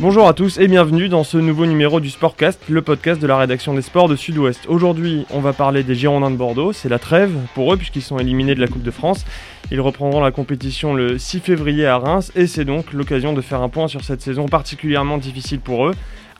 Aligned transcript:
Bonjour 0.00 0.26
à 0.26 0.34
tous 0.34 0.58
et 0.58 0.66
bienvenue 0.66 1.08
dans 1.08 1.22
ce 1.22 1.38
nouveau 1.38 1.66
numéro 1.66 2.00
du 2.00 2.10
Sportcast, 2.10 2.68
le 2.68 2.82
podcast 2.82 3.22
de 3.22 3.28
la 3.28 3.38
rédaction 3.38 3.74
des 3.74 3.80
sports 3.80 4.08
de 4.08 4.16
Sud-Ouest. 4.16 4.66
Aujourd'hui, 4.66 5.24
on 5.30 5.38
va 5.38 5.52
parler 5.52 5.84
des 5.84 5.94
Girondins 5.94 6.32
de 6.32 6.36
Bordeaux. 6.36 6.72
C'est 6.72 6.88
la 6.88 6.98
trêve 6.98 7.30
pour 7.54 7.72
eux 7.72 7.76
puisqu'ils 7.76 8.02
sont 8.02 8.18
éliminés 8.18 8.56
de 8.56 8.60
la 8.60 8.66
Coupe 8.66 8.82
de 8.82 8.90
France. 8.90 9.24
Ils 9.70 9.80
reprendront 9.80 10.20
la 10.20 10.32
compétition 10.32 10.94
le 10.94 11.16
6 11.16 11.38
février 11.38 11.86
à 11.86 11.98
Reims 11.98 12.32
et 12.34 12.48
c'est 12.48 12.64
donc 12.64 12.92
l'occasion 12.92 13.34
de 13.34 13.40
faire 13.40 13.62
un 13.62 13.68
point 13.68 13.86
sur 13.86 14.02
cette 14.02 14.20
saison 14.20 14.46
particulièrement 14.46 15.16
difficile 15.16 15.60
pour 15.60 15.86
eux. 15.86 15.94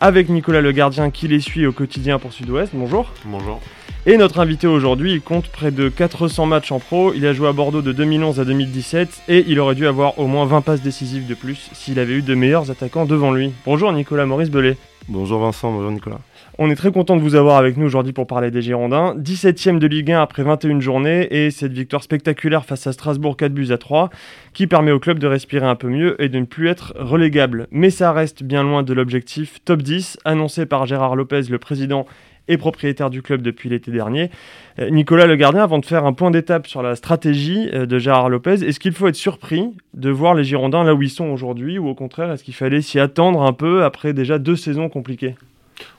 Avec 0.05 0.29
Nicolas 0.29 0.61
Le 0.61 0.71
Gardien 0.73 1.09
qui 1.09 1.29
les 1.29 1.41
suit 1.41 1.64
au 1.64 1.73
quotidien 1.73 2.18
pour 2.18 2.30
Sud-Ouest. 2.30 2.73
Bonjour. 2.75 3.11
Bonjour. 3.25 3.59
Et 4.05 4.19
notre 4.19 4.38
invité 4.38 4.66
aujourd'hui, 4.66 5.14
il 5.14 5.23
compte 5.23 5.48
près 5.48 5.70
de 5.70 5.88
400 5.88 6.45
matchs 6.45 6.73
en 6.73 6.79
pro, 6.79 7.14
il 7.14 7.25
a 7.25 7.32
joué 7.32 7.48
à 7.48 7.52
Bordeaux 7.52 7.80
de 7.80 7.91
2011 7.91 8.38
à 8.38 8.45
2017 8.45 9.23
et 9.28 9.47
il 9.48 9.59
aurait 9.59 9.75
dû 9.75 9.87
avoir 9.87 10.19
au 10.19 10.27
moins 10.27 10.45
20 10.45 10.61
passes 10.61 10.83
décisives 10.83 11.27
de 11.27 11.33
plus 11.33 11.70
s'il 11.73 11.98
avait 11.98 12.12
eu 12.12 12.20
de 12.20 12.34
meilleurs 12.34 12.70
attaquants 12.70 13.06
devant 13.06 13.33
lui. 13.33 13.55
Bonjour 13.64 13.91
Nicolas 13.95 14.27
Maurice 14.27 14.51
Belay. 14.51 14.77
Bonjour 15.09 15.41
Vincent, 15.41 15.73
bonjour 15.73 15.91
Nicolas. 15.91 16.20
On 16.56 16.70
est 16.70 16.76
très 16.76 16.92
content 16.92 17.16
de 17.16 17.20
vous 17.20 17.34
avoir 17.34 17.56
avec 17.56 17.76
nous 17.76 17.84
aujourd'hui 17.84 18.12
pour 18.12 18.28
parler 18.28 18.52
des 18.52 18.62
Girondins. 18.62 19.16
17ème 19.16 19.80
de 19.80 19.88
Ligue 19.88 20.12
1 20.12 20.22
après 20.22 20.44
21 20.44 20.78
journées 20.78 21.27
et 21.32 21.50
cette 21.50 21.72
victoire 21.72 22.04
spectaculaire 22.04 22.64
face 22.64 22.86
à 22.86 22.92
Strasbourg 22.92 23.36
4 23.36 23.52
buts 23.52 23.72
à 23.72 23.78
3 23.78 24.08
qui 24.52 24.68
permet 24.68 24.92
au 24.92 25.00
club 25.00 25.18
de 25.18 25.27
respirer 25.27 25.66
un 25.66 25.74
peu 25.74 25.88
mieux 25.88 26.14
et 26.22 26.28
de 26.28 26.38
ne 26.38 26.44
plus 26.44 26.68
être 26.68 26.94
relégable. 26.96 27.66
Mais 27.72 27.90
ça 27.90 28.12
reste 28.12 28.44
bien 28.44 28.62
loin 28.62 28.84
de 28.84 28.92
l'objectif 28.92 29.64
top 29.64 29.82
10 29.82 30.18
annoncé 30.24 30.64
par 30.64 30.86
Gérard 30.86 31.16
Lopez, 31.16 31.42
le 31.50 31.58
président 31.58 32.06
et 32.46 32.56
propriétaire 32.56 33.10
du 33.10 33.20
club 33.20 33.42
depuis 33.42 33.68
l'été 33.68 33.91
dernier. 33.91 34.30
Euh, 34.78 34.91
Nicolas 34.91 35.27
Le 35.27 35.34
Gardien, 35.34 35.64
avant 35.64 35.80
de 35.80 35.86
faire 35.86 36.05
un 36.05 36.12
point 36.12 36.30
d'étape 36.30 36.68
sur 36.68 36.82
la 36.82 36.94
stratégie 36.94 37.68
euh, 37.72 37.84
de 37.84 37.98
Gérard 37.98 38.28
Lopez, 38.28 38.62
est-ce 38.64 38.78
qu'il 38.78 38.92
faut 38.92 39.08
être 39.08 39.16
surpris 39.16 39.72
de 39.94 40.11
voir 40.11 40.34
les 40.34 40.44
Girondins 40.44 40.84
là 40.84 40.94
où 40.94 41.02
ils 41.02 41.11
sont 41.11 41.27
aujourd'hui 41.30 41.78
ou 41.78 41.89
au 41.89 41.96
contraire, 41.96 42.30
est-ce 42.30 42.44
qu'il 42.44 42.55
fallait 42.55 42.80
s'y 42.80 43.00
attendre 43.00 43.42
un 43.42 43.55
peu 43.55 43.83
après 43.83 44.12
déjà 44.12 44.39
deux 44.39 44.55
saisons 44.55 44.89
compliquées? 44.89 45.34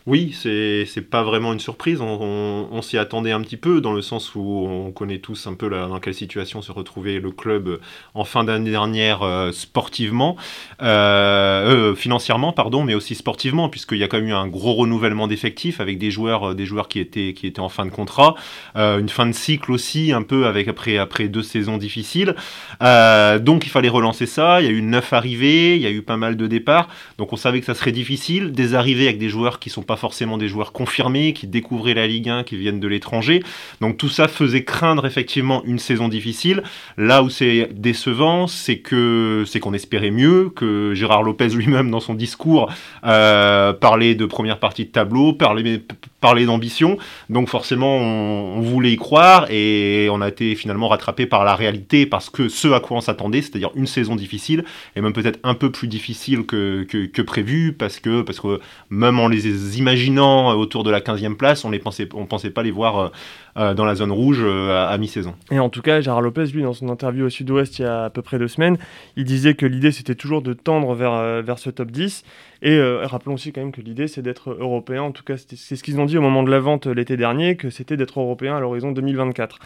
Oui, 0.07 0.35
c'est 0.39 1.09
pas 1.09 1.23
vraiment 1.23 1.51
une 1.51 1.59
surprise. 1.59 1.99
On, 1.99 2.81
s'y 2.83 2.99
attendait 2.99 3.31
un 3.31 3.41
petit 3.41 3.57
peu, 3.57 3.81
dans 3.81 3.93
le 3.93 4.03
sens 4.03 4.35
où 4.35 4.67
on 4.69 4.91
connaît 4.91 5.17
tous 5.17 5.47
un 5.47 5.55
peu 5.55 5.67
dans 5.67 5.99
quelle 5.99 6.13
situation 6.13 6.61
se 6.61 6.71
retrouvait 6.71 7.19
le 7.19 7.31
club 7.31 7.79
en 8.13 8.23
fin 8.23 8.43
d'année 8.43 8.69
dernière 8.69 9.23
euh, 9.23 9.51
sportivement, 9.51 10.35
euh, 10.83 11.91
euh, 11.91 11.95
financièrement, 11.95 12.53
pardon, 12.53 12.83
mais 12.83 12.93
aussi 12.93 13.15
sportivement, 13.15 13.67
puisqu'il 13.67 13.97
y 13.97 14.03
a 14.03 14.07
quand 14.07 14.17
même 14.17 14.27
eu 14.27 14.33
un 14.33 14.47
gros 14.47 14.75
renouvellement 14.75 15.27
d'effectifs 15.27 15.79
avec 15.79 15.97
des 15.97 16.11
joueurs, 16.11 16.55
qui 16.87 16.99
étaient 16.99 17.59
en 17.59 17.69
fin 17.69 17.87
de 17.87 17.91
contrat, 17.91 18.35
une 18.75 19.09
fin 19.09 19.25
de 19.25 19.31
cycle 19.31 19.71
aussi, 19.71 20.11
un 20.11 20.21
peu 20.21 20.45
avec 20.45 20.67
après, 20.67 20.99
après 20.99 21.29
deux 21.29 21.41
saisons 21.41 21.77
difficiles. 21.77 22.35
donc 22.79 23.65
il 23.65 23.69
fallait 23.69 23.89
relancer 23.89 24.27
ça. 24.27 24.61
Il 24.61 24.65
y 24.65 24.69
a 24.69 24.71
eu 24.71 24.83
neuf 24.83 25.13
arrivées, 25.13 25.75
il 25.75 25.81
y 25.81 25.87
a 25.87 25.91
eu 25.91 26.03
pas 26.03 26.17
mal 26.17 26.37
de 26.37 26.45
départs. 26.45 26.89
Donc 27.17 27.33
on 27.33 27.37
savait 27.37 27.59
que 27.59 27.65
ça 27.65 27.73
serait 27.73 27.91
difficile. 27.91 28.51
Des 28.51 28.75
arrivées 28.75 29.05
avec 29.05 29.17
des 29.17 29.29
joueurs 29.29 29.59
qui 29.59 29.71
sont 29.71 29.81
pas 29.81 29.94
forcément 29.95 30.37
des 30.37 30.47
joueurs 30.47 30.71
confirmés, 30.71 31.33
qui 31.33 31.47
découvraient 31.47 31.93
la 31.93 32.07
Ligue 32.07 32.29
1, 32.29 32.43
qui 32.43 32.57
viennent 32.57 32.79
de 32.79 32.87
l'étranger. 32.87 33.43
Donc 33.81 33.97
tout 33.97 34.09
ça 34.09 34.27
faisait 34.27 34.63
craindre 34.63 35.05
effectivement 35.05 35.63
une 35.65 35.79
saison 35.79 36.07
difficile. 36.07 36.63
Là 36.97 37.23
où 37.23 37.29
c'est 37.29 37.69
décevant, 37.73 38.47
c'est 38.47 38.77
que 38.77 39.43
c'est 39.47 39.59
qu'on 39.59 39.73
espérait 39.73 40.11
mieux, 40.11 40.49
que 40.55 40.93
Gérard 40.93 41.23
Lopez 41.23 41.49
lui-même 41.49 41.91
dans 41.91 41.99
son 41.99 42.13
discours 42.13 42.71
euh, 43.05 43.73
parlait 43.73 44.15
de 44.15 44.25
première 44.25 44.59
partie 44.59 44.85
de 44.85 44.89
tableau, 44.89 45.33
parlait, 45.33 45.81
parlait 46.21 46.45
d'ambition. 46.45 46.97
Donc 47.29 47.49
forcément, 47.49 47.97
on, 47.97 48.61
voulait 48.61 48.91
y 48.91 48.97
croire 48.97 49.47
et 49.51 50.07
on 50.11 50.21
a 50.21 50.27
été 50.27 50.55
finalement 50.55 50.87
rattrapé 50.87 51.25
par 51.25 51.43
la 51.43 51.55
réalité 51.55 52.05
parce 52.05 52.29
que 52.29 52.49
ce 52.49 52.67
à 52.69 52.79
quoi 52.79 52.97
on 52.97 53.01
s'attendait, 53.01 53.41
c'est-à-dire 53.41 53.69
une 53.75 53.87
saison 53.87 54.15
difficile 54.15 54.65
et 54.95 55.01
même 55.01 55.13
peut-être 55.13 55.39
un 55.43 55.53
peu 55.53 55.71
plus 55.71 55.87
difficile 55.87 56.45
que, 56.45 56.83
que, 56.83 57.21
prévu 57.21 57.73
parce 57.73 57.99
que, 57.99 58.21
parce 58.21 58.39
que 58.39 58.59
même 58.89 59.19
en 59.19 59.27
les 59.27 59.47
imaginant 59.85 60.55
autour 60.55 60.83
de 60.83 60.89
la 60.89 60.99
15e 60.99 61.35
place, 61.35 61.63
on 61.63 61.69
ne 61.69 61.77
pensait, 61.77 62.09
on 62.15 62.25
pensait 62.25 62.49
pas 62.49 62.63
les 62.63 62.71
voir 62.71 62.97
euh, 62.97 63.09
euh, 63.57 63.73
dans 63.73 63.85
la 63.85 63.95
zone 63.95 64.11
rouge 64.11 64.41
euh, 64.41 64.85
à, 64.85 64.97
mi-saison. 64.97 65.33
Et 65.49 65.59
en 65.59 65.69
tout 65.69 65.81
cas, 65.81 66.01
Gérard 66.01 66.21
Lopez, 66.21 66.47
lui, 66.47 66.63
dans 66.63 66.73
son 66.73 66.89
interview 66.89 67.27
au 67.27 67.29
Sud-Ouest 67.29 67.79
il 67.79 67.83
y 67.83 67.85
a 67.85 68.03
à 68.03 68.09
peu 68.09 68.21
près 68.21 68.37
deux 68.37 68.49
semaines, 68.49 68.77
il 69.15 69.23
disait 69.23 69.53
que 69.53 69.65
l'idée 69.65 69.93
c'était 69.93 70.15
toujours 70.15 70.41
de 70.41 70.51
tendre 70.51 70.93
vers, 70.93 71.13
euh, 71.13 71.41
vers 71.41 71.57
ce 71.57 71.69
top 71.69 71.89
10. 71.89 72.23
Et 72.61 72.81
rappelons 72.81 73.35
aussi 73.35 73.51
quand 73.51 73.61
même 73.61 73.71
que 73.71 73.81
l'idée 73.81 74.07
c'est 74.07 74.23
d'être 74.23 74.49
européen. 74.49 75.03
En 75.03 75.11
tout 75.11 75.23
cas, 75.23 75.35
c'est 75.37 75.75
ce 75.75 75.83
qu'ils 75.83 75.99
ont 75.99 76.05
dit 76.05 76.17
au 76.17 76.21
moment 76.21 76.41
de 76.41 76.49
la 76.49 76.59
vente 76.59 76.87
l'été 76.87 77.15
dernier, 77.15 77.57
que 77.57 77.69
c'était 77.69 77.95
d'être 77.95 78.19
européen 78.19 78.55
à 78.55 78.59
l'horizon 78.59 78.91
2024. 78.91 79.59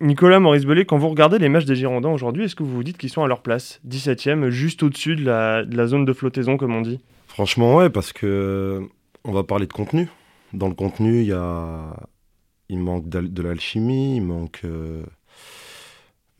Nicolas 0.00 0.40
Maurice 0.40 0.64
Bellet, 0.64 0.86
quand 0.86 0.96
vous 0.96 1.10
regardez 1.10 1.38
les 1.38 1.50
matchs 1.50 1.66
des 1.66 1.76
Girondins 1.76 2.08
aujourd'hui, 2.08 2.44
est-ce 2.44 2.56
que 2.56 2.62
vous 2.62 2.72
vous 2.72 2.84
dites 2.84 2.96
qu'ils 2.96 3.10
sont 3.10 3.22
à 3.22 3.28
leur 3.28 3.42
place 3.42 3.82
17e, 3.86 4.48
juste 4.48 4.82
au-dessus 4.82 5.14
de 5.14 5.26
la, 5.26 5.64
de 5.64 5.76
la 5.76 5.86
zone 5.86 6.06
de 6.06 6.12
flottaison, 6.14 6.56
comme 6.56 6.74
on 6.74 6.80
dit? 6.80 7.00
Franchement, 7.26 7.74
ouais, 7.74 7.90
parce 7.90 8.14
que 8.14 8.88
on 9.24 9.32
va 9.32 9.44
parler 9.44 9.66
de 9.66 9.72
contenu. 9.72 10.08
Dans 10.52 10.68
le 10.68 10.74
contenu, 10.74 11.22
il 12.68 12.78
manque 12.78 13.08
de 13.08 13.42
l'alchimie, 13.42 14.16
il 14.16 14.22
manque 14.22 14.60
euh, 14.64 15.02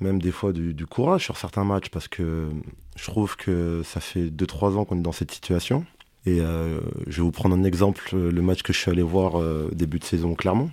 même 0.01 0.21
des 0.21 0.33
fois 0.33 0.53
du, 0.53 0.87
courage 0.87 1.25
sur 1.25 1.37
certains 1.37 1.65
matchs 1.65 1.89
parce 1.89 2.09
que 2.09 2.51
je 2.97 3.05
trouve 3.05 3.37
que 3.37 3.83
ça 3.85 4.01
fait 4.01 4.27
2-3 4.27 4.77
ans 4.77 4.85
qu'on 4.85 4.99
est 4.99 5.03
dans 5.03 5.13
cette 5.13 5.31
situation. 5.31 5.85
Et 6.25 6.41
euh, 6.41 6.81
je 7.09 7.17
vais 7.17 7.23
vous 7.23 7.33
prendre 7.33 7.57
un 7.57 7.65
exemple, 7.65 8.15
le 8.15 8.43
match 8.43 8.63
que 8.63 8.73
je 8.73 8.79
suis 8.79 8.91
allé 8.91 9.03
voir 9.03 9.41
euh, 9.41 9.71
début 9.73 9.99
de 9.99 10.05
saison 10.05 10.35
Clermont. 10.35 10.71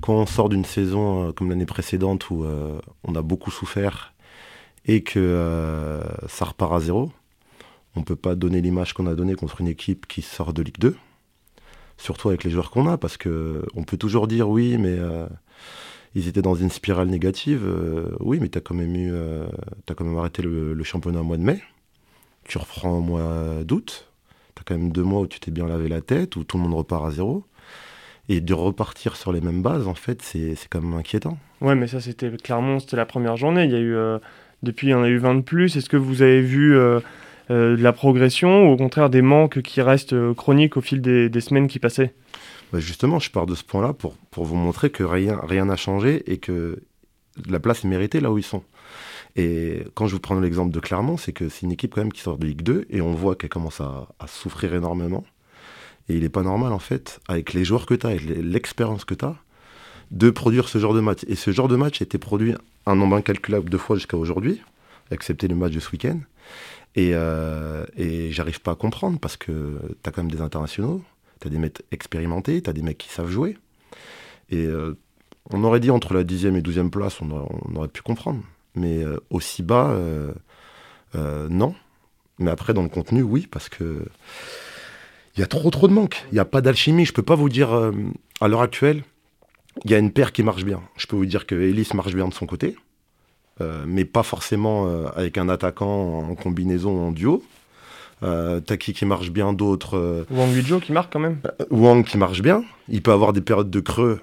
Quand 0.00 0.14
on 0.14 0.26
sort 0.26 0.48
d'une 0.48 0.64
saison 0.64 1.32
comme 1.32 1.50
l'année 1.50 1.66
précédente 1.66 2.30
où 2.30 2.46
on 3.04 3.14
a 3.14 3.22
beaucoup 3.22 3.50
souffert 3.50 4.14
et 4.86 5.02
que 5.02 6.00
ça 6.26 6.46
repart 6.46 6.72
à 6.72 6.80
zéro, 6.80 7.12
on 7.96 8.00
ne 8.00 8.04
peut 8.04 8.16
pas 8.16 8.34
donner 8.34 8.60
l'image 8.60 8.94
qu'on 8.94 9.06
a 9.06 9.14
donnée 9.14 9.34
contre 9.34 9.60
une 9.60 9.68
équipe 9.68 10.06
qui 10.06 10.22
sort 10.22 10.52
de 10.52 10.62
Ligue 10.62 10.78
2 10.78 10.96
surtout 12.00 12.28
avec 12.28 12.44
les 12.44 12.50
joueurs 12.50 12.70
qu'on 12.70 12.88
a, 12.88 12.96
parce 12.96 13.16
que 13.16 13.62
on 13.74 13.84
peut 13.84 13.96
toujours 13.96 14.26
dire 14.26 14.48
oui, 14.48 14.78
mais 14.78 14.96
euh, 14.98 15.26
ils 16.14 16.28
étaient 16.28 16.42
dans 16.42 16.54
une 16.54 16.70
spirale 16.70 17.08
négative. 17.08 17.62
Euh, 17.64 18.16
oui, 18.20 18.38
mais 18.40 18.48
tu 18.48 18.58
as 18.58 18.60
quand 18.60 18.74
même 18.74 18.94
eu, 18.96 19.10
euh, 19.12 19.46
quand 19.86 20.04
même 20.04 20.16
arrêté 20.16 20.42
le, 20.42 20.82
championnat 20.82 21.20
au 21.20 21.24
mois 21.24 21.36
de 21.36 21.42
mai. 21.42 21.62
Tu 22.48 22.58
reprends 22.58 22.98
au 22.98 23.00
mois 23.00 23.62
d'août. 23.64 24.08
Tu 24.54 24.60
as 24.60 24.64
quand 24.64 24.74
même 24.74 24.90
deux 24.90 25.04
mois 25.04 25.20
où 25.20 25.26
tu 25.26 25.38
t'es 25.38 25.50
bien 25.50 25.68
lavé 25.68 25.88
la 25.88 26.00
tête, 26.00 26.36
où 26.36 26.44
tout 26.44 26.56
le 26.56 26.64
monde 26.64 26.74
repart 26.74 27.06
à 27.06 27.10
zéro. 27.10 27.44
Et 28.28 28.40
de 28.40 28.54
repartir 28.54 29.16
sur 29.16 29.32
les 29.32 29.40
mêmes 29.40 29.62
bases, 29.62 29.86
en 29.88 29.94
fait, 29.94 30.22
c'est 30.22 30.56
quand 30.70 30.80
même 30.80 30.94
inquiétant. 30.94 31.36
Ouais, 31.60 31.74
mais 31.74 31.86
ça, 31.86 32.00
c'était 32.00 32.30
clairement, 32.36 32.78
c'était 32.78 32.96
la 32.96 33.06
première 33.06 33.36
journée. 33.36 33.64
Il 33.64 33.72
y 33.72 33.74
a 33.74 33.80
eu, 33.80 33.96
depuis, 34.62 34.88
il 34.88 34.90
y 34.90 34.94
en 34.94 35.02
a 35.02 35.08
eu 35.08 35.18
20 35.18 35.34
de 35.36 35.40
plus. 35.40 35.76
Est-ce 35.76 35.88
que 35.88 35.96
vous 35.96 36.22
avez 36.22 36.40
vu 36.40 36.78
euh, 37.50 37.76
de 37.76 37.82
la 37.82 37.92
progression 37.92 38.68
ou 38.68 38.72
au 38.72 38.76
contraire 38.76 39.10
des 39.10 39.22
manques 39.22 39.62
qui 39.62 39.82
restent 39.82 40.12
euh, 40.12 40.34
chroniques 40.34 40.76
au 40.76 40.80
fil 40.80 41.00
des, 41.00 41.40
semaines 41.40 41.68
qui 41.68 41.78
passaient? 41.78 42.14
Bah, 42.72 42.78
Justement, 42.78 43.18
je 43.18 43.30
pars 43.30 43.46
de 43.46 43.54
ce 43.54 43.64
point-là 43.64 43.92
pour, 43.92 44.14
pour 44.30 44.44
vous 44.44 44.54
montrer 44.54 44.90
que 44.90 45.02
rien 45.02 45.40
rien 45.42 45.64
n'a 45.64 45.76
changé 45.76 46.22
et 46.30 46.38
que 46.38 46.80
la 47.48 47.60
place 47.60 47.84
est 47.84 47.88
méritée 47.88 48.20
là 48.20 48.30
où 48.30 48.38
ils 48.38 48.44
sont. 48.44 48.62
Et 49.36 49.84
quand 49.94 50.06
je 50.06 50.14
vous 50.14 50.20
prends 50.20 50.38
l'exemple 50.38 50.72
de 50.72 50.80
Clermont, 50.80 51.16
c'est 51.16 51.32
que 51.32 51.48
c'est 51.48 51.62
une 51.62 51.72
équipe 51.72 51.94
quand 51.94 52.00
même 52.00 52.12
qui 52.12 52.20
sort 52.20 52.38
de 52.38 52.46
Ligue 52.46 52.62
2 52.62 52.86
et 52.90 53.00
on 53.00 53.12
voit 53.12 53.36
qu'elle 53.36 53.50
commence 53.50 53.80
à, 53.80 54.08
souffrir 54.26 54.74
énormément. 54.74 55.24
Et 56.08 56.14
il 56.14 56.22
n'est 56.22 56.28
pas 56.28 56.42
normal 56.42 56.72
en 56.72 56.78
fait, 56.78 57.20
avec 57.28 57.52
les 57.52 57.64
joueurs 57.64 57.86
que 57.86 57.94
tu 57.94 58.06
as, 58.06 58.10
avec 58.10 58.22
l'expérience 58.24 59.04
que 59.04 59.14
tu 59.14 59.24
as, 59.24 59.36
de 60.10 60.30
produire 60.30 60.68
ce 60.68 60.78
genre 60.78 60.94
de 60.94 61.00
match. 61.00 61.20
Et 61.28 61.36
ce 61.36 61.52
genre 61.52 61.68
de 61.68 61.76
match 61.76 62.00
a 62.00 62.04
été 62.04 62.18
produit 62.18 62.54
un 62.86 62.96
nombre 62.96 63.16
incalculable 63.16 63.70
de 63.70 63.76
fois 63.76 63.96
jusqu'à 63.96 64.16
aujourd'hui, 64.16 64.60
excepté 65.10 65.46
le 65.46 65.54
match 65.54 65.72
de 65.72 65.80
ce 65.80 65.90
week-end. 65.92 66.18
Et, 66.96 67.12
euh, 67.14 67.86
et 67.96 68.32
j'arrive 68.32 68.60
pas 68.60 68.72
à 68.72 68.74
comprendre 68.74 69.18
parce 69.18 69.36
que 69.36 69.78
tu 70.02 70.08
as 70.08 70.12
quand 70.12 70.22
même 70.22 70.30
des 70.30 70.40
internationaux, 70.40 71.02
tu 71.40 71.46
as 71.46 71.50
des 71.50 71.58
mecs 71.58 71.82
expérimentés, 71.92 72.62
tu 72.62 72.70
as 72.70 72.72
des 72.72 72.82
mecs 72.82 72.98
qui 72.98 73.08
savent 73.08 73.30
jouer. 73.30 73.56
Et 74.50 74.64
euh, 74.64 74.96
on 75.50 75.62
aurait 75.62 75.80
dit 75.80 75.90
entre 75.90 76.14
la 76.14 76.24
10e 76.24 76.56
et 76.56 76.62
12e 76.62 76.90
place, 76.90 77.20
on, 77.20 77.30
aurait, 77.76 77.88
pu 77.88 78.02
comprendre. 78.02 78.40
Mais 78.74 79.04
euh, 79.04 79.18
aussi 79.30 79.62
bas, 79.62 79.96
non. 81.14 81.74
Mais 82.38 82.50
après, 82.50 82.72
dans 82.72 82.82
le 82.82 82.88
contenu, 82.88 83.22
oui, 83.22 83.46
parce 83.50 83.68
que 83.68 84.04
il 85.36 85.40
y 85.40 85.42
a 85.42 85.46
trop 85.46 85.70
trop 85.70 85.86
de 85.86 85.92
manque. 85.92 86.24
Il 86.32 86.34
n'y 86.34 86.40
a 86.40 86.44
pas 86.44 86.60
d'alchimie. 86.60 87.04
Je 87.04 87.12
peux 87.12 87.22
pas 87.22 87.36
vous 87.36 87.48
dire, 87.48 87.70
à 88.40 88.48
l'heure 88.48 88.62
actuelle, 88.62 89.04
il 89.84 89.90
y 89.90 89.94
a 89.94 89.98
une 89.98 90.10
paire 90.10 90.32
qui 90.32 90.42
marche 90.42 90.64
bien. 90.64 90.82
Je 90.96 91.06
peux 91.06 91.16
vous 91.16 91.26
dire 91.26 91.46
que 91.46 91.54
Ellis 91.54 91.88
marche 91.94 92.14
bien 92.14 92.28
de 92.28 92.34
son 92.34 92.46
côté. 92.46 92.76
Euh, 93.60 93.84
mais 93.86 94.04
pas 94.04 94.22
forcément 94.22 94.86
euh, 94.86 95.06
avec 95.16 95.38
un 95.38 95.48
attaquant 95.48 96.30
en 96.30 96.34
combinaison 96.34 97.08
en 97.08 97.12
duo. 97.12 97.42
Euh, 98.22 98.60
Taki 98.60 98.92
qui 98.92 99.06
marche 99.06 99.30
bien, 99.30 99.52
d'autres. 99.52 100.26
Wang 100.30 100.50
Guizhou 100.50 100.80
qui 100.80 100.92
marque 100.92 101.12
quand 101.12 101.20
même. 101.20 101.38
Wang 101.70 102.04
qui 102.04 102.18
marche 102.18 102.42
bien. 102.42 102.64
Il 102.88 103.02
peut 103.02 103.12
avoir 103.12 103.32
des 103.32 103.40
périodes 103.40 103.70
de 103.70 103.80
creux 103.80 104.20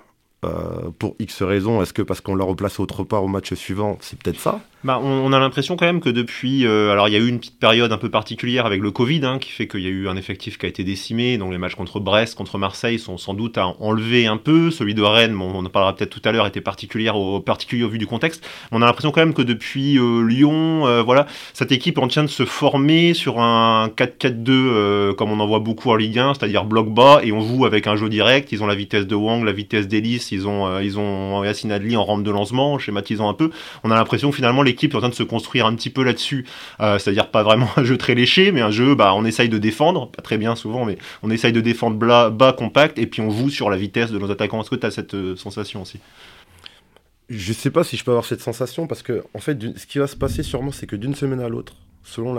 pour 1.00 1.16
X 1.20 1.42
raisons. 1.42 1.82
Est-ce 1.82 1.94
que 1.94 2.02
parce 2.02 2.22
qu'on 2.22 2.36
l'a 2.36 2.46
replacé 2.46 2.82
autre 2.82 3.04
part 3.04 3.24
au 3.24 3.28
match 3.28 3.54
suivant 3.54 3.98
C'est 4.02 4.18
peut-être 4.18 4.40
ça. 4.40 4.62
Bah, 4.84 5.00
on, 5.02 5.34
a 5.34 5.40
l'impression 5.40 5.76
quand 5.76 5.88
même 5.88 6.02
que 6.02 6.10
depuis, 6.10 6.64
euh, 6.64 6.92
alors 6.92 7.08
il 7.08 7.12
y 7.12 7.16
a 7.16 7.20
eu 7.20 7.28
une 7.28 7.40
petite 7.40 7.60
période 7.60 7.92
un 7.92 7.98
peu 7.98 8.12
particulière 8.12 8.68
avec 8.68 8.80
le 8.80 8.92
Covid, 8.92 9.26
hein, 9.26 9.40
qui 9.40 9.50
fait 9.50 9.68
qu'il 9.68 9.82
y 9.82 9.88
a 9.88 9.90
eu 9.90 10.08
un 10.08 10.16
effectif 10.16 10.60
qui 10.60 10.68
a 10.68 10.70
été 10.70 10.84
décimé, 10.84 11.40
donc 11.40 11.52
les 11.52 11.58
matchs 11.58 11.74
contre 11.74 12.00
Brest, 12.00 12.36
contre 12.36 12.60
Marseille 12.60 13.00
sont 13.00 13.18
sans 13.18 13.34
doute 13.34 13.58
à 13.58 13.66
enlever 13.80 14.28
un 14.28 14.38
peu. 14.38 14.70
Celui 14.70 14.94
de 14.94 15.02
Rennes, 15.02 15.36
on 15.36 15.66
en 15.66 15.70
parlera 15.70 15.96
peut-être 15.96 16.12
tout 16.12 16.22
à 16.26 16.32
l'heure, 16.32 16.46
était 16.46 16.62
particulier 16.62 17.10
au, 17.10 17.40
particulier 17.40 17.84
au 17.84 17.90
vu 17.90 17.98
du 17.98 18.06
contexte. 18.06 18.48
On 18.72 18.84
a 18.84 18.86
l'impression 18.86 19.10
quand 19.10 19.22
même 19.22 19.34
que 19.34 19.42
depuis 19.42 19.98
euh, 19.98 20.22
Lyon, 20.22 20.86
euh, 20.86 21.02
voilà, 21.02 21.26
cette 21.54 21.72
équipe 21.72 21.98
en 21.98 22.08
tient 22.08 22.24
de 22.24 22.30
se 22.30 22.46
former 22.46 23.16
sur 23.16 23.40
un 23.40 23.88
4-4-2 23.88 25.16
comme 25.16 25.32
on 25.32 25.40
en 25.40 25.48
voit 25.48 25.60
beaucoup 25.60 25.90
en 25.90 25.96
Ligue 25.96 26.20
1, 26.20 26.36
c'est-à-dire 26.36 26.66
bloc 26.66 26.94
bas 26.94 27.22
et 27.24 27.32
on 27.32 27.42
joue 27.42 27.66
avec 27.66 27.88
un 27.88 27.96
jeu 27.96 28.10
direct. 28.10 28.52
Ils 28.52 28.62
ont 28.62 28.68
la 28.68 28.76
vitesse 28.76 29.08
de 29.08 29.16
Wang, 29.16 29.44
la 29.44 29.54
vitesse 29.54 29.88
d'Ellis, 29.88 30.28
ils 30.32 30.48
ont 30.48 30.80
ils 30.80 31.00
ont 31.00 31.44
Yacine 31.44 31.72
Adli 31.72 31.98
en 31.98 32.06
rampe 32.06 32.24
de 32.24 32.32
lancement, 32.32 32.78
schématisant 32.78 33.28
un 33.28 33.34
peu. 33.34 33.50
On 33.84 33.90
a 33.90 33.96
l'impression 33.96 34.32
finalement 34.32 34.62
l'équipe 34.68 34.94
est 34.94 34.96
en 34.96 35.00
train 35.00 35.10
de 35.10 35.16
se 35.16 35.24
construire 35.24 35.66
un 35.66 35.76
petit 35.76 35.90
peu 35.90 36.04
là-dessus, 36.04 36.46
euh, 36.80 37.00
c'est-à-dire 37.00 37.32
pas 37.32 37.44
vraiment 37.44 37.70
un 37.78 37.84
jeu 37.84 37.98
très 37.98 38.16
léché, 38.16 38.52
mais 38.52 38.62
un 38.62 38.72
jeu, 38.72 38.96
bah, 38.96 39.14
on 39.16 39.26
essaye 39.26 39.50
de 39.50 39.58
défendre, 39.58 40.12
pas 40.12 40.22
très 40.22 40.38
bien 40.38 40.56
souvent, 40.56 40.86
mais 40.86 40.98
on 41.24 41.32
essaye 41.32 41.54
de 41.54 41.62
défendre 41.62 41.98
bas, 41.98 42.54
compact, 42.54 42.98
et 43.00 43.08
puis 43.08 43.22
on 43.22 43.30
joue 43.30 43.50
sur 43.50 43.70
la 43.70 43.78
vitesse 43.78 44.12
de 44.12 44.20
nos 44.20 44.32
attaquants. 44.32 44.62
Est-ce 44.62 44.70
que 44.70 44.76
tu 44.76 44.86
as 44.86 44.92
cette 44.92 45.14
euh, 45.14 45.36
sensation 45.36 45.82
aussi? 45.82 46.00
Je 47.30 47.52
sais 47.52 47.72
pas 47.72 47.84
si 47.84 47.98
je 47.98 48.04
peux 48.04 48.12
avoir 48.12 48.26
cette 48.26 48.42
sensation, 48.42 48.88
parce 48.88 49.04
que 49.04 49.24
en 49.34 49.40
fait, 49.40 49.60
ce 49.78 49.86
qui 49.86 49.98
va 49.98 50.08
se 50.08 50.16
passer 50.16 50.44
sûrement, 50.44 50.72
c'est 50.72 50.88
que 50.88 50.96
d'une 50.96 51.16
semaine 51.16 51.42
à 51.42 51.50
l'autre, 51.50 51.76
selon 52.04 52.34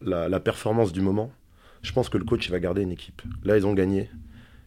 la, 0.00 0.40
performance 0.40 0.92
du 0.92 1.00
moment, 1.00 1.32
je 1.82 1.92
pense 1.92 2.08
que 2.08 2.16
le 2.16 2.24
coach 2.24 2.46
il 2.46 2.52
va 2.52 2.60
garder 2.60 2.82
une 2.82 2.92
équipe. 2.92 3.22
Là, 3.42 3.56
ils 3.56 3.66
ont 3.66 3.74
gagné. 3.74 4.08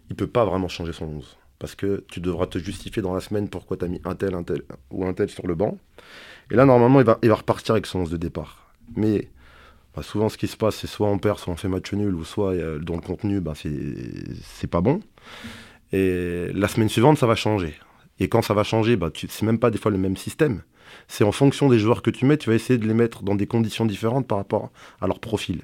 Il 0.10 0.16
peut 0.16 0.28
pas 0.28 0.46
vraiment 0.46 0.68
changer 0.68 0.94
son 0.94 1.06
11 1.06 1.38
parce 1.60 1.76
que 1.76 2.04
tu 2.10 2.20
devras 2.20 2.48
te 2.48 2.60
justifier 2.60 3.02
dans 3.02 3.14
la 3.14 3.22
semaine 3.22 3.50
pourquoi 3.50 3.78
tu 3.78 3.86
as 3.86 3.88
mis 3.88 4.02
un 4.06 4.16
tel, 4.16 4.36
un 4.36 4.44
tel 4.44 4.62
ou 4.92 5.06
un 5.06 5.14
tel 5.14 5.30
sur 5.30 5.48
le 5.48 5.56
banc. 5.56 5.78
Et 6.52 6.56
là, 6.56 6.66
normalement, 6.66 7.00
il 7.00 7.06
va, 7.06 7.20
il 7.24 7.32
repartir 7.32 7.74
avec 7.74 7.86
son 7.86 8.00
11 8.00 8.10
de 8.12 8.18
départ. 8.18 8.72
Mais 8.96 9.30
bah, 9.96 10.04
souvent, 10.04 10.30
ce 10.30 10.38
qui 10.38 10.48
se 10.48 10.58
passe, 10.58 10.76
c'est 10.76 10.88
soit 10.88 11.08
on 11.08 11.18
perd, 11.18 11.40
soit 11.40 11.54
on 11.54 11.58
fait 11.58 11.68
match 11.68 11.92
nul, 11.94 12.14
ou 12.16 12.24
soit 12.24 12.56
dans 12.80 12.96
le 12.96 13.02
contenu, 13.02 13.42
bah, 13.42 13.54
c'est 13.56 14.68
pas 14.68 14.82
bon. 14.82 15.02
Et 15.92 16.48
la 16.54 16.68
semaine 16.68 16.90
suivante, 16.90 17.18
ça 17.18 17.28
va 17.28 17.36
changer. 17.36 17.76
Et 18.20 18.30
quand 18.30 18.42
ça 18.42 18.54
va 18.54 18.64
changer, 18.64 18.96
bah, 18.96 19.12
c'est 19.14 19.44
même 19.44 19.60
pas 19.60 19.72
des 19.72 19.78
fois 19.78 19.92
le 19.92 19.98
même 19.98 20.18
système. 20.18 20.64
C'est 21.08 21.24
en 21.24 21.32
fonction 21.32 21.70
des 21.70 21.80
joueurs 21.80 22.02
que 22.02 22.10
tu 22.10 22.26
mets, 22.26 22.38
tu 22.38 22.50
vas 22.50 22.56
essayer 22.56 22.80
de 22.80 22.88
les 22.88 22.94
mettre 22.94 23.24
dans 23.24 23.36
des 23.36 23.48
conditions 23.48 23.86
différentes 23.86 24.28
par 24.28 24.38
rapport 24.38 24.72
à 25.02 25.08
leur 25.08 25.20
profil. 25.20 25.64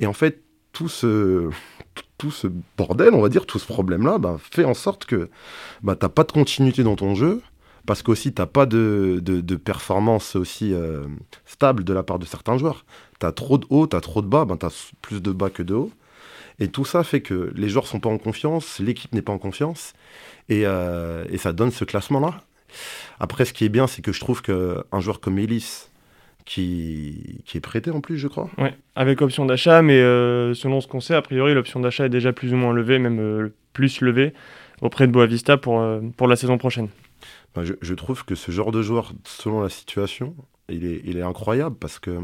Et 0.00 0.06
en 0.06 0.12
fait, 0.12 0.42
tout 0.72 0.88
ce, 0.88 1.50
bordel, 2.76 3.14
on 3.14 3.20
va 3.20 3.28
dire, 3.28 3.46
tout 3.46 3.58
ce 3.58 3.66
problème-là, 3.66 4.18
bah, 4.18 4.36
fait 4.38 4.64
en 4.64 4.74
sorte 4.74 5.06
que 5.06 5.28
tu 5.80 5.86
n'as 5.86 5.96
pas 5.96 6.24
de 6.24 6.32
continuité 6.32 6.82
dans 6.82 6.96
ton 6.96 7.14
jeu, 7.14 7.40
parce 7.86 8.02
qu'aussi 8.02 8.34
tu 8.34 8.42
n'as 8.42 8.46
pas 8.46 8.66
de, 8.66 9.20
de, 9.22 9.56
performance 9.56 10.36
aussi 10.36 10.74
euh, 10.74 11.04
stable 11.46 11.84
de 11.84 11.92
la 11.92 12.02
part 12.02 12.18
de 12.18 12.26
certains 12.26 12.58
joueurs. 12.58 12.84
Tu 13.20 13.26
as 13.26 13.32
trop 13.32 13.58
de 13.58 13.66
haut, 13.70 13.86
tu 13.86 13.96
as 13.96 14.00
trop 14.00 14.22
de 14.22 14.26
bas, 14.26 14.44
ben, 14.44 14.56
tu 14.56 14.66
as 14.66 14.92
plus 15.00 15.22
de 15.22 15.30
bas 15.30 15.50
que 15.50 15.62
de 15.62 15.74
haut. 15.74 15.90
Et 16.58 16.68
tout 16.68 16.84
ça 16.84 17.04
fait 17.04 17.20
que 17.20 17.52
les 17.54 17.68
joueurs 17.68 17.86
sont 17.86 18.00
pas 18.00 18.08
en 18.08 18.18
confiance, 18.18 18.80
l'équipe 18.80 19.14
n'est 19.14 19.22
pas 19.22 19.32
en 19.32 19.38
confiance, 19.38 19.92
et, 20.48 20.62
euh, 20.64 21.24
et 21.30 21.38
ça 21.38 21.52
donne 21.52 21.70
ce 21.70 21.84
classement-là. 21.84 22.42
Après, 23.20 23.44
ce 23.44 23.52
qui 23.52 23.64
est 23.64 23.68
bien, 23.68 23.86
c'est 23.86 24.02
que 24.02 24.12
je 24.12 24.20
trouve 24.20 24.42
qu'un 24.42 25.00
joueur 25.00 25.20
comme 25.20 25.38
Ellis, 25.38 25.88
qui, 26.46 27.42
qui, 27.44 27.58
est 27.58 27.60
prêté 27.60 27.90
en 27.90 28.00
plus, 28.00 28.18
je 28.18 28.28
crois. 28.28 28.48
Oui, 28.56 28.68
avec 28.94 29.20
option 29.20 29.44
d'achat, 29.44 29.82
mais 29.82 29.98
euh, 29.98 30.54
selon 30.54 30.80
ce 30.80 30.86
qu'on 30.86 31.00
sait, 31.00 31.14
a 31.14 31.22
priori, 31.22 31.54
l'option 31.54 31.80
d'achat 31.80 32.06
est 32.06 32.10
déjà 32.10 32.32
plus 32.32 32.52
ou 32.54 32.56
moins 32.56 32.72
levée, 32.72 32.98
même 32.98 33.50
plus 33.72 34.00
levée, 34.00 34.32
auprès 34.80 35.06
de 35.06 35.12
Boavista 35.12 35.58
pour, 35.58 35.84
pour 36.16 36.26
la 36.26 36.36
saison 36.36 36.56
prochaine. 36.56 36.88
Je, 37.64 37.74
je, 37.80 37.94
trouve 37.94 38.24
que 38.24 38.34
ce 38.34 38.50
genre 38.50 38.72
de 38.72 38.82
joueur, 38.82 39.12
selon 39.24 39.60
la 39.60 39.68
situation, 39.68 40.34
il 40.68 40.84
est, 40.84 41.00
il 41.04 41.16
est 41.16 41.22
incroyable 41.22 41.76
parce 41.78 41.98
que 41.98 42.18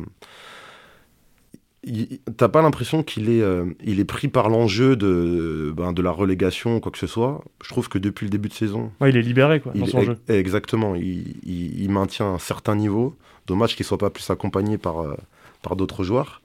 t'as 2.37 2.49
pas 2.49 2.63
l'impression 2.63 3.03
qu'il 3.03 3.29
est, 3.29 3.43
il 3.83 3.99
est 3.99 4.05
pris 4.05 4.29
par 4.29 4.49
l'enjeu 4.49 4.95
de, 4.95 5.73
ben, 5.77 5.93
de 5.93 6.03
la 6.03 6.13
relégation 6.13 6.77
ou 6.77 6.81
quoi 6.81 6.93
que 6.93 6.99
ce 6.99 7.09
soit. 7.09 7.43
Je 7.63 7.69
trouve 7.71 7.89
que 7.89 7.99
depuis 7.99 8.25
le 8.25 8.31
début 8.31 8.49
de 8.49 8.55
saison. 8.55 8.93
Ouais, 9.01 9.11
il 9.11 9.17
est 9.17 9.23
libéré 9.23 9.61
quoi, 9.61 9.73
dans 9.75 9.87
son 9.87 10.03
jeu. 10.03 10.19
Exactement. 10.29 10.95
Il, 10.95 11.35
il, 11.45 11.83
il, 11.83 11.91
maintient 11.91 12.27
un 12.27 12.39
certain 12.39 12.77
niveau. 12.77 13.17
Dommage 13.47 13.75
qu'il 13.75 13.85
soit 13.85 13.99
pas 13.99 14.11
plus 14.11 14.31
accompagné 14.31 14.79
par, 14.79 15.01
euh, 15.01 15.17
par 15.63 15.75
d'autres 15.75 16.05
joueurs. 16.05 16.41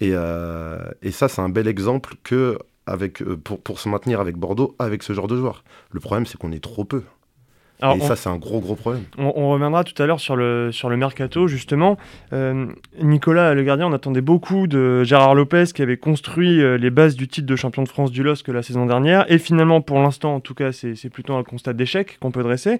Et, 0.00 0.10
euh, 0.12 0.78
et 1.02 1.12
ça, 1.12 1.28
c'est 1.28 1.40
un 1.40 1.48
bel 1.48 1.68
exemple 1.68 2.14
que 2.24 2.58
avec, 2.86 3.22
euh, 3.22 3.36
pour, 3.36 3.60
pour 3.60 3.78
se 3.78 3.88
maintenir 3.88 4.20
avec 4.20 4.36
Bordeaux, 4.36 4.74
avec 4.78 5.02
ce 5.04 5.12
genre 5.12 5.28
de 5.28 5.36
joueurs. 5.36 5.62
Le 5.92 6.00
problème, 6.00 6.26
c'est 6.26 6.38
qu'on 6.38 6.50
est 6.50 6.62
trop 6.62 6.84
peu 6.84 7.02
et 7.82 8.00
ça, 8.00 8.16
c'est 8.16 8.28
un 8.28 8.36
gros, 8.36 8.60
gros 8.60 8.76
problème. 8.76 9.02
On, 9.18 9.50
reviendra 9.50 9.84
tout 9.84 10.00
à 10.00 10.06
l'heure 10.06 10.20
sur 10.20 10.36
le, 10.36 10.70
sur 10.72 10.88
le 10.88 10.96
mercato, 10.96 11.48
justement. 11.48 11.96
Euh, 12.32 12.66
Nicolas, 13.00 13.54
le 13.54 13.62
gardien, 13.62 13.86
on 13.86 13.92
attendait 13.92 14.20
beaucoup 14.20 14.66
de 14.66 15.02
Gérard 15.04 15.34
Lopez, 15.34 15.64
qui 15.74 15.82
avait 15.82 15.96
construit 15.96 16.60
euh, 16.60 16.78
les 16.78 16.90
bases 16.90 17.16
du 17.16 17.28
titre 17.28 17.46
de 17.46 17.56
champion 17.56 17.82
de 17.82 17.88
France 17.88 18.10
du 18.10 18.22
LOSC 18.22 18.48
la 18.48 18.62
saison 18.62 18.86
dernière. 18.86 19.30
Et 19.30 19.38
finalement, 19.38 19.80
pour 19.80 20.00
l'instant, 20.00 20.36
en 20.36 20.40
tout 20.40 20.54
cas, 20.54 20.70
c'est 20.72 21.10
plutôt 21.10 21.34
un 21.34 21.42
constat 21.42 21.72
d'échec 21.72 22.18
qu'on 22.20 22.30
peut 22.30 22.42
dresser. 22.42 22.78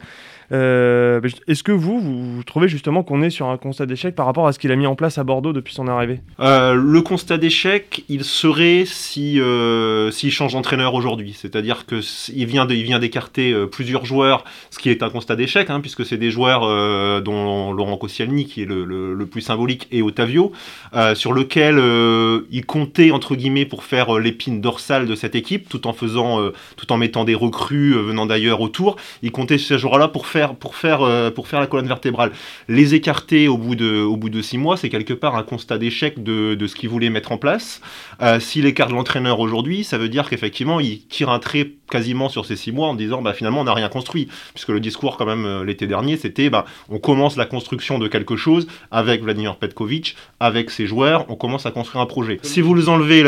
Euh, 0.52 1.20
Est-ce 1.48 1.62
que 1.62 1.72
vous, 1.72 2.00
vous, 2.00 2.42
trouvez 2.44 2.68
justement 2.68 3.02
qu'on 3.02 3.22
est 3.22 3.30
sur 3.30 3.48
un 3.48 3.56
constat 3.56 3.86
d'échec 3.86 4.14
par 4.14 4.26
rapport 4.26 4.46
à 4.46 4.52
ce 4.52 4.58
qu'il 4.58 4.70
a 4.70 4.76
mis 4.76 4.86
en 4.86 4.94
place 4.94 5.18
à 5.18 5.24
Bordeaux 5.24 5.52
depuis 5.52 5.74
son 5.74 5.88
arrivée? 5.88 6.20
Euh, 6.40 6.74
Le 6.74 7.02
constat 7.02 7.38
d'échec, 7.38 8.04
il 8.08 8.24
serait 8.24 8.84
si 8.86 9.40
s'il 10.12 10.30
change 10.30 10.52
d'entraîneur 10.52 10.94
aujourd'hui. 10.94 11.34
C'est-à-dire 11.36 11.86
qu'il 11.86 12.46
vient 12.46 12.66
d'écarter 12.66 13.54
plusieurs 13.70 14.04
joueurs, 14.04 14.44
ce 14.70 14.78
qui 14.78 14.90
est 14.90 14.91
est 14.92 15.02
un 15.02 15.10
constat 15.10 15.36
d'échec, 15.36 15.70
hein, 15.70 15.80
puisque 15.80 16.06
c'est 16.06 16.16
des 16.16 16.30
joueurs 16.30 16.62
euh, 16.64 17.20
dont 17.20 17.72
Laurent 17.72 17.96
Koscielny, 17.96 18.46
qui 18.46 18.62
est 18.62 18.66
le, 18.66 19.26
plus 19.30 19.40
symbolique, 19.40 19.88
et 19.90 20.02
Otavio, 20.02 20.52
euh, 20.94 21.14
sur 21.14 21.32
lequel 21.32 21.78
euh, 21.78 22.42
il 22.50 22.64
comptait, 22.64 23.10
entre 23.10 23.34
guillemets, 23.34 23.64
pour 23.64 23.84
faire 23.84 24.18
l'épine 24.18 24.60
dorsale 24.60 25.06
de 25.06 25.14
cette 25.14 25.34
équipe, 25.34 25.68
tout 25.68 25.86
en 25.86 25.92
faisant, 25.92 26.38
tout 26.76 26.92
en 26.92 26.96
mettant 26.96 27.24
des 27.24 27.34
recrues 27.34 27.94
venant 27.94 28.26
d'ailleurs 28.26 28.60
autour. 28.60 28.96
Il 29.22 29.32
comptait 29.32 29.58
ces 29.58 29.78
joueurs-là 29.78 30.08
pour 30.08 30.26
faire, 30.26 30.54
pour, 30.54 30.76
faire, 30.76 31.32
pour 31.34 31.48
faire 31.48 31.60
la 31.60 31.66
colonne 31.66 31.88
vertébrale. 31.88 32.32
Les 32.68 32.94
écarter 32.94 33.48
au 33.48 33.56
bout 33.56 33.74
de, 33.74 34.02
au 34.02 34.16
bout 34.16 34.28
de 34.28 34.42
six 34.42 34.58
mois, 34.58 34.76
c'est 34.76 34.88
quelque 34.88 35.14
part 35.14 35.36
un 35.36 35.42
constat 35.42 35.78
d'échec 35.78 36.22
de, 36.22 36.54
de, 36.54 36.66
ce 36.66 36.74
qu'il 36.74 36.88
voulait 36.88 37.10
mettre 37.10 37.32
en 37.32 37.38
place. 37.38 37.80
S'il 38.40 38.66
écarte 38.66 38.92
l'entraîneur 38.92 39.40
aujourd'hui, 39.40 39.84
ça 39.84 39.98
veut 39.98 40.08
dire 40.08 40.28
qu'effectivement, 40.28 40.80
il 40.80 41.06
tire 41.06 41.30
un 41.30 41.38
trait 41.38 41.72
quasiment 41.90 42.28
sur 42.28 42.46
ces 42.46 42.56
six 42.56 42.72
mois 42.72 42.88
en 42.88 42.94
disant 42.94 43.22
bah, 43.22 43.34
finalement 43.34 43.60
on 43.60 43.64
n'a 43.64 43.74
rien 43.74 43.88
construit. 43.88 44.28
Puisque 44.54 44.71
le 44.72 44.80
discours 44.80 45.16
quand 45.16 45.26
même 45.26 45.44
euh, 45.44 45.64
l'été 45.64 45.86
dernier 45.86 46.16
c'était 46.16 46.50
bah, 46.50 46.64
on 46.88 46.98
commence 46.98 47.36
la 47.36 47.46
construction 47.46 47.98
de 47.98 48.08
quelque 48.08 48.36
chose 48.36 48.66
avec 48.90 49.22
Vladimir 49.22 49.56
Petkovic, 49.56 50.16
avec 50.40 50.70
ses 50.70 50.86
joueurs, 50.86 51.26
on 51.28 51.36
commence 51.36 51.66
à 51.66 51.70
construire 51.70 52.02
un 52.02 52.06
projet. 52.06 52.38
Si 52.42 52.60
vous 52.60 52.88
enlevez 52.88 53.22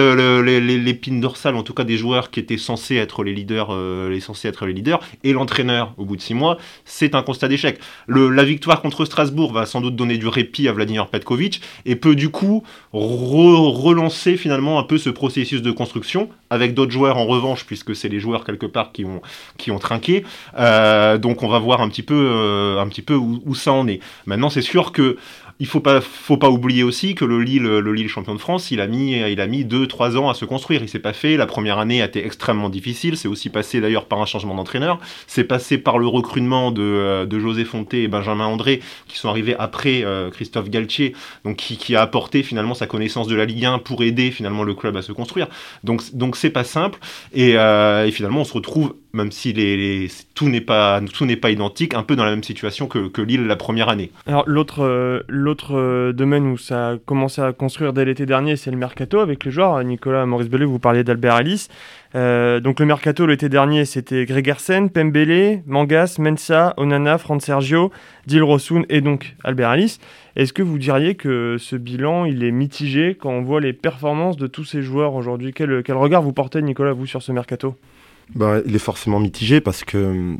l'épine 0.61 1.21
dorsale 1.21 1.57
en 1.57 1.63
tout 1.63 1.75
cas 1.75 1.85
des 1.85 1.97
joueurs 1.97 2.31
qui 2.31 2.41
étaient 2.41 2.59
censés 2.59 2.97
être 2.97 3.23
les 3.23 3.33
leaders, 3.33 3.69
euh, 3.71 4.11
les 4.11 4.21
censés 4.21 4.49
être 4.49 4.67
les 4.67 4.73
leaders, 4.73 5.01
et 5.23 5.33
l'entraîneur 5.33 5.95
au 5.97 6.05
bout 6.05 6.17
de 6.17 6.21
six 6.21 6.35
mois, 6.35 6.59
c'est 6.85 7.15
un 7.15 7.23
constat 7.23 7.49
d'échec. 7.49 7.79
La 8.09 8.45
victoire 8.45 8.83
contre 8.83 9.05
Strasbourg 9.05 9.53
va 9.53 9.67
sans 9.67 9.81
doute 9.81 9.97
donner 9.97 10.19
du 10.19 10.29
répit 10.29 10.69
à 10.69 10.73
Vladimir 10.73 11.09
Petkovic 11.09 11.61
et 11.87 11.97
peut 11.97 12.15
du 12.15 12.31
coup 12.31 12.63
relancer 12.93 14.37
finalement 14.37 14.79
un 14.79 14.85
peu 14.85 14.99
ce 14.99 15.11
processus 15.11 15.63
de 15.63 15.71
construction 15.71 16.29
avec 16.51 16.75
d'autres 16.75 16.93
joueurs 16.93 17.17
en 17.17 17.27
revanche 17.27 17.65
puisque 17.65 17.97
c'est 17.97 18.09
les 18.09 18.21
joueurs 18.21 18.45
quelque 18.45 18.67
part 18.67 18.93
qui 18.93 19.05
ont, 19.05 19.21
qui 19.59 19.71
ont 19.71 19.79
trinqué. 19.79 20.25
Euh, 20.59 21.19
donc 21.19 21.34
on 21.43 21.49
va 21.49 21.59
voir 21.59 21.81
un 21.81 21.89
petit 21.89 22.03
peu, 22.03 22.15
euh, 22.15 22.81
un 22.81 22.89
petit 22.89 23.03
peu 23.03 23.15
où, 23.15 23.55
ça 23.55 23.73
en 23.73 23.87
est. 23.89 24.01
Maintenant, 24.27 24.51
c'est 24.51 24.63
sûr 24.63 24.93
que 24.93 25.17
il 25.61 25.67
faut 25.67 25.81
pas, 25.81 26.01
faut 26.01 26.37
pas 26.37 26.51
oublier 26.51 26.83
aussi 26.83 27.15
que 27.15 27.25
le 27.25 27.41
Lille, 27.41 27.63
le 27.63 27.93
Lille 27.93 28.09
champion 28.09 28.35
de 28.35 28.41
France, 28.41 28.73
il 28.73 28.81
a 28.81 28.89
mis, 28.89 29.13
il 29.13 29.41
a 29.41 29.47
mis 29.47 29.65
deux, 29.65 29.87
trois 29.87 30.17
ans 30.17 30.29
à 30.29 30.35
se 30.35 30.45
construire. 30.45 30.83
Il 30.83 30.89
s'est 30.89 30.99
pas 30.99 31.13
fait. 31.13 31.37
La 31.37 31.47
première 31.47 31.79
année 31.79 32.03
a 32.03 32.07
été 32.07 32.27
extrêmement 32.27 32.69
difficile. 32.69 33.17
C'est 33.17 33.29
aussi 33.29 33.51
passé 33.51 33.81
d'ailleurs 33.81 34.07
par 34.07 34.21
un 34.21 34.27
changement 34.27 34.57
d'entraîneur. 34.57 34.99
C'est 35.29 35.45
passé 35.45 35.79
par 35.79 35.99
le 35.99 36.09
recrutement 36.09 36.73
de, 36.73 36.83
euh, 36.83 37.41
José 37.41 37.65
Fonté 37.65 38.03
et 38.03 38.09
Benjamin 38.09 38.47
André, 38.47 38.81
qui 39.07 39.17
sont 39.17 39.29
arrivés 39.29 39.55
après 39.57 40.03
euh, 40.05 40.31
Christophe 40.31 40.71
Galtier, 40.71 41.15
donc 41.45 41.57
qui, 41.57 41.95
a 41.95 42.03
apporté 42.03 42.43
finalement 42.43 42.75
sa 42.75 42.87
connaissance 42.87 43.29
de 43.29 43.37
la 43.37 43.45
Ligue 43.45 43.65
1 43.65 43.79
pour 43.79 44.03
aider 44.03 44.33
finalement 44.33 44.65
le 44.65 44.75
club 44.75 44.97
à 44.97 45.03
se 45.03 45.13
construire. 45.13 45.47
Donc, 45.85 46.03
donc 46.15 46.37
c'est 46.37 46.51
pas 46.51 46.65
simple. 46.65 46.99
Et 47.33 47.57
finalement, 48.11 48.41
on 48.41 48.45
se 48.45 48.55
retrouve 48.55 48.95
même 49.15 49.31
si 49.33 49.55
tout 50.35 50.49
n'est 50.49 50.61
pas 50.61 51.01
tout 51.13 51.25
n'est 51.25 51.37
pas 51.37 51.51
identique, 51.51 51.95
un 51.95 52.03
peu 52.03 52.17
dans 52.17 52.25
la 52.25 52.31
même 52.31 52.43
situation 52.43 52.87
que, 52.87 53.09
que 53.09 53.23
Lille 53.23 53.47
la 53.47 53.57
première 53.57 53.89
année. 53.89 54.11
Alors 54.27 54.45
l'autre 54.47 54.85
euh, 54.85 55.21
l'autre 55.29 55.77
euh, 55.77 56.13
domaine 56.13 56.47
où 56.47 56.59
ça 56.59 56.91
a 56.91 56.97
commencé 56.99 57.41
à 57.41 57.53
construire 57.53 57.93
dès 57.93 58.05
l'été 58.05 58.27
dernier, 58.27 58.57
c'est 58.57 58.71
le 58.71 58.77
mercato 58.77 59.21
avec 59.21 59.45
les 59.45 59.51
joueurs. 59.51 59.83
Nicolas, 59.85 60.27
Maurice 60.27 60.49
Bellet, 60.49 60.65
vous 60.65 60.79
parliez 60.79 61.05
d'Albert 61.05 61.35
Alice. 61.35 61.69
Euh, 62.17 62.61
donc 62.61 62.81
le 62.81 62.87
mercato 62.87 63.27
l'été 63.27 63.49
dernier, 63.49 63.85
c'était 63.85 64.25
Gregersen, 64.25 64.91
Pembele, 64.91 65.63
Mangas, 65.67 66.17
Mensa, 66.19 66.75
Onana, 66.77 67.19
Fran 67.19 67.41
Sergio, 67.41 67.91
Dilrosun 68.27 68.83
et 68.89 69.01
donc 69.01 69.37
Albert 69.45 69.71
Alice. 69.71 70.01
Est-ce 70.37 70.53
que 70.53 70.63
vous 70.63 70.79
diriez 70.79 71.15
que 71.15 71.57
ce 71.59 71.77
bilan, 71.77 72.25
il 72.25 72.43
est 72.43 72.51
mitigé 72.51 73.17
quand 73.21 73.31
on 73.31 73.43
voit 73.43 73.61
les 73.61 73.73
performances 73.73 74.37
de 74.37 74.49
tous 74.49 74.65
ces 74.65 74.83
joueurs 74.83 75.15
aujourd'hui? 75.15 75.53
Quel, 75.53 75.85
quel 75.85 75.97
regard 75.97 76.23
vous 76.23 76.33
portez, 76.33 76.61
Nicolas, 76.61 76.93
vous, 76.93 77.07
sur 77.07 77.23
ce 77.23 77.31
mercato? 77.31 77.77
Bah, 78.35 78.61
il 78.67 78.75
est 78.75 78.81
forcément 78.81 79.21
mitigé 79.21 79.61
parce 79.61 79.85
que 79.85 80.37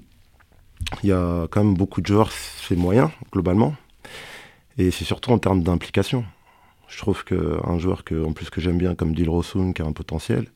il 1.03 1.09
y 1.09 1.13
a 1.13 1.47
quand 1.51 1.65
même 1.65 1.75
beaucoup 1.75 2.01
de 2.01 2.07
joueurs, 2.07 2.31
c'est 2.33 2.77
moyen 2.77 3.11
globalement. 3.33 3.75
Et 4.79 4.91
c'est 4.91 5.05
surtout 5.05 5.31
en 5.31 5.39
termes 5.39 5.63
d'implication. 5.63 6.25
Je 6.89 6.99
trouve 6.99 7.25
qu'un 7.25 7.79
joueur 7.79 8.05
que, 8.05 8.25
en 8.25 8.33
plus 8.33 8.51
que 8.51 8.61
j'aime 8.61 8.79
bien 8.79 8.95
comme 8.95 9.15
Dilrosun, 9.15 9.73
qui 9.73 9.83
a 9.83 9.85
un 9.85 9.93
potentiel, 9.93 10.47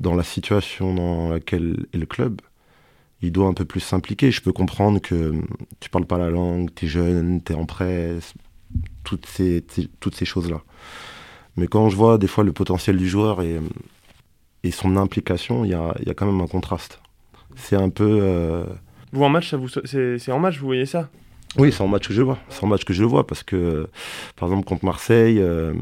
dans 0.00 0.14
la 0.14 0.22
situation 0.22 0.94
dans 0.94 1.30
laquelle 1.30 1.86
est 1.92 1.98
le 1.98 2.06
club, 2.06 2.40
il 3.22 3.32
doit 3.32 3.46
un 3.46 3.54
peu 3.54 3.64
plus 3.64 3.80
s'impliquer. 3.80 4.30
Je 4.30 4.42
peux 4.42 4.52
comprendre 4.52 5.00
que 5.00 5.34
tu 5.80 5.90
parles 5.90 6.06
pas 6.06 6.18
la 6.18 6.30
langue, 6.30 6.70
tu 6.74 6.86
es 6.86 6.88
jeune, 6.88 7.42
tu 7.42 7.52
es 7.52 7.56
en 7.56 7.66
presse, 7.66 8.34
toutes 9.04 9.26
ces, 9.26 9.64
toutes 10.00 10.14
ces 10.14 10.24
choses-là. 10.24 10.62
Mais 11.56 11.66
quand 11.66 11.88
je 11.88 11.96
vois 11.96 12.18
des 12.18 12.28
fois 12.28 12.44
le 12.44 12.52
potentiel 12.52 12.96
du 12.96 13.08
joueur 13.08 13.42
et, 13.42 13.60
et 14.64 14.70
son 14.70 14.96
implication, 14.96 15.64
il 15.64 15.70
y 15.70 15.74
a, 15.74 15.94
y 16.04 16.10
a, 16.10 16.14
quand 16.14 16.26
même 16.26 16.40
un 16.40 16.46
contraste. 16.46 17.00
C'est 17.56 17.76
un 17.76 17.90
peu. 17.90 18.18
Euh, 18.22 18.64
vous 19.12 19.22
en 19.22 19.28
match, 19.28 19.54
c'est 19.84 20.32
en 20.32 20.38
match, 20.38 20.58
vous 20.58 20.66
voyez 20.66 20.86
ça? 20.86 21.08
Oui, 21.56 21.72
c'est 21.72 21.82
en 21.82 21.88
match 21.88 22.06
que 22.06 22.14
je 22.14 22.22
vois. 22.22 22.38
C'est 22.50 22.62
en 22.64 22.66
match 22.66 22.84
que 22.84 22.92
je 22.92 23.04
vois 23.04 23.26
parce 23.26 23.42
que, 23.42 23.88
par 24.36 24.48
exemple, 24.48 24.66
contre 24.66 24.84
Marseille 24.84 25.40
euh, 25.40 25.72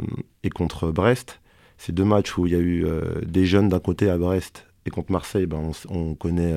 et 0.44 0.50
contre 0.50 0.92
Brest, 0.92 1.40
c'est 1.76 1.92
deux 1.92 2.04
matchs 2.04 2.38
où 2.38 2.46
il 2.46 2.52
y 2.52 2.56
a 2.56 2.60
eu 2.60 2.86
euh, 2.86 3.20
des 3.26 3.46
jeunes 3.46 3.68
d'un 3.68 3.80
côté 3.80 4.08
à 4.08 4.16
Brest 4.16 4.66
et 4.86 4.90
contre 4.90 5.10
Marseille, 5.10 5.46
ben, 5.46 5.72
on, 5.88 6.14
connaît 6.14 6.54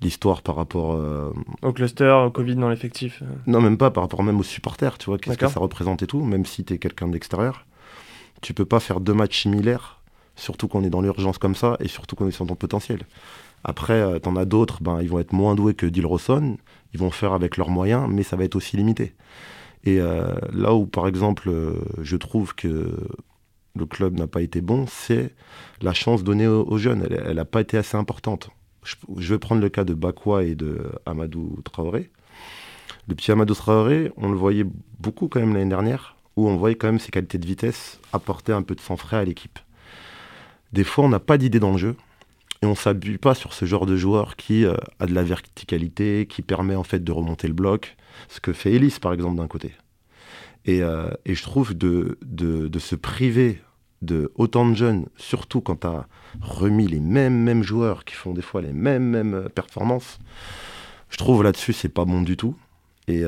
l'histoire 0.00 0.42
par 0.42 0.56
rapport 0.56 1.00
au 1.62 1.72
cluster, 1.72 2.10
au 2.26 2.32
Covid 2.32 2.56
dans 2.56 2.68
l'effectif. 2.68 3.22
Non, 3.46 3.60
même 3.60 3.78
pas 3.78 3.92
par 3.92 4.02
rapport 4.02 4.24
même 4.24 4.40
aux 4.40 4.44
supporters, 4.44 4.98
tu 4.98 5.06
vois, 5.06 5.18
qu'est-ce 5.18 5.38
que 5.38 5.46
ça 5.46 5.60
représente 5.60 6.02
et 6.02 6.08
tout, 6.08 6.24
même 6.24 6.44
si 6.44 6.64
tu 6.64 6.74
es 6.74 6.78
quelqu'un 6.78 7.06
d'extérieur. 7.06 7.64
Tu 8.40 8.54
peux 8.54 8.64
pas 8.64 8.80
faire 8.80 8.98
deux 8.98 9.14
matchs 9.14 9.42
similaires, 9.42 9.97
surtout 10.38 10.68
qu'on 10.68 10.84
est 10.84 10.90
dans 10.90 11.00
l'urgence 11.00 11.38
comme 11.38 11.54
ça 11.54 11.76
et 11.80 11.88
surtout 11.88 12.16
qu'on 12.16 12.28
est 12.28 12.32
sur 12.32 12.46
ton 12.46 12.54
potentiel. 12.54 13.00
Après, 13.64 14.00
euh, 14.00 14.18
t'en 14.18 14.36
as 14.36 14.44
d'autres, 14.44 14.82
ben, 14.82 15.00
ils 15.02 15.08
vont 15.08 15.18
être 15.18 15.32
moins 15.32 15.54
doués 15.54 15.74
que 15.74 15.86
Dilroson, 15.86 16.56
ils 16.94 17.00
vont 17.00 17.10
faire 17.10 17.32
avec 17.32 17.56
leurs 17.56 17.70
moyens, 17.70 18.08
mais 18.08 18.22
ça 18.22 18.36
va 18.36 18.44
être 18.44 18.56
aussi 18.56 18.76
limité. 18.76 19.14
Et 19.84 20.00
euh, 20.00 20.34
là 20.52 20.74
où, 20.74 20.86
par 20.86 21.08
exemple, 21.08 21.48
euh, 21.48 21.74
je 22.02 22.16
trouve 22.16 22.54
que 22.54 22.94
le 23.74 23.86
club 23.86 24.18
n'a 24.18 24.26
pas 24.26 24.42
été 24.42 24.60
bon, 24.60 24.86
c'est 24.88 25.34
la 25.82 25.92
chance 25.92 26.24
donnée 26.24 26.46
aux, 26.46 26.78
jeunes. 26.78 27.06
Elle 27.10 27.36
n'a 27.36 27.44
pas 27.44 27.60
été 27.60 27.76
assez 27.76 27.96
importante. 27.96 28.50
Je, 28.82 29.32
vais 29.32 29.38
prendre 29.38 29.60
le 29.60 29.68
cas 29.68 29.84
de 29.84 29.94
Bakwa 29.94 30.44
et 30.44 30.54
de 30.54 30.92
Amadou 31.06 31.60
Traoré. 31.64 32.10
Le 33.06 33.14
petit 33.14 33.30
Amadou 33.30 33.54
Traoré, 33.54 34.12
on 34.16 34.28
le 34.30 34.36
voyait 34.36 34.64
beaucoup 34.98 35.28
quand 35.28 35.40
même 35.40 35.54
l'année 35.54 35.68
dernière, 35.68 36.16
où 36.36 36.48
on 36.48 36.56
voyait 36.56 36.76
quand 36.76 36.88
même 36.88 36.98
ses 36.98 37.10
qualités 37.10 37.38
de 37.38 37.46
vitesse 37.46 38.00
apporter 38.12 38.52
un 38.52 38.62
peu 38.62 38.74
de 38.74 38.80
sang 38.80 38.96
frais 38.96 39.18
à 39.18 39.24
l'équipe. 39.24 39.58
Des 40.72 40.84
fois, 40.84 41.04
on 41.04 41.08
n'a 41.08 41.20
pas 41.20 41.38
d'idée 41.38 41.60
dans 41.60 41.72
le 41.72 41.78
jeu 41.78 41.96
et 42.62 42.66
on 42.66 42.74
s'abuse 42.74 43.18
pas 43.18 43.34
sur 43.34 43.52
ce 43.52 43.64
genre 43.64 43.86
de 43.86 43.96
joueur 43.96 44.36
qui 44.36 44.64
euh, 44.64 44.74
a 44.98 45.06
de 45.06 45.14
la 45.14 45.22
verticalité, 45.22 46.26
qui 46.28 46.42
permet 46.42 46.74
en 46.74 46.82
fait 46.82 47.02
de 47.02 47.12
remonter 47.12 47.46
le 47.48 47.54
bloc, 47.54 47.96
ce 48.28 48.40
que 48.40 48.52
fait 48.52 48.72
Ellis 48.72 48.96
par 49.00 49.12
exemple 49.12 49.36
d'un 49.36 49.46
côté. 49.46 49.72
Et, 50.64 50.82
euh, 50.82 51.08
je 51.24 51.42
trouve 51.42 51.74
de, 51.74 52.18
se 52.78 52.94
priver 52.96 53.62
de 54.02 54.32
autant 54.34 54.68
de 54.68 54.74
jeunes, 54.74 55.06
surtout 55.16 55.60
quand 55.60 55.80
tu 55.80 55.86
remis 56.42 56.86
les 56.86 57.00
mêmes, 57.00 57.42
mêmes 57.42 57.62
joueurs 57.62 58.04
qui 58.04 58.14
font 58.14 58.34
des 58.34 58.42
fois 58.42 58.60
les 58.60 58.72
mêmes, 58.72 59.04
mêmes 59.04 59.34
euh, 59.34 59.48
performances, 59.48 60.18
je 61.10 61.16
trouve 61.16 61.42
là-dessus 61.42 61.72
c'est 61.72 61.88
pas 61.88 62.04
bon 62.04 62.22
du 62.22 62.36
tout. 62.36 62.56
Et 63.10 63.22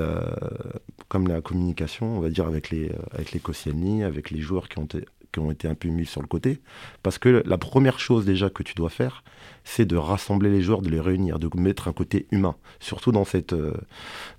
comme 1.09 1.27
la 1.27 1.41
communication, 1.41 2.19
on 2.19 2.21
va 2.21 2.29
dire 2.29 2.47
avec 2.47 2.69
les, 2.69 2.93
avec 3.13 3.33
les 3.33 4.03
avec 4.03 4.31
les 4.31 4.41
joueurs 4.43 4.69
qui 4.69 4.79
ont 4.79 4.85
été 4.85 5.07
qui 5.33 5.41
ont 5.41 5.51
été 5.51 5.69
un 5.69 5.75
peu 5.75 5.89
mis 5.89 6.07
sur 6.07 6.21
le 6.21 6.27
côté. 6.27 6.61
Parce 7.03 7.19
que 7.19 7.43
la 7.47 7.59
première 7.59 7.99
chose 7.99 8.25
déjà 8.25 8.51
que 8.51 8.63
tu 8.63 8.75
dois 8.75 8.91
faire, 8.91 9.23
c'est 9.65 9.85
de 9.85 9.97
rassembler 9.97 10.51
les 10.51 10.63
joueurs, 10.63 10.83
de 10.83 10.89
les 10.89 11.01
réunir, 11.01 11.39
de 11.39 11.49
mettre 11.57 11.89
un 11.89 11.93
côté 11.93 12.27
humain. 12.31 12.57
Surtout 12.81 13.13
dans, 13.13 13.25
cette, 13.25 13.53
euh, 13.53 13.75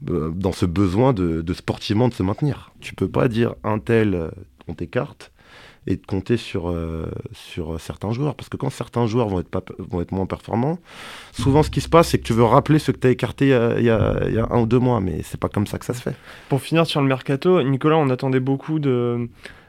euh, 0.09 0.31
dans 0.31 0.51
ce 0.51 0.65
besoin 0.65 1.13
de, 1.13 1.53
sportivement 1.53 2.09
de 2.09 2.13
se 2.13 2.23
maintenir. 2.23 2.71
Tu 2.79 2.95
peux 2.95 3.09
pas 3.09 3.27
dire 3.27 3.55
un 3.63 3.79
tel, 3.79 4.15
euh, 4.15 4.29
on 4.67 4.73
t'écarte 4.73 5.31
et 5.87 5.95
de 5.95 6.05
compter 6.05 6.37
sur, 6.37 6.71
sur 7.33 7.81
certains 7.81 8.11
joueurs. 8.11 8.35
Parce 8.35 8.49
que 8.49 8.55
quand 8.55 8.69
certains 8.69 9.07
joueurs 9.07 9.29
vont 9.29 9.39
être, 9.39 9.49
pas, 9.49 9.63
vont 9.79 9.99
être 9.99 10.11
moins 10.11 10.27
performants, 10.27 10.77
souvent 11.31 11.63
ce 11.63 11.71
qui 11.71 11.81
se 11.81 11.89
passe, 11.89 12.09
c'est 12.09 12.19
que 12.19 12.23
tu 12.23 12.33
veux 12.33 12.43
rappeler 12.43 12.77
ceux 12.77 12.93
que 12.93 12.99
tu 12.99 13.07
as 13.07 13.09
écartés 13.09 13.45
il 13.47 13.85
y 13.85 13.89
a, 13.89 14.29
y 14.29 14.37
a, 14.37 14.47
un 14.51 14.61
ou 14.61 14.67
deux 14.67 14.77
mois, 14.77 15.01
mais 15.01 15.23
c'est 15.23 15.39
pas 15.39 15.49
comme 15.49 15.65
ça 15.65 15.79
que 15.79 15.85
ça 15.85 15.95
se 15.95 16.01
fait. 16.03 16.15
Pour 16.49 16.61
finir 16.61 16.85
sur 16.85 17.01
le 17.01 17.07
mercato, 17.07 17.63
Nicolas, 17.63 17.97
on 17.97 18.11
attendait 18.11 18.39
beaucoup 18.39 18.77
de 18.77 19.27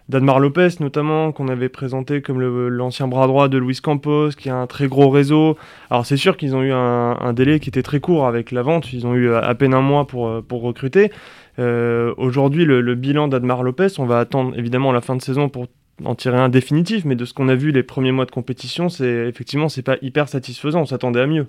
d'Admar 0.09 0.41
Lopez 0.41 0.69
notamment, 0.81 1.33
qu'on 1.33 1.49
avait 1.49 1.69
présenté 1.69 2.23
comme 2.23 2.41
l'ancien 2.69 3.09
bras 3.09 3.27
droit 3.27 3.49
de 3.49 3.59
Luis 3.59 3.81
Campos, 3.83 4.31
qui 4.31 4.51
a 4.51 4.57
un 4.57 4.67
très 4.67 4.89
gros 4.89 5.11
réseau. 5.11 5.57
Alors 5.91 6.07
c'est 6.07 6.17
sûr 6.17 6.37
qu'ils 6.37 6.55
ont 6.55 6.63
eu 6.63 6.73
un, 6.73 7.33
délai 7.33 7.61
qui 7.61 7.69
était 7.69 7.83
très 7.83 8.01
court 8.01 8.27
avec 8.27 8.51
la 8.51 8.63
vente, 8.63 8.93
ils 8.93 9.07
ont 9.07 9.15
eu 9.15 9.33
à 9.33 9.55
peine 9.55 9.75
un 9.75 9.81
mois 9.81 10.07
pour, 10.07 10.29
euh, 10.29 10.43
pour 10.43 10.63
recruter. 10.63 11.11
Euh, 11.59 12.15
aujourd'hui, 12.17 12.65
le, 12.65 12.95
bilan 12.95 13.29
d'Admar 13.29 13.63
Lopez, 13.63 13.89
on 13.99 14.07
va 14.07 14.19
attendre 14.19 14.57
évidemment 14.59 14.93
la 14.93 15.01
fin 15.01 15.17
de 15.17 15.23
saison 15.23 15.49
pour 15.49 15.67
en 16.05 16.15
tirer 16.15 16.39
un 16.39 16.49
définitif, 16.49 17.05
mais 17.05 17.15
de 17.15 17.25
ce 17.25 17.35
qu'on 17.35 17.49
a 17.49 17.55
vu 17.55 17.71
les 17.71 17.83
premiers 17.83 18.13
mois 18.13 18.25
de 18.25 18.31
compétition, 18.31 18.89
c'est 18.89 19.29
effectivement 19.29 19.69
c'est 19.69 19.83
pas 19.83 19.97
hyper 20.03 20.29
satisfaisant, 20.29 20.83
on 20.83 20.87
s'attendait 20.87 21.21
à 21.21 21.27
mieux. 21.27 21.47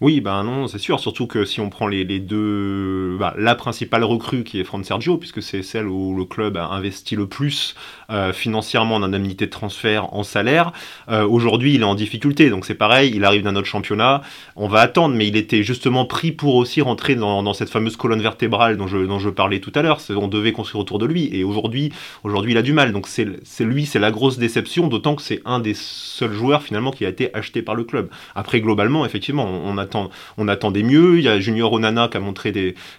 Oui, 0.00 0.22
ben 0.22 0.44
non, 0.44 0.66
c'est 0.66 0.78
sûr. 0.78 0.98
Surtout 0.98 1.26
que 1.26 1.44
si 1.44 1.60
on 1.60 1.68
prend 1.68 1.86
les, 1.86 2.04
deux, 2.20 3.18
bah, 3.18 3.34
la 3.36 3.54
principale 3.54 4.02
recrue 4.02 4.44
qui 4.44 4.58
est 4.58 4.64
Fran 4.64 4.82
Sergio, 4.82 5.18
puisque 5.18 5.42
c'est 5.42 5.62
celle 5.62 5.88
où 5.88 6.16
le 6.16 6.24
club 6.24 6.56
a 6.56 6.68
investi 6.68 7.16
le 7.16 7.26
plus 7.26 7.74
euh, 8.08 8.32
financièrement 8.32 8.94
en 8.94 9.02
indemnité 9.02 9.44
de 9.44 9.50
transfert, 9.50 10.14
en 10.14 10.22
salaire. 10.22 10.72
Euh, 11.10 11.28
aujourd'hui, 11.28 11.74
il 11.74 11.82
est 11.82 11.84
en 11.84 11.94
difficulté, 11.94 12.48
donc 12.48 12.64
c'est 12.64 12.74
pareil. 12.74 13.12
Il 13.14 13.26
arrive 13.26 13.42
d'un 13.42 13.56
autre 13.56 13.66
championnat. 13.66 14.22
On 14.56 14.68
va 14.68 14.80
attendre, 14.80 15.14
mais 15.14 15.28
il 15.28 15.36
était 15.36 15.62
justement 15.62 16.06
pris 16.06 16.32
pour 16.32 16.54
aussi 16.54 16.80
rentrer 16.80 17.14
dans, 17.14 17.52
cette 17.52 17.68
fameuse 17.68 17.96
colonne 17.96 18.22
vertébrale 18.22 18.78
dont 18.78 18.86
je, 18.86 18.96
dont 18.96 19.18
je 19.18 19.28
parlais 19.28 19.60
tout 19.60 19.72
à 19.74 19.82
l'heure. 19.82 20.00
On 20.16 20.28
devait 20.28 20.52
construire 20.52 20.80
autour 20.80 20.98
de 20.98 21.04
lui, 21.04 21.28
et 21.30 21.44
aujourd'hui, 21.44 21.92
il 22.24 22.56
a 22.56 22.62
du 22.62 22.72
mal. 22.72 22.92
Donc 22.92 23.06
c'est 23.06 23.26
lui, 23.60 23.84
c'est 23.84 23.98
la 23.98 24.10
grosse 24.10 24.38
déception, 24.38 24.88
d'autant 24.88 25.14
que 25.14 25.20
c'est 25.20 25.42
un 25.44 25.58
des 25.58 25.74
seuls 25.74 26.32
joueurs 26.32 26.62
finalement 26.62 26.90
qui 26.90 27.04
a 27.04 27.10
été 27.10 27.34
acheté 27.36 27.60
par 27.60 27.74
le 27.74 27.84
club. 27.84 28.08
Après, 28.34 28.62
globalement, 28.62 29.04
effectivement, 29.04 29.44
on, 29.44 29.74
on 29.74 29.76
a 29.76 29.89
on 30.36 30.48
attendait 30.48 30.82
mieux. 30.82 31.18
Il 31.18 31.24
y 31.24 31.28
a 31.28 31.38
Junior 31.40 31.72
Onana 31.72 32.08
qui 32.08 32.16
a 32.16 32.20
montré 32.20 32.52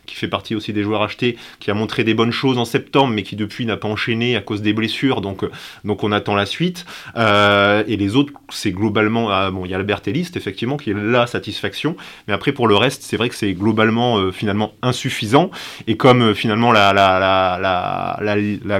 qui 0.06 0.16
fait 0.16 0.28
partie 0.28 0.56
aussi 0.56 0.74
des 0.74 0.84
joueurs 0.84 1.02
achetés, 1.02 1.38
qui 1.60 1.72
a 1.72 1.74
montré 1.74 2.04
des 2.04 2.14
bonnes 2.14 2.32
choses 2.32 2.58
en 2.58 2.66
septembre, 2.66 3.14
mais 3.14 3.24
qui 3.24 3.36
depuis 3.36 3.66
n'a 3.66 3.78
pas 3.78 3.88
enchaîné 3.88 4.36
à 4.36 4.42
cause 4.42 4.62
des 4.62 4.74
blessures. 4.74 5.22
Donc, 5.22 5.44
euh, 5.44 5.52
donc 5.84 6.04
on 6.04 6.12
attend 6.12 6.36
la 6.36 6.46
suite. 6.46 6.86
Euh, 7.16 7.84
et 7.88 7.98
les 7.98 8.16
autres, 8.16 8.34
c'est 8.50 8.72
globalement, 8.72 9.30
ah, 9.30 9.52
bon, 9.52 9.66
il 9.66 9.72
y 9.72 9.74
a 9.74 9.78
Albert 9.78 10.02
Ellis, 10.06 10.32
effectivement, 10.36 10.78
qui 10.78 10.92
est 10.92 10.96
la 10.96 11.28
satisfaction. 11.28 11.96
Mais 12.28 12.34
après, 12.34 12.52
pour 12.52 12.68
le 12.68 12.76
reste, 12.76 13.04
c'est 13.04 13.18
vrai 13.18 13.30
que 13.30 13.36
c'est 13.36 13.54
globalement 13.54 14.18
euh, 14.18 14.32
finalement 14.32 14.74
insuffisant. 14.82 15.52
Et 15.88 15.98
comme 15.98 16.34
finalement 16.34 16.72
la, 16.72 16.92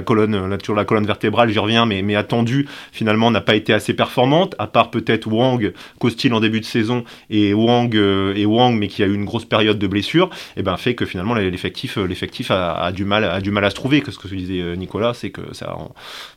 colonne, 0.04 0.48
la, 0.48 0.74
la 0.76 0.84
colonne 0.84 1.06
vertébrale, 1.06 1.50
j'y 1.50 1.58
reviens, 1.58 1.86
mais, 1.86 2.02
mais 2.02 2.16
attendue, 2.16 2.66
finalement, 2.92 3.30
n'a 3.30 3.40
pas 3.40 3.54
été 3.54 3.72
assez 3.72 3.94
performante, 3.94 4.54
à 4.58 4.66
part 4.66 4.90
peut-être 4.90 5.26
Wang, 5.26 5.72
Costil 5.98 6.34
en 6.34 6.40
début 6.40 6.60
de 6.60 6.64
saison, 6.64 7.04
et 7.30 7.54
Wang 7.54 7.94
et 8.36 8.46
Wang, 8.46 8.76
mais 8.76 8.88
qui 8.88 9.02
a 9.02 9.06
eu 9.06 9.14
une 9.14 9.24
grosse 9.24 9.44
période 9.44 9.78
de 9.78 9.86
blessure, 9.86 10.26
et 10.56 10.60
eh 10.60 10.62
ben 10.62 10.76
fait 10.76 10.94
que 10.94 11.04
finalement 11.04 11.34
l'effectif, 11.34 11.98
euh, 11.98 12.06
l'effectif 12.06 12.50
a, 12.50 12.92
du 12.92 13.04
mal, 13.04 13.24
a 13.24 13.40
du 13.40 13.50
mal 13.50 13.64
à 13.64 13.70
se 13.70 13.74
trouver. 13.74 14.00
Que 14.00 14.10
ce 14.10 14.18
que 14.18 14.28
disait 14.28 14.60
euh, 14.60 14.76
Nicolas, 14.76 15.14
c'est 15.14 15.30
que 15.30 15.54
ça, 15.54 15.76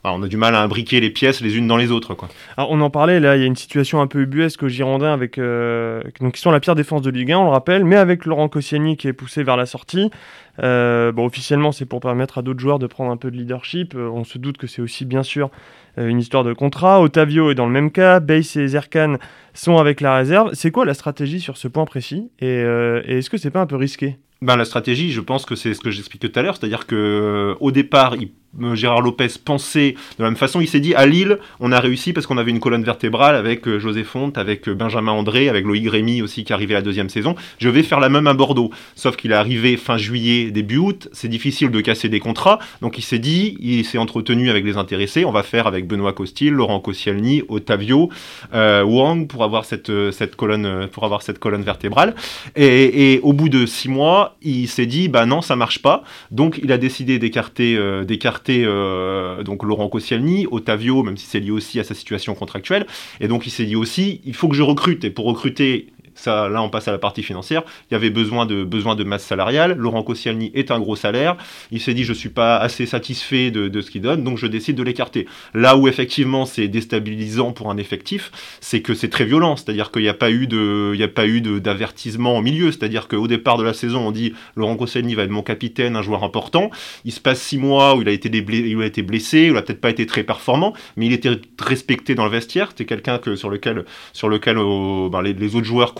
on, 0.03 0.24
a 0.24 0.27
du 0.27 0.38
mal 0.38 0.55
à 0.55 0.62
imbriquer 0.62 1.00
les 1.00 1.10
pièces 1.10 1.41
les 1.41 1.57
unes 1.57 1.67
dans 1.67 1.77
les 1.77 1.91
autres. 1.91 2.13
Quoi. 2.13 2.29
Alors 2.57 2.72
on 2.72 2.81
en 2.81 2.89
parlait 2.89 3.19
là, 3.19 3.36
il 3.36 3.41
y 3.41 3.43
a 3.43 3.48
une 3.48 3.55
situation 3.55 4.01
un 4.01 4.07
peu 4.07 4.22
ubuesque 4.22 4.63
au 4.63 4.67
Girondin 4.67 5.13
avec 5.13 5.38
donc 5.38 6.34
qui 6.34 6.41
sont 6.41 6.51
la 6.51 6.60
pire 6.60 6.75
défense 6.75 7.01
de 7.01 7.10
Ligue 7.10 7.31
1, 7.31 7.38
on 7.38 7.43
le 7.45 7.50
rappelle, 7.50 7.86
mais 7.86 7.95
avec 7.95 8.25
Laurent 8.25 8.50
Koscielny 8.50 8.98
qui 8.98 9.07
est 9.07 9.13
poussé 9.13 9.43
vers 9.43 9.57
la 9.57 9.65
sortie. 9.65 10.12
Bon, 10.59 11.25
officiellement, 11.25 11.71
c'est 11.71 11.85
pour 11.85 12.00
permettre 12.00 12.38
à 12.38 12.41
d'autres 12.41 12.59
joueurs 12.59 12.79
de 12.79 12.88
prendre 12.88 13.12
un 13.12 13.17
peu 13.17 13.31
de 13.31 13.38
leadership. 13.38 13.95
on 13.95 14.24
se 14.24 14.38
doute 14.38 14.57
que 14.57 14.67
c'est 14.67 14.81
aussi 14.81 15.05
bien 15.05 15.24
sûr 15.24 15.50
une 15.97 16.19
histoire 16.19 16.43
de 16.43 16.53
contrat. 16.53 17.01
Otavio 17.01 17.51
est 17.51 17.55
dans 17.55 17.65
le 17.67 17.71
même 17.71 17.91
cas. 17.91 18.19
Bass 18.19 18.55
et 18.55 18.67
Zerkan 18.67 19.17
sont 19.53 19.77
avec 19.77 20.01
la 20.01 20.15
réserve. 20.15 20.51
C'est 20.53 20.71
quoi 20.71 20.85
la 20.85 20.93
stratégie 20.93 21.39
sur 21.39 21.57
ce 21.57 21.67
point 21.67 21.85
précis 21.85 22.29
et, 22.39 22.45
euh, 22.45 23.01
est-ce 23.05 23.29
que 23.29 23.38
c'est 23.38 23.51
pas 23.51 23.62
un 23.62 23.65
peu 23.65 23.75
risqué? 23.75 24.17
Ben, 24.41 24.55
La 24.55 24.65
stratégie, 24.65 25.12
je 25.12 25.21
pense 25.21 25.45
que 25.45 25.55
c'est 25.55 25.74
ce 25.74 25.79
que 25.79 25.91
j'expliquais 25.91 26.29
tout 26.29 26.39
à 26.39 26.43
l'heure, 26.43 26.57
c'est-à-dire 26.57 26.85
que 26.88 26.95
euh, 26.95 27.55
au 27.59 27.71
départ, 27.71 28.15
il 28.15 28.25
euh, 28.25 28.31
Gérard 28.74 29.01
Lopez 29.01 29.27
pensait 29.43 29.95
de 30.17 30.24
la 30.24 30.29
même 30.29 30.38
façon. 30.38 30.62
Il 30.62 30.67
s'est 30.67 30.79
dit 30.79 30.95
à 30.95 31.05
Lille, 31.05 31.39
on 31.59 31.71
a 31.71 31.79
réussi 31.79 32.13
parce 32.13 32.25
qu'on 32.25 32.38
avait 32.38 32.51
une 32.51 32.59
colonne 32.59 32.83
vertébrale 32.83 33.35
avec 33.35 33.67
euh, 33.67 33.79
José 33.79 34.03
Fonte, 34.03 34.38
avec 34.38 34.67
euh, 34.69 34.74
Benjamin 34.74 35.12
André, 35.12 35.50
avec 35.50 35.65
Loïc 35.65 35.89
Rémy 35.89 36.21
aussi 36.21 36.43
qui 36.43 36.53
arrivait 36.53 36.74
la 36.74 36.81
deuxième 36.81 37.09
saison. 37.09 37.35
Je 37.59 37.69
vais 37.69 37.83
faire 37.83 38.00
la 38.00 38.09
même 38.09 38.27
à 38.27 38.33
Bordeaux. 38.33 38.71
Sauf 38.95 39.17
qu'il 39.17 39.31
est 39.31 39.35
arrivé 39.35 39.77
fin 39.77 39.97
juillet, 39.97 40.51
début 40.51 40.77
août. 40.77 41.09
C'est 41.12 41.27
difficile 41.27 41.69
de 41.69 41.81
casser 41.81 42.09
des 42.09 42.19
contrats. 42.19 42.59
Donc 42.81 42.97
il 42.97 43.01
s'est 43.01 43.19
dit, 43.19 43.57
il 43.59 43.83
s'est 43.83 43.97
entretenu 43.97 44.50
avec 44.50 44.63
les 44.63 44.77
intéressés. 44.77 45.25
On 45.25 45.31
va 45.31 45.43
faire 45.43 45.67
avec 45.67 45.88
Benoît 45.88 46.13
Costil, 46.13 46.53
Laurent 46.53 46.79
Koscielny, 46.79 47.43
Otavio, 47.50 48.09
Wang 48.53 49.27
pour 49.27 49.43
avoir 49.43 49.65
cette, 49.65 49.91
cette 50.12 50.35
colonne 50.35 50.88
pour 50.91 51.03
avoir 51.03 51.21
cette 51.21 51.39
colonne 51.39 51.63
vertébrale. 51.63 52.15
Et, 52.55 53.19
au 53.24 53.33
bout 53.33 53.50
de 53.50 53.65
six 53.65 53.89
mois, 53.89 54.38
il 54.41 54.67
s'est 54.67 54.85
dit, 54.85 55.07
bah 55.09 55.25
non, 55.25 55.41
ça 55.41 55.55
marche 55.55 55.81
pas. 55.81 56.03
Donc 56.31 56.59
il 56.62 56.71
a 56.71 56.77
décidé 56.77 57.19
d'écarter 57.19 57.77
d'écarter 58.05 58.44
euh, 58.49 59.43
donc 59.43 59.63
Laurent 59.63 59.89
Koscielny, 59.89 60.47
Otavio, 60.49 61.03
même 61.03 61.17
si 61.17 61.25
c'est 61.25 61.39
lié 61.39 61.51
aussi 61.51 61.79
à 61.79 61.83
sa 61.83 61.93
situation 61.93 62.35
contractuelle. 62.35 62.85
Et 63.19 63.27
donc 63.27 63.45
il 63.47 63.49
s'est 63.49 63.65
dit 63.65 63.75
aussi, 63.75 64.21
il 64.25 64.33
faut 64.33 64.47
que 64.47 64.55
je 64.55 64.63
recrute. 64.63 65.03
Et 65.03 65.09
pour 65.09 65.25
recruter, 65.25 65.87
ça, 66.15 66.50
là 66.50 66.62
on 66.62 66.69
passe 66.69 66.88
à 66.88 66.91
la 66.91 66.98
partie 66.98 67.24
financière, 67.24 67.63
il 67.89 67.93
y 67.93 67.95
avait 67.95 68.10
besoin 68.10 68.45
de, 68.45 68.63
besoin 68.63 68.95
de 68.95 69.03
masse 69.03 69.24
salariale, 69.24 69.75
Laurent 69.77 70.03
Koscielny 70.03 70.51
est 70.53 70.72
un 70.72 70.79
gros 70.79 70.95
salaire, 70.95 71.38
il 71.72 71.79
s'est 71.79 71.93
dit 71.93 72.03
je 72.03 72.13
suis 72.13 72.29
pas 72.29 72.57
assez 72.57 72.86
satisfait 72.86 73.51
de, 73.51 73.67
de 73.67 73.81
ce 73.81 73.91
qu'il 73.91 74.01
donne, 74.01 74.24
donc 74.24 74.38
je 74.38 74.48
décide 74.48 74.75
de 74.75 74.84
l'écarter. 74.84 75.27
Là 75.53 75.77
où 75.77 75.88
effectivement 75.88 76.45
c'est 76.45 76.67
déstabilisant 76.67 77.51
pour 77.51 77.69
un 77.69 77.77
effectif, 77.77 78.31
c'est 78.62 78.81
que 78.81 78.93
c'est 78.93 79.10
très 79.10 79.25
violent, 79.25 79.55
c'est-à-dire 79.55 79.91
qu'il 79.91 80.01
n'y 80.01 80.10
a 80.10 80.13
pas 80.13 80.31
eu 80.31 80.48
de, 80.48 81.60
d'avertissement 81.60 82.38
au 82.38 82.41
milieu, 82.41 82.72
c'est-à-dire 82.72 83.07
qu'au 83.07 83.27
départ 83.27 83.57
de 83.57 83.63
la 83.63 83.74
saison 83.74 84.07
on 84.07 84.12
dit 84.12 84.34
Laurent 84.55 84.75
Koscielny 84.75 85.15
va 85.15 85.24
être 85.24 85.29
mon 85.29 85.43
capitaine, 85.43 85.95
un 85.95 86.01
joueur 86.01 86.24
important, 86.24 86.72
il 87.03 87.12
se 87.12 87.19
passe 87.19 87.41
six 87.41 87.57
mois 87.57 87.95
où 87.95 88.01
il 88.01 88.10
a 88.10 88.12
été, 88.12 88.29
il 88.29 88.81
a 88.81 88.86
été 88.86 89.01
blessé, 89.01 89.50
où 89.50 89.53
il 89.53 89.57
a 89.57 89.62
peut-être 89.62 89.81
pas 89.81 89.89
été 89.89 90.05
très 90.05 90.24
performant, 90.24 90.74
mais 90.98 91.05
il 91.05 91.13
était 91.13 91.39
respecté 91.60 92.15
dans 92.15 92.25
le 92.25 92.31
vestiaire, 92.31 92.69
c'était 92.69 92.86
quelqu'un 92.86 93.17
que, 93.17 93.36
sur 93.36 93.50
lequel, 93.50 93.86
sur 94.13 94.29
lequel 94.29 94.57
oh, 94.57 95.10
ben, 95.12 95.22
les, 95.22 95.55
autres 95.55 95.65
joueurs 95.65 95.93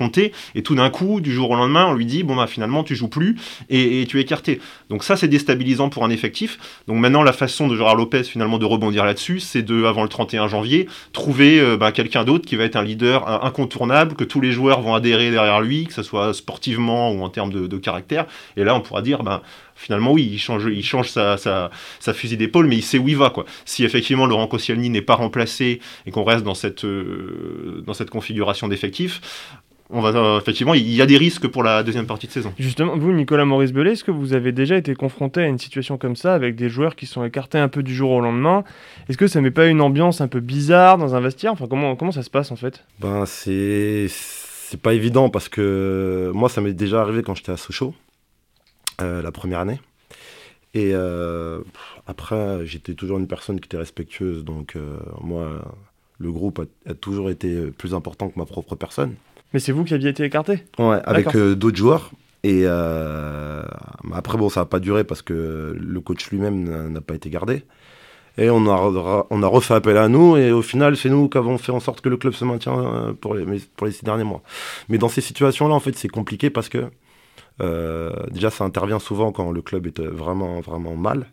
et 0.55 0.63
tout 0.63 0.75
d'un 0.75 0.89
coup, 0.89 1.21
du 1.21 1.33
jour 1.33 1.50
au 1.50 1.55
lendemain, 1.55 1.88
on 1.88 1.93
lui 1.93 2.05
dit, 2.05 2.24
bon 2.24 2.35
bah 2.35 2.47
finalement 2.47 2.83
tu 2.83 2.95
joues 2.95 3.07
plus, 3.07 3.38
et, 3.69 4.05
tu 4.07 4.19
es 4.19 4.21
écarté. 4.21 4.59
Donc 4.89 5.03
ça 5.03 5.15
c'est 5.15 5.27
déstabilisant 5.27 5.89
pour 5.89 6.03
un 6.03 6.09
effectif, 6.09 6.59
donc 6.88 6.97
maintenant 6.97 7.24
la 7.24 7.33
façon 7.33 7.67
de 7.67 7.75
Gérard 7.75 7.95
Lopez 7.95 8.24
finalement 8.24 8.57
de 8.57 8.65
rebondir 8.65 9.05
là-dessus, 9.05 9.39
c'est 9.39 9.62
de, 9.62 9.85
avant 9.85 10.03
le 10.03 10.09
31 10.09 10.47
janvier, 10.47 10.88
trouver 11.13 11.59
euh, 11.59 11.77
ben, 11.77 11.91
quelqu'un 11.91 12.24
d'autre 12.24 12.45
qui 12.45 12.55
va 12.55 12.63
être 12.63 12.75
un 12.75 12.83
leader 12.83 13.43
incontournable, 13.43 14.15
que 14.15 14.24
tous 14.24 14.41
les 14.41 14.51
joueurs 14.51 14.81
vont 14.81 14.93
adhérer 14.93 15.31
derrière 15.31 15.62
lui, 15.62 15.85
que 15.85 15.93
ce 15.93 16.03
soit 16.03 16.33
sportivement 16.33 17.12
ou 17.12 17.24
en 17.24 17.29
termes 17.29 17.51
de, 17.51 17.77
caractère, 17.77 18.25
et 18.55 18.63
là 18.63 18.74
on 18.75 18.81
pourra 18.81 19.01
dire, 19.01 19.24
ben, 19.24 19.41
finalement, 19.75 20.13
oui, 20.13 20.27
il 20.31 20.39
change, 20.39 20.67
il 20.71 20.83
change 20.83 21.09
sa, 21.09 21.38
sa, 21.38 22.13
fusil 22.13 22.38
d'épaule, 22.38 22.67
mais 22.67 22.77
il 22.77 22.81
sait 22.81 22.97
où 22.97 23.07
il 23.09 23.17
va. 23.17 23.29
Quoi. 23.29 23.45
Si 23.65 23.83
effectivement 23.83 24.25
Laurent 24.25 24.47
Koscielny 24.47 24.89
n'est 24.89 25.01
pas 25.01 25.15
remplacé 25.15 25.81
et 26.05 26.12
qu'on 26.12 26.24
reste 26.24 26.43
dans 26.43 26.55
cette, 26.55 26.85
euh, 26.85 27.83
dans 27.85 27.93
cette 27.93 28.09
configuration 28.09 28.67
d'effectifs, 28.67 29.21
on 29.89 30.01
va, 30.01 30.09
euh, 30.09 30.39
effectivement, 30.39 30.73
il 30.73 30.89
y 30.89 31.01
a 31.01 31.05
des 31.05 31.17
risques 31.17 31.47
pour 31.47 31.63
la 31.63 31.83
deuxième 31.83 32.07
partie 32.07 32.27
de 32.27 32.31
saison. 32.31 32.53
Justement, 32.57 32.97
vous, 32.97 33.11
Nicolas 33.11 33.45
Maurice 33.45 33.71
Bellet, 33.71 33.93
est-ce 33.93 34.03
que 34.03 34.11
vous 34.11 34.33
avez 34.33 34.51
déjà 34.51 34.77
été 34.77 34.95
confronté 34.95 35.41
à 35.41 35.47
une 35.47 35.59
situation 35.59 35.97
comme 35.97 36.15
ça, 36.15 36.33
avec 36.33 36.55
des 36.55 36.69
joueurs 36.69 36.95
qui 36.95 37.05
sont 37.05 37.23
écartés 37.23 37.59
un 37.59 37.67
peu 37.67 37.83
du 37.83 37.93
jour 37.93 38.11
au 38.11 38.21
lendemain? 38.21 38.63
Est-ce 39.09 39.17
que 39.17 39.27
ça 39.27 39.41
met 39.41 39.51
pas 39.51 39.67
une 39.67 39.81
ambiance 39.81 40.21
un 40.21 40.27
peu 40.27 40.39
bizarre 40.39 40.97
dans 40.97 41.15
un 41.15 41.19
vestiaire? 41.19 41.51
Enfin, 41.51 41.67
comment, 41.69 41.95
comment 41.95 42.11
ça 42.11 42.23
se 42.23 42.29
passe 42.29 42.51
en 42.51 42.55
fait? 42.55 42.83
Ben, 42.99 43.25
c'est. 43.25 44.07
C'est 44.67 44.81
pas 44.81 44.95
évident 44.95 45.29
parce 45.29 45.47
que 45.47 46.31
moi, 46.33 46.49
ça 46.49 46.59
m'est 46.59 46.73
déjà 46.73 46.99
arrivé 46.99 47.21
quand 47.21 47.35
j'étais 47.35 47.51
à 47.51 47.57
Sochaux. 47.57 47.93
Euh, 49.01 49.21
la 49.21 49.31
première 49.31 49.59
année. 49.59 49.81
Et 50.73 50.91
euh, 50.93 51.61
après, 52.07 52.65
j'étais 52.65 52.93
toujours 52.93 53.17
une 53.17 53.27
personne 53.27 53.59
qui 53.59 53.65
était 53.67 53.77
respectueuse. 53.77 54.45
Donc, 54.45 54.77
euh, 54.77 54.97
moi, 55.19 55.61
le 56.17 56.31
groupe 56.31 56.65
a, 56.87 56.93
toujours 56.93 57.29
été 57.29 57.71
plus 57.71 57.93
important 57.93 58.29
que 58.29 58.39
ma 58.39 58.45
propre 58.45 58.75
personne. 58.75 59.15
Mais 59.55 59.62
c'est 59.62 59.71
vous 59.71 59.85
qui 59.85 59.93
aviez 59.93 60.09
été 60.09 60.25
écarté 60.25 60.59
Ouais, 60.77 61.00
avec 61.05 61.35
d'autres 61.35 61.77
joueurs. 61.77 62.12
Et 62.43 62.67
après, 62.67 64.38
bon, 64.38 64.50
ça 64.50 64.59
n'a 64.59 64.65
pas 64.65 64.81
duré 64.81 65.05
parce 65.05 65.21
que 65.21 65.74
le 65.79 66.00
coach 66.01 66.29
lui-même 66.29 66.89
n'a 66.89 67.00
pas 67.00 67.15
été 67.15 67.29
gardé. 67.29 67.63
Et 68.38 68.50
on 68.50 68.67
a, 68.67 69.25
on 69.29 69.43
a 69.43 69.47
refait 69.47 69.75
appel 69.75 69.95
à 69.95 70.09
nous, 70.09 70.35
et 70.35 70.51
au 70.51 70.62
final, 70.62 70.97
c'est 70.97 71.07
nous 71.09 71.29
qui 71.29 71.38
avons 71.38 71.57
fait 71.57 71.71
en 71.71 71.79
sorte 71.79 72.01
que 72.01 72.09
le 72.09 72.17
club 72.17 72.33
se 72.33 72.43
maintient 72.43 73.15
pour 73.21 73.33
les, 73.33 73.45
pour 73.77 73.88
les 73.88 73.93
six 73.93 74.03
derniers 74.03 74.25
mois. 74.25 74.43
Mais 74.89 74.97
dans 74.97 75.07
ces 75.07 75.21
situations-là, 75.21 75.74
en 75.74 75.79
fait, 75.79 75.95
c'est 75.95 76.09
compliqué 76.09 76.50
parce 76.50 76.67
que 76.67 76.89
euh, 77.62 78.12
déjà, 78.31 78.50
ça 78.50 78.65
intervient 78.65 79.00
souvent 79.00 79.31
quand 79.31 79.53
le 79.53 79.62
club 79.62 79.88
est 79.88 80.01
vraiment, 80.01 80.59
vraiment 80.59 80.97
mal. 80.97 81.27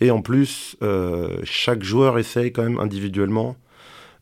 Et 0.00 0.10
en 0.10 0.20
plus, 0.20 0.76
euh, 0.82 1.38
chaque 1.44 1.84
joueur 1.84 2.18
essaye 2.18 2.52
quand 2.52 2.64
même 2.64 2.80
individuellement 2.80 3.54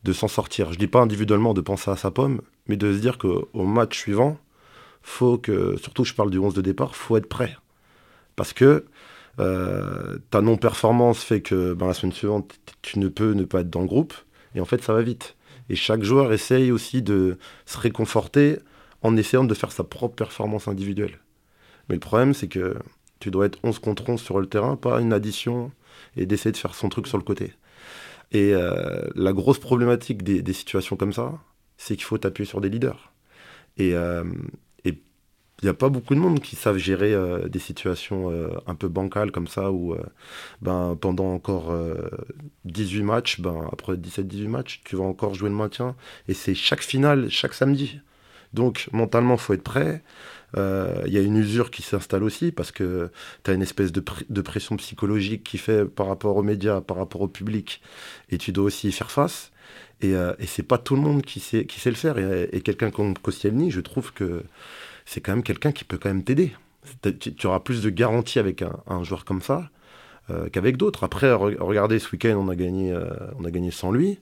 de 0.05 0.13
s'en 0.13 0.29
sortir. 0.29 0.73
Je 0.73 0.79
dis 0.79 0.87
pas 0.87 1.01
individuellement 1.01 1.55
de 1.55 1.61
penser 1.61 1.91
à 1.91 1.97
sa 1.97 2.11
pomme, 2.11 2.41
mais 2.67 2.77
de 2.77 2.93
se 2.93 2.99
dire 2.99 3.19
qu'au 3.19 3.65
match 3.65 3.99
suivant, 3.99 4.39
faut 5.03 5.39
que, 5.39 5.77
surtout 5.77 6.05
je 6.05 6.15
parle 6.15 6.31
du 6.31 6.39
11 6.39 6.55
de 6.55 6.61
départ, 6.61 6.97
faut 6.97 7.17
être 7.17 7.29
prêt. 7.29 7.57
Parce 8.37 8.53
que 8.53 8.87
euh, 9.39 10.19
ta 10.31 10.41
non-performance 10.43 11.23
fait 11.23 11.41
que 11.41 11.75
ben, 11.75 11.87
la 11.87 11.95
semaine 11.95 12.13
suivante, 12.13 12.59
tu 12.83 12.99
ne 12.99 13.09
peux 13.09 13.33
ne 13.33 13.45
pas 13.45 13.61
être 13.61 13.71
dans 13.71 13.81
le 13.81 13.87
groupe. 13.87 14.15
Et 14.55 14.61
en 14.61 14.65
fait, 14.65 14.83
ça 14.83 14.93
va 14.93 15.03
vite. 15.03 15.37
Et 15.69 15.77
chaque 15.77 16.03
joueur 16.03 16.33
essaye 16.33 16.73
aussi 16.73 17.03
de 17.03 17.39
se 17.65 17.79
réconforter 17.79 18.59
en 19.03 19.17
essayant 19.17 19.45
de 19.45 19.55
faire 19.55 19.73
sa 19.73 19.85
propre 19.85 20.17
performance 20.17 20.69
individuelle. 20.69 21.21
Mais 21.89 21.95
le 21.95 22.01
problème, 22.01 22.35
c'est 22.35 22.49
que 22.49 22.77
tu 23.19 23.31
dois 23.31 23.47
être 23.47 23.59
11 23.63 23.79
contre 23.79 24.09
11 24.09 24.21
sur 24.21 24.41
le 24.41 24.47
terrain, 24.47 24.77
pas 24.77 25.01
une 25.01 25.13
addition, 25.13 25.71
et 26.17 26.27
d'essayer 26.27 26.53
de 26.53 26.57
faire 26.57 26.75
son 26.75 26.89
truc 26.89 27.07
sur 27.07 27.19
le 27.19 27.25
côté. 27.25 27.53
Et 28.33 28.55
euh, 28.55 29.03
la 29.15 29.33
grosse 29.33 29.59
problématique 29.59 30.23
des, 30.23 30.53
situations 30.53 30.97
comme 30.97 31.13
ça, 31.13 31.39
c'est 31.77 31.97
qu'il 31.97 32.05
faut 32.05 32.19
t'appuyer 32.19 32.49
sur 32.49 32.61
des 32.61 32.69
leaders. 32.69 33.13
Et 33.77 33.95
euh, 33.95 34.25
il 34.85 35.67
n'y 35.67 35.71
a 35.71 35.75
pas 35.75 35.91
beaucoup 35.91 36.15
de 36.15 36.21
monde 36.21 36.41
qui 36.41 36.57
savent 36.57 36.79
gérer 36.79 37.13
euh, 37.13 37.47
des 37.47 37.59
situations 37.59 38.33
un 38.67 38.75
peu 38.75 38.89
bancales 38.89 39.31
comme 39.31 39.47
ça, 39.47 39.71
où 39.71 39.95
ben, 40.63 40.97
pendant 40.99 41.35
encore 41.35 41.75
18 42.65 43.03
matchs, 43.03 43.41
ben, 43.41 43.69
après 43.71 43.95
17-18 43.95 44.49
matchs, 44.49 44.81
tu 44.85 44.97
vas 44.97 45.05
encore 45.05 45.35
jouer 45.35 45.51
le 45.51 45.57
maintien. 45.57 45.97
Et 46.29 46.35
c'est 46.35 46.55
chaque 46.55 46.83
finale, 46.83 47.29
chaque 47.31 47.55
samedi. 47.55 48.01
Donc 48.53 48.89
mentalement, 48.93 49.37
faut 49.37 49.55
être 49.55 49.63
prêt. 49.63 50.03
Euh, 50.57 51.03
il 51.07 51.13
y 51.13 51.19
a 51.19 51.21
une 51.21 51.37
usure 51.37 51.71
qui 51.71 51.83
s'installe 51.83 52.25
aussi 52.25 52.51
parce 52.51 52.73
que 52.73 53.11
tu 53.45 53.51
as 53.51 53.55
une 53.55 53.63
espèce 53.63 53.93
de, 53.93 54.41
pression 54.41 54.77
psychologique 54.77 55.45
qui 55.45 55.59
fait 55.59 55.85
par 55.85 56.09
rapport 56.09 56.37
aux 56.37 56.43
médias, 56.43 56.81
par 56.81 56.97
rapport 56.97 57.21
au 57.21 57.29
public, 57.29 57.81
et 58.31 58.39
tu 58.39 58.53
dois 58.53 58.65
aussi 58.65 58.89
y 58.89 58.93
faire 58.93 59.11
face. 59.11 59.53
Et, 60.01 60.15
euh, 60.15 60.33
et 60.39 60.47
c'est 60.47 60.63
pas 60.63 60.79
tout 60.79 60.97
le 60.97 61.03
monde 61.03 61.23
qui 61.23 61.41
sait, 61.41 61.67
le 61.85 61.93
faire. 61.95 62.19
Et, 62.19 62.61
quelqu'un 62.63 62.91
comme 62.91 63.17
Koscielny, 63.17 63.71
je 63.71 63.81
trouve 63.81 64.13
que 64.13 64.43
c'est 65.05 65.21
quand 65.21 65.33
même 65.33 65.43
quelqu'un 65.43 65.73
qui 65.73 65.85
peut 65.85 65.99
quand 65.99 66.09
même 66.09 66.25
t'aider. 66.25 66.53
Tu, 67.21 67.47
auras 67.47 67.61
plus 67.61 67.83
de 67.83 67.91
garantie 67.91 68.39
avec 68.39 68.63
un, 68.63 69.05
joueur 69.05 69.25
comme 69.25 69.43
ça 69.43 69.71
euh, 70.31 70.49
qu'avec 70.49 70.77
d'autres. 70.77 71.05
Après, 71.05 71.33
regardez, 71.33 71.99
ce 71.99 72.11
week-end, 72.11 72.37
on, 72.39 72.49
a 72.49 72.55
on 73.39 73.45
a 73.45 73.51
gagné 73.51 73.71
sans 73.71 73.93
lui 73.93 74.19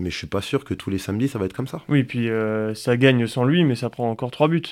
mais 0.00 0.10
je 0.10 0.16
suis 0.16 0.26
pas 0.26 0.40
sûr 0.40 0.64
que 0.64 0.74
tous 0.74 0.90
les 0.90 0.98
samedis 0.98 1.28
ça 1.28 1.38
va 1.38 1.44
être 1.44 1.52
comme 1.52 1.68
ça. 1.68 1.82
Oui, 1.88 2.02
puis 2.02 2.28
ça 2.74 2.96
gagne 2.96 3.26
sans 3.26 3.44
lui, 3.44 3.64
mais 3.64 3.74
ça 3.74 3.90
prend 3.90 4.10
encore 4.10 4.30
trois 4.30 4.48
buts. 4.48 4.62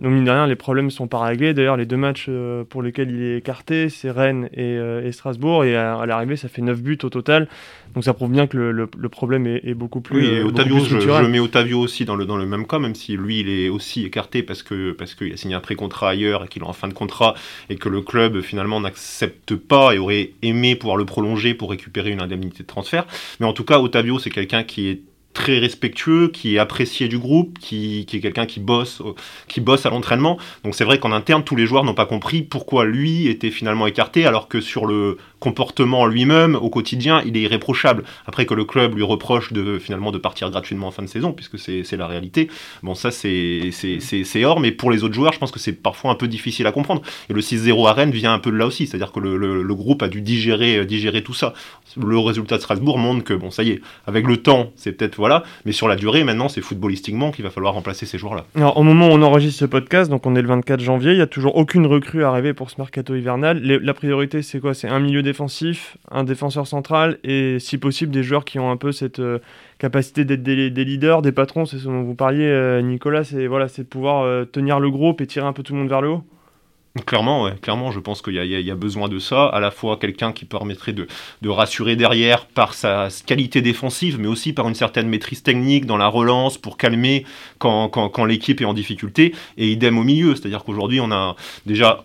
Donc, 0.00 0.12
mine 0.12 0.24
de 0.24 0.30
rien, 0.30 0.46
les 0.46 0.56
problèmes 0.56 0.90
sont 0.90 1.06
pas 1.06 1.20
réglés. 1.20 1.54
D'ailleurs, 1.54 1.76
les 1.76 1.86
deux 1.86 1.96
matchs 1.96 2.26
euh, 2.28 2.64
pour 2.64 2.82
lesquels 2.82 3.10
il 3.10 3.22
est 3.22 3.38
écarté, 3.38 3.88
c'est 3.88 4.10
Rennes 4.10 4.48
et, 4.52 4.62
euh, 4.62 5.10
Strasbourg. 5.12 5.64
Et 5.64 5.76
à, 5.76 6.04
l'arrivée, 6.06 6.36
ça 6.36 6.48
fait 6.48 6.62
9 6.62 6.82
buts 6.82 6.98
au 7.02 7.08
total. 7.08 7.48
Donc, 7.94 8.04
ça 8.04 8.12
prouve 8.12 8.30
bien 8.30 8.46
que 8.46 8.56
le, 8.56 9.08
problème 9.08 9.46
est, 9.46 9.74
beaucoup 9.74 10.00
plus. 10.00 10.18
Oui, 10.18 10.26
et 10.26 10.38
euh, 10.40 10.46
Otavio, 10.46 10.80
je, 10.80 11.26
mets 11.26 11.38
Otavio 11.38 11.78
aussi 11.78 12.04
dans 12.04 12.16
le, 12.16 12.26
dans 12.26 12.36
le 12.36 12.46
même 12.46 12.66
cas, 12.66 12.78
même 12.78 12.94
si 12.94 13.16
lui, 13.16 13.40
il 13.40 13.48
est 13.48 13.68
aussi 13.68 14.04
écarté 14.04 14.42
parce 14.42 14.62
qu'il 14.62 14.94
parce 14.98 15.14
qu'il 15.14 15.32
a 15.32 15.36
signé 15.36 15.54
un 15.54 15.60
pré-contrat 15.60 16.10
ailleurs 16.10 16.44
et 16.44 16.48
qu'il 16.48 16.62
est 16.62 16.66
en 16.66 16.72
fin 16.72 16.88
de 16.88 16.94
contrat 16.94 17.34
et 17.70 17.76
que 17.76 17.88
le 17.88 18.00
club, 18.00 18.40
finalement, 18.40 18.80
n'accepte 18.80 19.54
pas 19.54 19.94
et 19.94 19.98
aurait 19.98 20.32
aimé 20.42 20.74
pouvoir 20.74 20.96
le 20.96 21.04
prolonger 21.04 21.54
pour 21.54 21.70
récupérer 21.70 22.10
une 22.10 22.20
indemnité 22.20 22.64
de 22.64 22.68
transfert. 22.68 23.06
Mais 23.38 23.46
en 23.46 23.52
tout 23.52 23.64
cas, 23.64 23.78
Otavio, 23.78 24.18
c'est 24.18 24.30
quelqu'un 24.30 24.64
qui 24.64 24.88
est 24.88 25.00
très 25.34 25.58
respectueux, 25.58 26.28
qui 26.28 26.56
est 26.56 26.58
apprécié 26.58 27.08
du 27.08 27.18
groupe, 27.18 27.58
qui, 27.58 28.06
est 28.10 28.20
quelqu'un 28.20 28.46
qui 28.46 28.60
bosse, 28.60 29.02
qui 29.48 29.60
bosse 29.60 29.84
à 29.84 29.90
l'entraînement. 29.90 30.38
Donc 30.62 30.74
c'est 30.74 30.84
vrai 30.84 30.98
qu'en 30.98 31.12
interne, 31.12 31.44
tous 31.44 31.56
les 31.56 31.66
joueurs 31.66 31.84
n'ont 31.84 31.94
pas 31.94 32.06
compris 32.06 32.42
pourquoi 32.42 32.84
lui 32.84 33.26
était 33.26 33.50
finalement 33.50 33.86
écarté, 33.86 34.24
alors 34.24 34.48
que 34.48 34.60
sur 34.60 34.86
le 34.86 35.18
comportement 35.44 36.06
lui-même, 36.06 36.54
au 36.54 36.70
quotidien, 36.70 37.22
il 37.26 37.36
est 37.36 37.42
irréprochable. 37.42 38.04
Après 38.26 38.46
que 38.46 38.54
le 38.54 38.64
club 38.64 38.94
lui 38.94 39.02
reproche 39.02 39.52
de 39.52 39.78
finalement 39.78 40.10
de 40.10 40.16
partir 40.16 40.48
gratuitement 40.48 40.86
en 40.86 40.90
fin 40.90 41.02
de 41.02 41.06
saison, 41.06 41.32
puisque 41.32 41.58
c'est 41.58 41.96
la 41.98 42.06
réalité. 42.06 42.48
Bon, 42.82 42.94
ça 42.94 43.10
c'est 43.10 44.44
hors, 44.44 44.58
mais 44.58 44.72
pour 44.72 44.90
les 44.90 45.04
autres 45.04 45.12
joueurs, 45.12 45.34
je 45.34 45.38
pense 45.38 45.50
que 45.50 45.58
c'est 45.58 45.74
parfois 45.74 46.10
un 46.10 46.14
peu 46.14 46.28
difficile 46.28 46.66
à 46.66 46.72
comprendre. 46.72 47.02
Et 47.28 47.34
le 47.34 47.42
6-0 47.42 47.86
à 47.86 47.92
Rennes 47.92 48.10
vient 48.10 48.32
un 48.32 48.38
peu 48.38 48.50
de 48.50 48.56
là 48.56 48.66
aussi, 48.66 48.86
c'est-à-dire 48.86 49.12
que 49.12 49.20
le, 49.20 49.36
le, 49.36 49.74
groupe 49.74 50.02
a 50.02 50.08
dû 50.08 50.22
digérer, 50.22 50.86
digérer 50.86 51.22
tout 51.22 51.34
ça. 51.34 51.52
Le 52.02 52.18
résultat 52.18 52.56
de 52.56 52.62
Strasbourg 52.62 52.96
montre 52.96 53.22
que 53.22 53.34
bon, 53.34 53.50
ça 53.50 53.64
y 53.64 53.70
est, 53.70 53.82
avec 54.06 54.26
le 54.26 54.38
temps, 54.38 54.72
c'est 54.76 54.92
peut-être 54.92 55.16
voilà. 55.16 55.42
Mais 55.66 55.72
sur 55.72 55.88
la 55.88 55.96
durée, 55.96 56.24
maintenant, 56.24 56.48
c'est 56.48 56.62
footballistiquement 56.62 57.32
qu'il 57.32 57.44
va 57.44 57.50
falloir 57.50 57.74
remplacer 57.74 58.06
ces 58.06 58.16
joueurs-là. 58.16 58.46
Alors, 58.56 58.78
au 58.78 58.82
moment 58.82 59.08
où 59.08 59.10
on 59.10 59.22
enregistre 59.22 59.60
ce 59.60 59.66
podcast, 59.66 60.10
donc 60.10 60.24
on 60.24 60.36
est 60.36 60.42
le 60.42 60.48
24 60.48 60.80
janvier, 60.80 61.10
il 61.10 61.16
n'y 61.16 61.22
a 61.22 61.26
toujours 61.26 61.56
aucune 61.56 61.86
recrue 61.86 62.24
arrivée 62.24 62.54
pour 62.54 62.70
ce 62.70 62.76
mercato 62.78 63.14
hivernal. 63.14 63.60
la 63.60 63.94
priorité, 63.94 64.40
c'est 64.40 64.60
quoi? 64.60 64.72
C'est 64.72 64.88
un 64.88 65.00
milieu 65.00 65.22
un 66.10 66.24
défenseur 66.24 66.66
central 66.66 67.18
et, 67.24 67.58
si 67.58 67.78
possible, 67.78 68.12
des 68.12 68.22
joueurs 68.22 68.44
qui 68.44 68.58
ont 68.58 68.70
un 68.70 68.76
peu 68.76 68.92
cette 68.92 69.20
euh, 69.20 69.38
capacité 69.78 70.24
d'être 70.24 70.42
des, 70.42 70.70
leaders, 70.70 71.22
des 71.22 71.32
patrons. 71.32 71.66
C'est 71.66 71.78
ce 71.78 71.84
dont 71.84 72.02
vous 72.02 72.14
parliez, 72.14 72.46
euh, 72.46 72.80
Nicolas. 72.82 73.24
C'est 73.24 73.46
voilà, 73.46 73.66
de 73.66 73.82
pouvoir 73.82 74.22
euh, 74.22 74.44
tenir 74.44 74.80
le 74.80 74.90
groupe 74.90 75.20
et 75.20 75.26
tirer 75.26 75.46
un 75.46 75.52
peu 75.52 75.62
tout 75.62 75.72
le 75.72 75.80
monde 75.80 75.88
vers 75.88 76.00
le 76.00 76.08
haut. 76.08 76.24
Clairement, 77.06 77.42
ouais, 77.42 77.56
clairement, 77.60 77.90
je 77.90 77.98
pense 77.98 78.22
qu'il 78.22 78.34
y, 78.34 78.46
y, 78.46 78.70
a 78.70 78.74
besoin 78.76 79.08
de 79.08 79.18
ça, 79.18 79.46
à 79.46 79.58
la 79.58 79.72
fois 79.72 79.96
quelqu'un 79.96 80.30
qui 80.30 80.44
permettrait 80.44 80.92
de, 80.92 81.08
de, 81.42 81.48
rassurer 81.48 81.96
derrière 81.96 82.46
par 82.46 82.72
sa 82.72 83.08
qualité 83.26 83.62
défensive, 83.62 84.20
mais 84.20 84.28
aussi 84.28 84.52
par 84.52 84.68
une 84.68 84.76
certaine 84.76 85.08
maîtrise 85.08 85.42
technique 85.42 85.86
dans 85.86 85.96
la 85.96 86.06
relance 86.06 86.56
pour 86.56 86.76
calmer 86.76 87.26
quand, 87.58 87.88
quand, 87.88 88.08
quand 88.10 88.24
l'équipe 88.24 88.60
est 88.60 88.64
en 88.64 88.74
difficulté, 88.74 89.34
et 89.56 89.72
idem 89.72 89.98
au 89.98 90.04
milieu, 90.04 90.36
c'est-à-dire 90.36 90.62
qu'aujourd'hui 90.62 91.00
on 91.00 91.10
a 91.10 91.34
déjà 91.66 92.04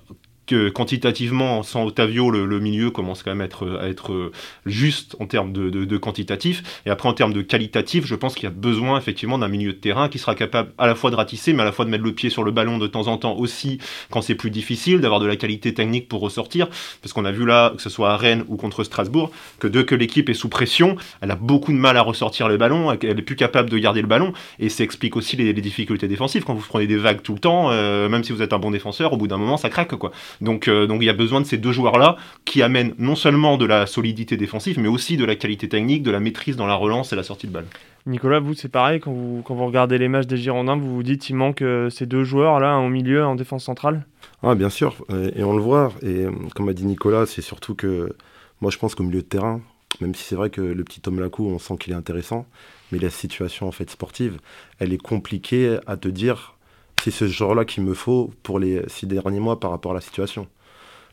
quantitativement, 0.73 1.63
sans 1.63 1.85
Otavio, 1.85 2.31
le, 2.31 2.59
milieu 2.59 2.91
commence 2.91 3.23
quand 3.23 3.31
même 3.31 3.41
à 3.41 3.45
être, 3.45 3.79
être 3.83 4.31
juste 4.65 5.15
en 5.19 5.25
termes 5.25 5.53
de, 5.53 5.69
de, 5.69 5.97
quantitatif. 5.97 6.63
Et 6.85 6.89
après, 6.89 7.07
en 7.07 7.13
termes 7.13 7.33
de 7.33 7.41
qualitatif, 7.41 8.05
je 8.05 8.15
pense 8.15 8.35
qu'il 8.35 8.43
y 8.43 8.47
a 8.47 8.51
besoin 8.51 8.97
effectivement 8.97 9.38
d'un 9.38 9.47
milieu 9.47 9.73
de 9.73 9.77
terrain 9.77 10.09
qui 10.09 10.19
sera 10.19 10.35
capable 10.35 10.71
à 10.77 10.88
la 10.88 10.95
fois 10.95 11.12
de 11.12 11.15
ratisser, 11.15 11.53
mais 11.53 11.62
à 11.62 11.65
la 11.65 11.71
fois 11.71 11.85
de 11.85 11.89
mettre 11.89 12.03
le 12.03 12.13
pied 12.13 12.29
sur 12.29 12.43
le 12.43 12.51
ballon 12.51 12.77
de 12.77 12.88
temps 12.88 13.07
en 13.07 13.17
temps 13.17 13.35
aussi 13.35 13.79
quand 14.09 14.21
c'est 14.21 14.35
plus 14.35 14.51
difficile, 14.51 15.01
d'avoir 15.01 15.19
de 15.19 15.25
la 15.25 15.35
qualité 15.35 15.73
technique 15.73 16.07
pour 16.07 16.21
ressortir. 16.21 16.67
Parce 17.01 17.13
qu'on 17.13 17.25
a 17.25 17.31
vu 17.31 17.45
là, 17.45 17.73
que 17.75 17.81
ce 17.81 17.89
soit 17.89 18.12
à 18.12 18.17
Rennes 18.17 18.43
ou 18.47 18.57
contre 18.57 18.83
Strasbourg, 18.83 19.31
que 19.59 19.67
dès 19.67 19.85
que 19.85 19.95
l'équipe 19.95 20.29
est 20.29 20.33
sous 20.33 20.49
pression, 20.49 20.95
elle 21.21 21.31
a 21.31 21.35
beaucoup 21.35 21.71
de 21.71 21.77
mal 21.77 21.97
à 21.97 22.01
ressortir 22.01 22.47
le 22.47 22.57
ballon, 22.57 22.91
elle 22.91 23.19
est 23.19 23.21
plus 23.21 23.35
capable 23.35 23.69
de 23.69 23.77
garder 23.77 24.01
le 24.01 24.07
ballon. 24.07 24.33
Et 24.59 24.69
ça 24.69 24.83
explique 24.83 25.15
aussi 25.15 25.35
les, 25.35 25.53
difficultés 25.59 26.07
défensives. 26.07 26.45
Quand 26.45 26.53
vous 26.53 26.65
prenez 26.65 26.88
des 26.88 26.95
vagues 26.95 27.21
tout 27.21 27.33
le 27.33 27.39
temps, 27.39 27.69
euh, 27.71 28.07
même 28.07 28.23
si 28.23 28.31
vous 28.31 28.41
êtes 28.41 28.53
un 28.53 28.59
bon 28.59 28.71
défenseur, 28.71 29.12
au 29.12 29.17
bout 29.17 29.27
d'un 29.27 29.38
moment, 29.38 29.57
ça 29.57 29.69
craque. 29.69 29.93
quoi. 29.95 30.12
Donc, 30.41 30.67
euh, 30.67 30.88
donc 30.88 31.02
il 31.02 31.06
y 31.06 31.10
a 31.10 31.13
besoin 31.13 31.41
de 31.41 31.45
ces 31.45 31.58
deux 31.58 31.71
joueurs-là 31.71 32.17
qui 32.45 32.62
amènent 32.62 32.93
non 32.97 33.15
seulement 33.15 33.58
de 33.58 33.65
la 33.65 33.86
solidité 33.86 34.38
défensive, 34.38 34.80
mais 34.80 34.88
aussi 34.88 35.17
de 35.17 35.25
la 35.25 35.36
qualité 35.36 35.67
technique, 35.67 36.04
de 36.04 36.12
la 36.12 36.19
maîtrise 36.19 36.56
dans 36.56 36.67
la 36.67 36.75
relance 36.75 37.13
et 37.13 37.15
la 37.15 37.23
sortie 37.23 37.47
de 37.47 37.52
balle. 37.52 37.65
Nicolas, 38.06 38.39
vous, 38.39 38.54
c'est 38.54 38.69
pareil, 38.69 38.99
quand 38.99 39.12
vous, 39.12 39.41
quand 39.43 39.56
vous 39.56 39.65
regardez 39.65 39.97
les 39.97 40.08
matchs 40.08 40.28
des 40.28 40.38
Girondins, 40.38 40.78
vous 40.78 40.95
vous 40.95 41.04
dites 41.04 41.21
qu'il 41.21 41.36
manque 41.36 41.62
euh, 41.62 41.89
ces 41.89 42.06
deux 42.06 42.23
joueurs-là, 42.23 42.78
au 42.78 42.89
milieu, 42.89 43.25
en 43.25 43.36
défense 43.36 43.65
centrale? 43.65 44.06
Ah, 44.41 44.56
Bien 44.56 44.69
sûr, 44.69 44.95
et 45.36 45.43
on 45.43 45.54
le 45.54 45.62
voit. 45.62 45.91
Et 46.02 46.25
comme 46.56 46.69
a 46.69 46.73
dit 46.73 46.86
Nicolas, 46.86 47.25
c'est 47.25 47.41
surtout 47.41 47.75
que 47.75 48.15
moi, 48.62 48.71
je 48.71 48.78
pense 48.78 48.95
qu'au 48.95 49.04
milieu 49.04 49.21
de 49.21 49.28
terrain, 49.28 49.62
même 50.02 50.15
si 50.15 50.23
c'est 50.23 50.36
vrai 50.36 50.49
que 50.49 50.62
le 50.62 50.84
petit 50.84 51.02
Tom 51.02 51.19
Lacou, 51.19 51.47
on 51.47 51.60
sent 51.60 51.75
qu'il 51.80 51.93
est 51.93 51.95
intéressant, 51.97 52.45
mais 52.91 52.99
la 52.99 53.10
situation 53.10 53.67
en 53.67 53.71
fait 53.71 53.89
sportive, 53.89 54.39
elle 54.80 54.93
est 54.93 55.02
compliquée 55.02 55.78
à 55.88 55.97
te 55.97 56.08
dire 56.08 56.56
c'est 57.01 57.12
ce 57.12 57.27
genre-là 57.27 57.65
qu'il 57.65 57.83
me 57.83 57.93
faut 57.93 58.31
pour 58.43 58.59
les 58.59 58.81
six 58.88 59.07
derniers 59.07 59.39
mois 59.39 59.59
par 59.59 59.71
rapport 59.71 59.91
à 59.91 59.95
la 59.95 60.01
situation. 60.01 60.47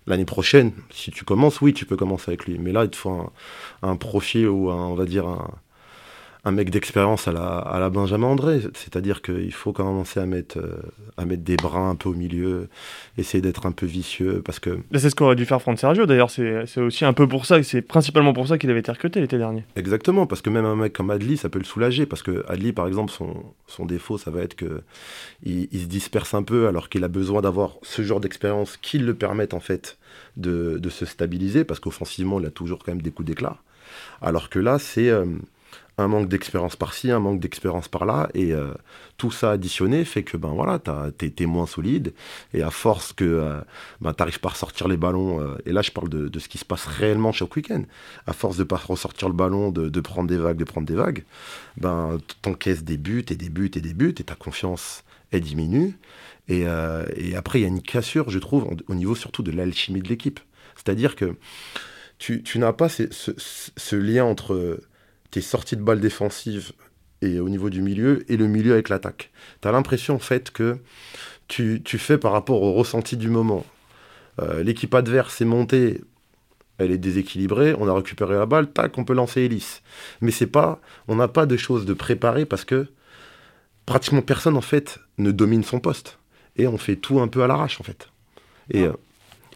L'année 0.06 0.24
prochaine, 0.24 0.72
si 0.90 1.10
tu 1.10 1.24
commences, 1.24 1.60
oui, 1.60 1.74
tu 1.74 1.84
peux 1.84 1.96
commencer 1.96 2.30
avec 2.30 2.46
lui. 2.46 2.58
Mais 2.58 2.72
là, 2.72 2.84
il 2.84 2.90
te 2.90 2.96
faut 2.96 3.32
un, 3.82 3.96
profil 3.96 4.48
ou 4.48 4.70
un, 4.70 4.86
on 4.86 4.94
va 4.94 5.04
dire 5.04 5.26
un, 5.26 5.50
un 6.46 6.52
mec 6.52 6.70
d'expérience 6.70 7.26
à 7.26 7.32
la, 7.32 7.58
à 7.58 7.80
la 7.80 7.90
Benjamin 7.90 8.28
André. 8.28 8.60
C'est-à-dire 8.74 9.20
qu'il 9.20 9.52
faut 9.52 9.72
commencer 9.72 10.20
à 10.20 10.26
mettre, 10.26 10.58
euh, 10.58 10.76
à 11.16 11.24
mettre 11.24 11.42
des 11.42 11.56
brins 11.56 11.90
un 11.90 11.96
peu 11.96 12.08
au 12.08 12.14
milieu, 12.14 12.68
essayer 13.18 13.42
d'être 13.42 13.66
un 13.66 13.72
peu 13.72 13.84
vicieux. 13.84 14.42
Parce 14.44 14.60
que... 14.60 14.78
C'est 14.94 15.10
ce 15.10 15.16
qu'aurait 15.16 15.34
dû 15.34 15.44
faire 15.44 15.60
Franck 15.60 15.80
Sergio 15.80 16.06
d'ailleurs. 16.06 16.30
C'est 16.30 16.80
aussi 16.80 17.04
un 17.04 17.12
peu 17.12 17.26
pour 17.26 17.46
ça, 17.46 17.60
c'est 17.64 17.82
principalement 17.82 18.32
pour 18.32 18.46
ça 18.46 18.58
qu'il 18.58 18.70
avait 18.70 18.78
été 18.78 18.92
recruté 18.92 19.20
l'été 19.20 19.38
dernier. 19.38 19.64
Exactement, 19.74 20.26
parce 20.28 20.40
que 20.40 20.48
même 20.48 20.64
un 20.64 20.76
mec 20.76 20.92
comme 20.92 21.10
Adli, 21.10 21.36
ça 21.36 21.48
peut 21.48 21.58
le 21.58 21.64
soulager. 21.64 22.06
Parce 22.06 22.22
que 22.22 22.44
Adli, 22.48 22.72
par 22.72 22.86
exemple, 22.86 23.10
son, 23.10 23.34
son 23.66 23.84
défaut, 23.84 24.16
ça 24.16 24.30
va 24.30 24.42
être 24.42 24.54
qu'il 24.54 24.78
il 25.44 25.80
se 25.80 25.86
disperse 25.86 26.32
un 26.32 26.44
peu 26.44 26.68
alors 26.68 26.88
qu'il 26.88 27.02
a 27.02 27.08
besoin 27.08 27.42
d'avoir 27.42 27.72
ce 27.82 28.02
genre 28.02 28.20
d'expérience 28.20 28.76
qui 28.76 28.98
le 29.00 29.14
permette 29.14 29.52
en 29.52 29.60
fait 29.60 29.98
de, 30.36 30.78
de 30.78 30.90
se 30.90 31.06
stabiliser. 31.06 31.64
Parce 31.64 31.80
qu'offensivement, 31.80 32.38
il 32.38 32.46
a 32.46 32.50
toujours 32.50 32.84
quand 32.84 32.92
même 32.92 33.02
des 33.02 33.10
coups 33.10 33.26
d'éclat. 33.26 33.56
Alors 34.22 34.48
que 34.48 34.60
là, 34.60 34.78
c'est. 34.78 35.10
Euh, 35.10 35.24
un 35.98 36.08
manque 36.08 36.28
d'expérience 36.28 36.76
par-ci, 36.76 37.10
un 37.10 37.20
manque 37.20 37.40
d'expérience 37.40 37.88
par-là, 37.88 38.28
et 38.34 38.52
euh, 38.52 38.74
tout 39.16 39.30
ça 39.30 39.52
additionné 39.52 40.04
fait 40.04 40.22
que 40.22 40.36
ben 40.36 40.50
voilà, 40.50 40.78
t'es 40.78 41.46
moins 41.46 41.66
solide, 41.66 42.12
et 42.52 42.62
à 42.62 42.70
force 42.70 43.12
que 43.14 43.24
euh, 43.24 43.60
ben, 44.02 44.12
t'arrives 44.12 44.40
pas 44.40 44.50
à 44.50 44.52
ressortir 44.52 44.88
les 44.88 44.98
ballons, 44.98 45.40
euh, 45.40 45.56
et 45.64 45.72
là 45.72 45.80
je 45.80 45.90
parle 45.90 46.10
de, 46.10 46.38
ce 46.38 46.48
qui 46.48 46.58
se 46.58 46.66
passe 46.66 46.84
réellement 46.84 47.32
chaque 47.32 47.54
week-end, 47.56 47.82
à 48.26 48.34
force 48.34 48.58
de 48.58 48.64
pas 48.64 48.76
ressortir 48.76 49.28
le 49.28 49.34
ballon, 49.34 49.70
de, 49.70 50.00
prendre 50.00 50.28
des 50.28 50.36
vagues, 50.36 50.58
de 50.58 50.64
prendre 50.64 50.86
des 50.86 50.94
vagues, 50.94 51.24
ben 51.78 52.18
t'encaisses 52.42 52.84
des 52.84 52.98
buts 52.98 53.24
et 53.30 53.36
des 53.36 53.48
buts 53.48 53.70
et 53.74 53.80
des 53.80 53.94
buts, 53.94 54.14
et 54.18 54.24
ta 54.24 54.34
confiance 54.34 55.02
elle 55.30 55.40
diminue, 55.40 55.98
et, 56.48 56.66
après 57.36 57.60
il 57.60 57.62
y 57.62 57.64
a 57.64 57.68
une 57.68 57.82
cassure, 57.82 58.28
je 58.28 58.38
trouve, 58.38 58.68
au 58.86 58.94
niveau 58.94 59.14
surtout 59.14 59.42
de 59.42 59.50
l'alchimie 59.50 60.02
de 60.02 60.08
l'équipe, 60.08 60.40
c'est-à-dire 60.76 61.16
que 61.16 61.36
tu, 62.18 62.42
n'as 62.58 62.74
pas 62.74 62.88
ce 62.90 63.96
lien 63.96 64.24
entre 64.24 64.78
tes 65.30 65.40
sorties 65.40 65.76
de 65.76 65.82
balles 65.82 66.00
défensives 66.00 66.72
et 67.22 67.40
au 67.40 67.48
niveau 67.48 67.70
du 67.70 67.82
milieu 67.82 68.30
et 68.30 68.36
le 68.36 68.46
milieu 68.46 68.72
avec 68.72 68.88
l'attaque. 68.88 69.30
Tu 69.60 69.68
as 69.68 69.72
l'impression 69.72 70.14
en 70.14 70.18
fait 70.18 70.50
que 70.50 70.78
tu, 71.48 71.80
fais 71.98 72.18
par 72.18 72.32
rapport 72.32 72.62
au 72.62 72.72
ressenti 72.72 73.16
du 73.16 73.28
moment. 73.28 73.64
Euh, 74.40 74.62
l'équipe 74.62 74.94
adverse 74.94 75.40
est 75.40 75.46
montée, 75.46 76.00
elle 76.78 76.90
est 76.90 76.98
déséquilibrée, 76.98 77.74
on 77.78 77.88
a 77.88 77.94
récupéré 77.94 78.34
la 78.34 78.46
balle, 78.46 78.70
tac, 78.70 78.98
on 78.98 79.04
peut 79.04 79.14
lancer 79.14 79.42
hélice. 79.42 79.82
Mais 80.20 80.30
c'est 80.30 80.46
pas, 80.46 80.80
on 81.08 81.16
n'a 81.16 81.28
pas 81.28 81.46
de 81.46 81.56
choses 81.56 81.86
de 81.86 81.94
préparer 81.94 82.44
parce 82.44 82.64
que 82.64 82.86
pratiquement 83.86 84.22
personne 84.22 84.56
en 84.56 84.62
fait 84.62 84.98
ne 85.18 85.30
domine 85.30 85.64
son 85.64 85.80
poste 85.80 86.18
et 86.56 86.66
on 86.66 86.76
fait 86.76 86.96
tout 86.96 87.20
un 87.20 87.28
peu 87.28 87.42
à 87.42 87.46
l'arrache 87.46 87.80
en 87.80 87.84
fait. 87.84 88.10
Et, 88.70 88.82
euh, 88.82 88.92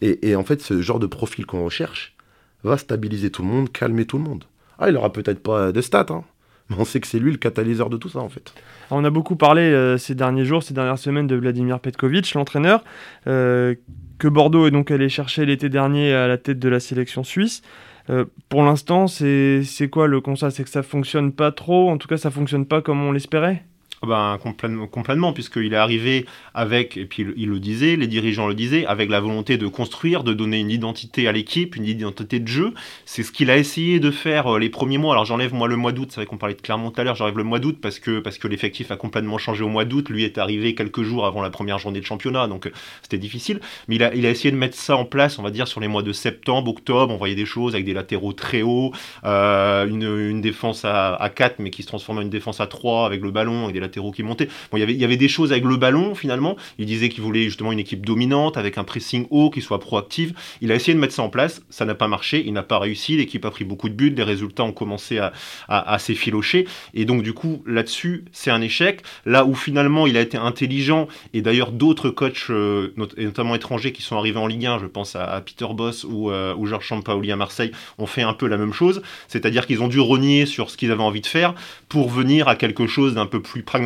et, 0.01 0.31
et 0.31 0.37
en 0.37 0.45
fait, 0.45 0.63
ce 0.63 0.81
genre 0.81 1.01
de 1.01 1.07
profil 1.07 1.45
qu'on 1.45 1.65
recherche 1.65 2.15
va 2.63 2.79
stabiliser 2.79 3.31
tout 3.31 3.43
le 3.43 3.49
monde, 3.49 3.73
calmer 3.73 4.07
tout 4.07 4.19
le 4.19 4.25
monde. 4.25 4.45
Ah, 4.81 4.89
il 4.89 4.97
aura 4.97 5.13
peut-être 5.13 5.43
pas 5.43 5.73
de 5.73 5.81
stats, 5.83 6.07
hein. 6.09 6.25
mais 6.71 6.77
on 6.79 6.85
sait 6.85 7.01
que 7.01 7.07
c'est 7.07 7.19
lui 7.19 7.31
le 7.31 7.37
catalyseur 7.37 7.91
de 7.91 7.99
tout 7.99 8.09
ça 8.09 8.21
en 8.21 8.31
fait. 8.31 8.53
On 8.91 9.05
a 9.05 9.11
beaucoup 9.11 9.37
parlé 9.37 9.63
euh, 9.63 9.99
ces 9.99 10.15
derniers 10.15 10.45
jours, 10.45 10.63
ces 10.63 10.75
dernières 10.75 10.99
semaines 10.99 11.27
de 11.27 11.37
Vladimir 11.37 11.81
Petkovic, 11.81 12.33
l'entraîneur, 12.35 12.83
euh, 13.27 13.75
que 14.19 14.27
Bordeaux 14.27 14.67
est 14.67 14.71
donc 14.71 14.91
allé 14.91 15.09
chercher 15.09 15.45
l'été 15.45 15.69
dernier 15.69 16.13
à 16.13 16.27
la 16.27 16.39
tête 16.39 16.59
de 16.59 16.69
la 16.69 16.81
sélection 16.81 17.23
suisse. 17.23 17.63
Euh, 18.09 18.25
pour 18.49 18.63
l'instant, 18.63 19.07
c'est 19.07 19.89
quoi 19.91 20.09
le 20.09 20.21
constat? 20.21 20.51
C'est 20.51 20.65
que 20.65 20.71
ça 20.71 20.83
fonctionne 20.83 21.33
pas 21.33 21.53
trop, 21.53 21.91
en 21.91 21.99
tout 21.99 22.09
cas 22.09 22.17
ça 22.17 22.31
fonctionne 22.31 22.67
pas 22.67 22.81
comme 22.81 23.03
on 23.03 23.13
l'espérait? 23.13 23.65
Ben, 24.03 24.39
complètement, 24.43 24.87
complètement 24.87 25.33
puisqu'il 25.35 25.75
est 25.75 25.77
arrivé 25.77 26.25
avec, 26.55 26.97
et 26.97 27.05
puis 27.05 27.27
il, 27.37 27.51
le 27.51 27.61
disait, 27.61 27.97
les 27.97 28.07
dirigeants 28.07 28.49
le 28.49 28.55
disaient, 28.55 28.87
avec 28.87 29.11
la 29.11 29.21
volonté 29.21 29.59
de 29.59 29.67
construire, 29.67 30.25
de 30.25 30.33
donner 30.33 30.59
une 30.59 30.71
identité 30.71 31.29
à 31.29 31.33
l'équipe, 31.33 31.77
une 31.77 31.85
identité 31.85 32.41
de 32.41 32.49
jeu. 32.49 32.73
C'est 33.05 33.23
ce 33.23 33.31
qu'il 33.31 33.51
a 33.51 33.59
essayé 33.59 34.01
de 34.01 34.11
faire 34.11 34.55
euh, 34.55 34.59
les 34.59 34.71
premiers 34.71 34.97
mois. 34.97 35.13
Alors 35.13 35.27
j'enlève 35.27 35.53
moi 35.53 35.69
le 35.69 35.77
mois 35.77 35.93
d'août, 35.93 36.09
c'est 36.11 36.17
vrai 36.17 36.25
qu'on 36.25 36.39
parlait 36.39 36.55
de 36.55 36.63
Clermont 36.63 36.91
tout 36.91 36.99
à 36.99 37.05
l'heure, 37.05 37.15
j'enlève 37.15 37.37
le 37.37 37.45
mois 37.45 37.59
d'août 37.59 37.77
parce 37.79 37.99
que, 37.99 38.21
parce 38.21 38.39
que 38.39 38.49
l'effectif 38.49 38.91
a 38.91 38.97
complètement 38.97 39.37
changé 39.37 39.63
au 39.63 39.69
mois 39.69 39.85
d'août. 39.85 40.09
Lui 40.09 40.25
est 40.25 40.39
arrivé 40.39 40.75
quelques 40.75 41.03
jours 41.03 41.27
avant 41.27 41.43
la 41.43 41.51
première 41.51 41.79
journée 41.79 42.01
de 42.01 42.07
championnat, 42.07 42.47
donc 42.47 42.69
euh, 42.69 42.73
c'était 43.03 43.19
difficile. 43.19 43.61
Mais 43.89 43.97
il 43.97 44.03
a, 44.03 44.15
essayé 44.15 44.51
de 44.51 44.57
mettre 44.57 44.77
ça 44.77 44.97
en 44.97 45.05
place, 45.05 45.39
on 45.39 45.43
va 45.43 45.51
dire, 45.51 45.69
sur 45.69 45.79
les 45.79 45.89
mois 45.89 46.03
de 46.03 46.15
septembre, 46.15 46.71
octobre. 46.71 47.13
On 47.13 47.19
voyait 47.19 47.35
des 47.35 47.45
choses 47.45 47.75
avec 47.75 47.85
des 47.85 47.93
latéraux 47.93 48.33
très 48.33 48.63
hauts, 48.63 48.93
euh, 49.25 49.87
une, 49.87 50.41
défense 50.41 50.87
à, 50.87 51.17
à 51.17 51.29
4, 51.29 51.59
mais 51.59 51.69
qui 51.69 51.83
se 51.83 51.89
transformait 51.89 52.21
en 52.21 52.23
une 52.23 52.31
défense 52.31 52.61
à 52.61 52.67
3 52.67 53.05
avec 53.05 53.21
le 53.21 53.31
ballon 53.31 53.69
et 53.69 53.73
des 53.73 53.81
latéraux 53.81 53.90
qui 53.91 54.23
montaient. 54.23 54.49
Il 54.75 54.79
y 54.79 55.05
avait, 55.05 55.17
des 55.17 55.29
choses 55.29 55.53
avec 55.53 55.65
le 55.65 55.77
ballon 55.77 56.15
finalement. 56.15 56.57
Il 56.79 56.87
disait 56.87 57.09
qu'il 57.09 57.23
voulait 57.23 57.45
justement 57.45 57.73
une 57.73 57.79
équipe 57.79 58.07
dominante 58.07 58.57
avec 58.57 58.79
un 58.79 58.85
pressing 58.85 59.27
haut 59.31 59.51
qui 59.51 59.61
soit 59.61 59.81
proactive. 59.81 60.33
Il 60.61 60.73
a 60.73 60.75
essayé 60.75 60.95
de 60.95 60.99
mettre 60.99 61.15
ça 61.15 61.23
en 61.23 61.29
place. 61.29 61.63
Ça 61.69 61.85
n'a 61.85 61.95
pas 61.95 62.09
marché. 62.09 62.43
Il 62.47 62.53
n'a 62.53 62.63
pas 62.63 62.79
réussi. 62.79 63.17
L'équipe 63.17 63.45
a 63.45 63.51
pris 63.51 63.65
beaucoup 63.65 63.89
de 63.89 63.95
buts. 63.95 64.15
Les 64.17 64.23
résultats 64.23 64.65
ont 64.65 64.73
commencé 64.73 65.19
à, 65.19 65.99
s'effilocher. 65.99 66.67
Et 66.95 67.05
donc, 67.05 67.23
du 67.23 67.33
coup, 67.33 67.63
là-dessus, 67.67 68.25
c'est 68.33 68.51
un 68.51 68.61
échec. 68.61 69.03
Là 69.27 69.45
où 69.45 69.55
finalement, 69.55 70.07
il 70.07 70.17
a 70.17 70.21
été 70.21 70.39
intelligent 70.39 71.09
et 71.35 71.43
d'ailleurs 71.43 71.73
d'autres 71.73 72.11
coachs, 72.11 72.47
euh, 72.51 72.93
notamment 72.97 73.55
étrangers, 73.55 73.93
qui 73.93 74.03
sont 74.03 74.17
arrivés 74.17 74.39
en 74.39 74.47
Ligue 74.47 74.67
1, 74.67 74.79
je 74.79 74.87
pense 74.87 75.17
à, 75.17 75.41
Peter 75.41 75.67
Boss 75.73 76.05
ou, 76.05 76.31
euh, 76.31 76.55
Georges 76.65 76.87
Champaoli 76.87 77.33
à 77.33 77.37
Marseille, 77.37 77.73
ont 77.99 78.07
fait 78.07 78.23
un 78.23 78.33
peu 78.33 78.47
la 78.47 78.57
même 78.57 78.73
chose. 78.73 79.03
C'est-à-dire 79.29 79.67
qu'ils 79.67 79.83
ont 79.83 79.89
dû 79.89 80.01
renier 80.01 80.47
sur 80.47 80.71
ce 80.71 80.77
qu'ils 80.77 80.93
avaient 80.93 81.03
envie 81.03 81.21
de 81.21 81.27
faire 81.27 81.55
pour 81.89 82.09
venir 82.09 82.49
à 82.49 82.55
quelque 82.55 82.87
chose 82.87 83.15
d'un 83.15 83.27
peu 83.27 83.41
plus 83.41 83.63
pragmatique 83.63 83.80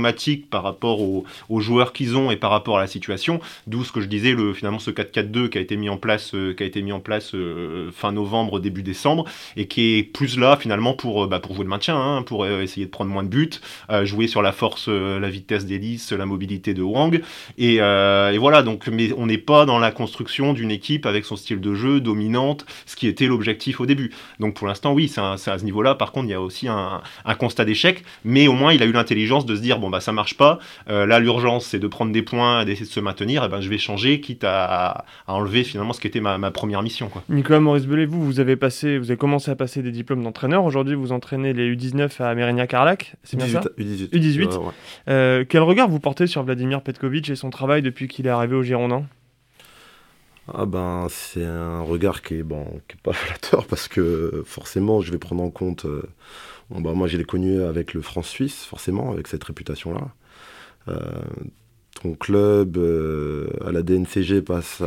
par 0.51 0.63
rapport 0.63 1.01
aux, 1.01 1.25
joueurs 1.61 1.93
qu'ils 1.93 2.17
ont 2.17 2.31
et 2.31 2.37
par 2.37 2.51
rapport 2.51 2.79
à 2.79 2.81
la 2.81 2.87
situation. 2.87 3.41
D'où 3.67 3.85
ce 3.85 3.93
que 3.93 4.01
je 4.01 4.07
disais, 4.07 4.33
le, 4.33 4.53
finalement 4.53 4.79
ce 4.79 4.91
4-4-2 4.91 5.49
qui 5.49 5.59
a 5.59 5.61
été 5.61 5.77
mis 5.77 5.89
en 5.89 5.97
place, 5.97 6.35
euh, 6.35 6.55
qui 6.55 6.63
a 6.63 6.67
été 6.67 6.83
mis 6.83 6.93
en 6.93 7.01
place 7.01 7.35
euh, 7.35 7.91
fin 7.93 8.13
novembre, 8.13 8.61
début 8.61 8.83
décembre, 8.83 9.25
et 9.57 9.67
qui 9.67 9.99
est 9.99 10.03
plus 10.03 10.39
là 10.39 10.57
finalement 10.57 10.95
pour, 10.95 11.25
euh, 11.25 11.27
bah, 11.27 11.41
pour 11.41 11.55
jouer 11.55 11.65
le 11.65 11.71
maintien, 11.71 11.97
hein, 11.97 12.23
pour 12.23 12.47
essayer 12.47 12.87
de 12.87 12.91
prendre 12.91 13.11
moins 13.11 13.23
de 13.23 13.29
buts, 13.29 13.51
jouer 14.03 14.27
sur 14.27 14.43
la 14.43 14.53
force, 14.53 14.89
la 14.89 15.29
vitesse 15.29 15.67
d'hélice, 15.67 16.13
la 16.13 16.27
mobilité 16.27 16.75
de 16.75 16.83
Wang. 16.83 17.23
Et, 17.59 17.79
voilà, 18.39 18.63
donc 18.63 18.89
mais 18.89 19.13
on 19.17 19.27
n'est 19.27 19.39
pas 19.39 19.65
dans 19.65 19.79
la 19.79 19.91
construction 19.91 20.53
d'une 20.53 20.71
équipe 20.71 21.07
avec 21.07 21.25
son 21.25 21.37
style 21.37 21.61
de 21.61 21.75
jeu 21.75 22.01
dominante, 22.01 22.67
ce 22.87 22.97
qui 22.97 23.07
était 23.07 23.27
l'objectif 23.27 23.81
au 23.81 23.87
début. 23.87 24.11
Donc 24.41 24.55
pour 24.55 24.67
l'instant, 24.67 24.93
oui, 24.93 25.09
c'est 25.09 25.21
à 25.21 25.59
ce 25.59 25.65
niveau-là. 25.65 25.95
Par 25.95 26.13
contre, 26.13 26.27
il 26.27 26.33
y 26.33 26.35
a 26.35 26.41
aussi 26.41 26.69
un, 26.69 27.03
un 27.25 27.35
constat 27.35 27.65
d'échec, 27.65 28.05
mais 28.25 28.49
au 28.49 28.53
moins 28.53 28.73
il 28.73 28.83
a 28.83 28.87
eu 28.87 28.93
l'intelligence 28.93 29.47
de 29.47 29.57
se 29.57 29.61
dire 29.61 29.79
bon 29.85 29.91
bah 29.91 30.01
ça 30.01 30.13
marche 30.13 30.37
pas, 30.37 30.59
euh, 30.89 31.05
là, 31.05 31.21
l'urgence, 31.21 31.67
c'est 31.67 31.79
de 31.79 31.87
prendre 31.87 32.11
des 32.11 32.23
points, 32.23 32.65
d'essayer 32.65 32.87
de 32.87 32.91
se 32.91 33.01
maintenir. 33.01 33.43
Et 33.43 33.47
eh 33.47 33.49
ben, 33.51 33.61
je 33.61 33.69
vais 33.69 33.77
changer, 33.77 34.21
quitte 34.21 34.45
à, 34.45 35.05
enlever 35.27 35.63
finalement 35.63 35.93
ce 35.93 36.01
qui 36.01 36.07
était 36.07 36.21
ma, 36.21 36.51
première 36.51 36.83
mission. 36.83 37.09
Quoi. 37.09 37.23
Nicolas 37.29 37.61
Maurice 37.61 37.87
Belay, 37.87 38.07
vous, 38.07 38.25
vous 38.25 38.41
avez 38.41 38.57
passé, 38.57 38.99
vous 38.99 39.11
avez 39.11 39.19
commencé 39.19 39.51
à 39.51 39.57
passer 39.57 39.83
des 39.83 39.91
diplômes 39.91 40.23
d'entraîneur. 40.23 40.65
Aujourd'hui, 40.65 40.95
vous 40.95 41.13
entraînez 41.13 41.53
les 41.53 41.75
U19 41.75 42.23
à 42.23 42.35
Mérignac-Carlac. 42.35 43.15
C'est 43.23 43.37
bien 43.37 43.47
ça 43.47 43.61
U18. 43.79 44.11
U18. 44.11 44.61
Euh, 45.09 45.45
quel 45.47 45.63
regard 45.63 45.89
vous 45.89 46.01
portez 46.01 46.27
sur 46.27 46.43
Vladimir 46.43 46.81
Petkovic 46.83 47.29
et 47.29 47.37
son 47.37 47.51
travail 47.51 47.83
depuis 47.83 48.09
qu'il 48.09 48.27
est 48.27 48.31
arrivé 48.31 48.57
au 48.57 48.63
Girondin? 48.63 49.05
Ah 50.53 50.67
ben 50.67 51.07
c'est 51.09 51.45
un 51.45 51.81
regard 51.81 52.21
qui 52.21 52.35
est 52.35 52.43
bon 52.43 52.67
qui 52.87 52.97
est 52.97 53.03
pas 53.03 53.13
flatteur 53.15 53.67
parce 53.67 53.89
que 53.89 54.43
forcément 54.45 55.01
je 55.01 55.11
vais 55.11 55.17
prendre 55.17 55.43
en 55.43 55.49
compte 55.49 55.87
euh, 55.87 56.03
bon, 56.71 56.81
bah, 56.81 56.93
moi 56.93 57.09
je 57.09 57.17
l'ai 57.17 57.25
connu 57.25 57.63
avec 57.63 57.95
le 57.95 58.03
France 58.03 58.29
Suisse 58.29 58.65
forcément 58.65 59.13
avec 59.13 59.29
cette 59.29 59.45
réputation 59.45 59.93
là 59.95 60.09
euh, 60.89 61.01
ton 62.03 62.15
club 62.15 62.77
euh, 62.77 63.49
à 63.65 63.73
la 63.73 63.83
DNCG 63.83 64.43
passe 64.43 64.83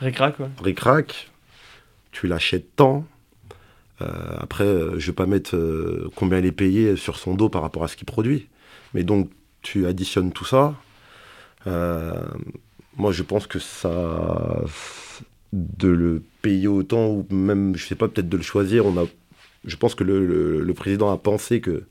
Ricrac, 0.00 0.38
ouais. 0.40 0.48
Ricrac, 0.62 1.30
tu 2.10 2.26
l'achètes 2.26 2.74
tant. 2.76 3.06
Euh, 4.02 4.06
après, 4.38 4.66
je 4.96 5.06
vais 5.06 5.12
pas 5.12 5.26
mettre 5.26 5.56
combien 6.16 6.38
il 6.38 6.46
est 6.46 6.52
payé 6.52 6.96
sur 6.96 7.16
son 7.16 7.34
dos 7.34 7.48
par 7.48 7.62
rapport 7.62 7.84
à 7.84 7.88
ce 7.88 7.96
qu'il 7.96 8.06
produit. 8.06 8.48
Mais 8.92 9.04
donc, 9.04 9.30
tu 9.62 9.86
additionnes 9.86 10.32
tout 10.32 10.44
ça. 10.44 10.74
moi, 11.66 13.12
je 13.12 13.22
pense 13.22 13.46
que 13.46 13.58
ça. 13.58 14.62
De 15.52 15.86
le 15.86 16.20
payer 16.42 16.66
autant, 16.66 17.06
ou 17.06 17.24
même, 17.30 17.76
je 17.76 17.86
sais 17.86 17.94
pas, 17.94 18.08
peut-être 18.08 18.28
de 18.28 18.36
le 18.36 18.42
choisir, 18.42 18.86
on 18.86 18.98
a 18.98 19.06
je 19.64 19.76
pense 19.76 19.94
que 19.94 20.04
le, 20.04 20.74
président 20.74 21.12
a 21.12 21.16
pensé 21.16 21.60
que 21.60 21.84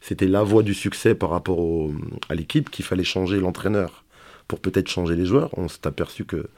c'était 0.00 0.26
la 0.26 0.42
voie 0.42 0.62
du 0.62 0.74
succès 0.74 1.14
par 1.14 1.30
rapport 1.30 1.90
à 2.28 2.34
l'équipe, 2.34 2.70
qu'il 2.70 2.84
fallait 2.84 3.04
changer 3.04 3.40
l'entraîneur 3.40 4.04
pour 4.48 4.60
peut-être 4.60 4.88
changer 4.88 5.14
les 5.14 5.26
joueurs. 5.26 5.50
On 5.56 5.68
s'est 5.68 5.86
aperçu 5.86 6.24
que 6.24 6.48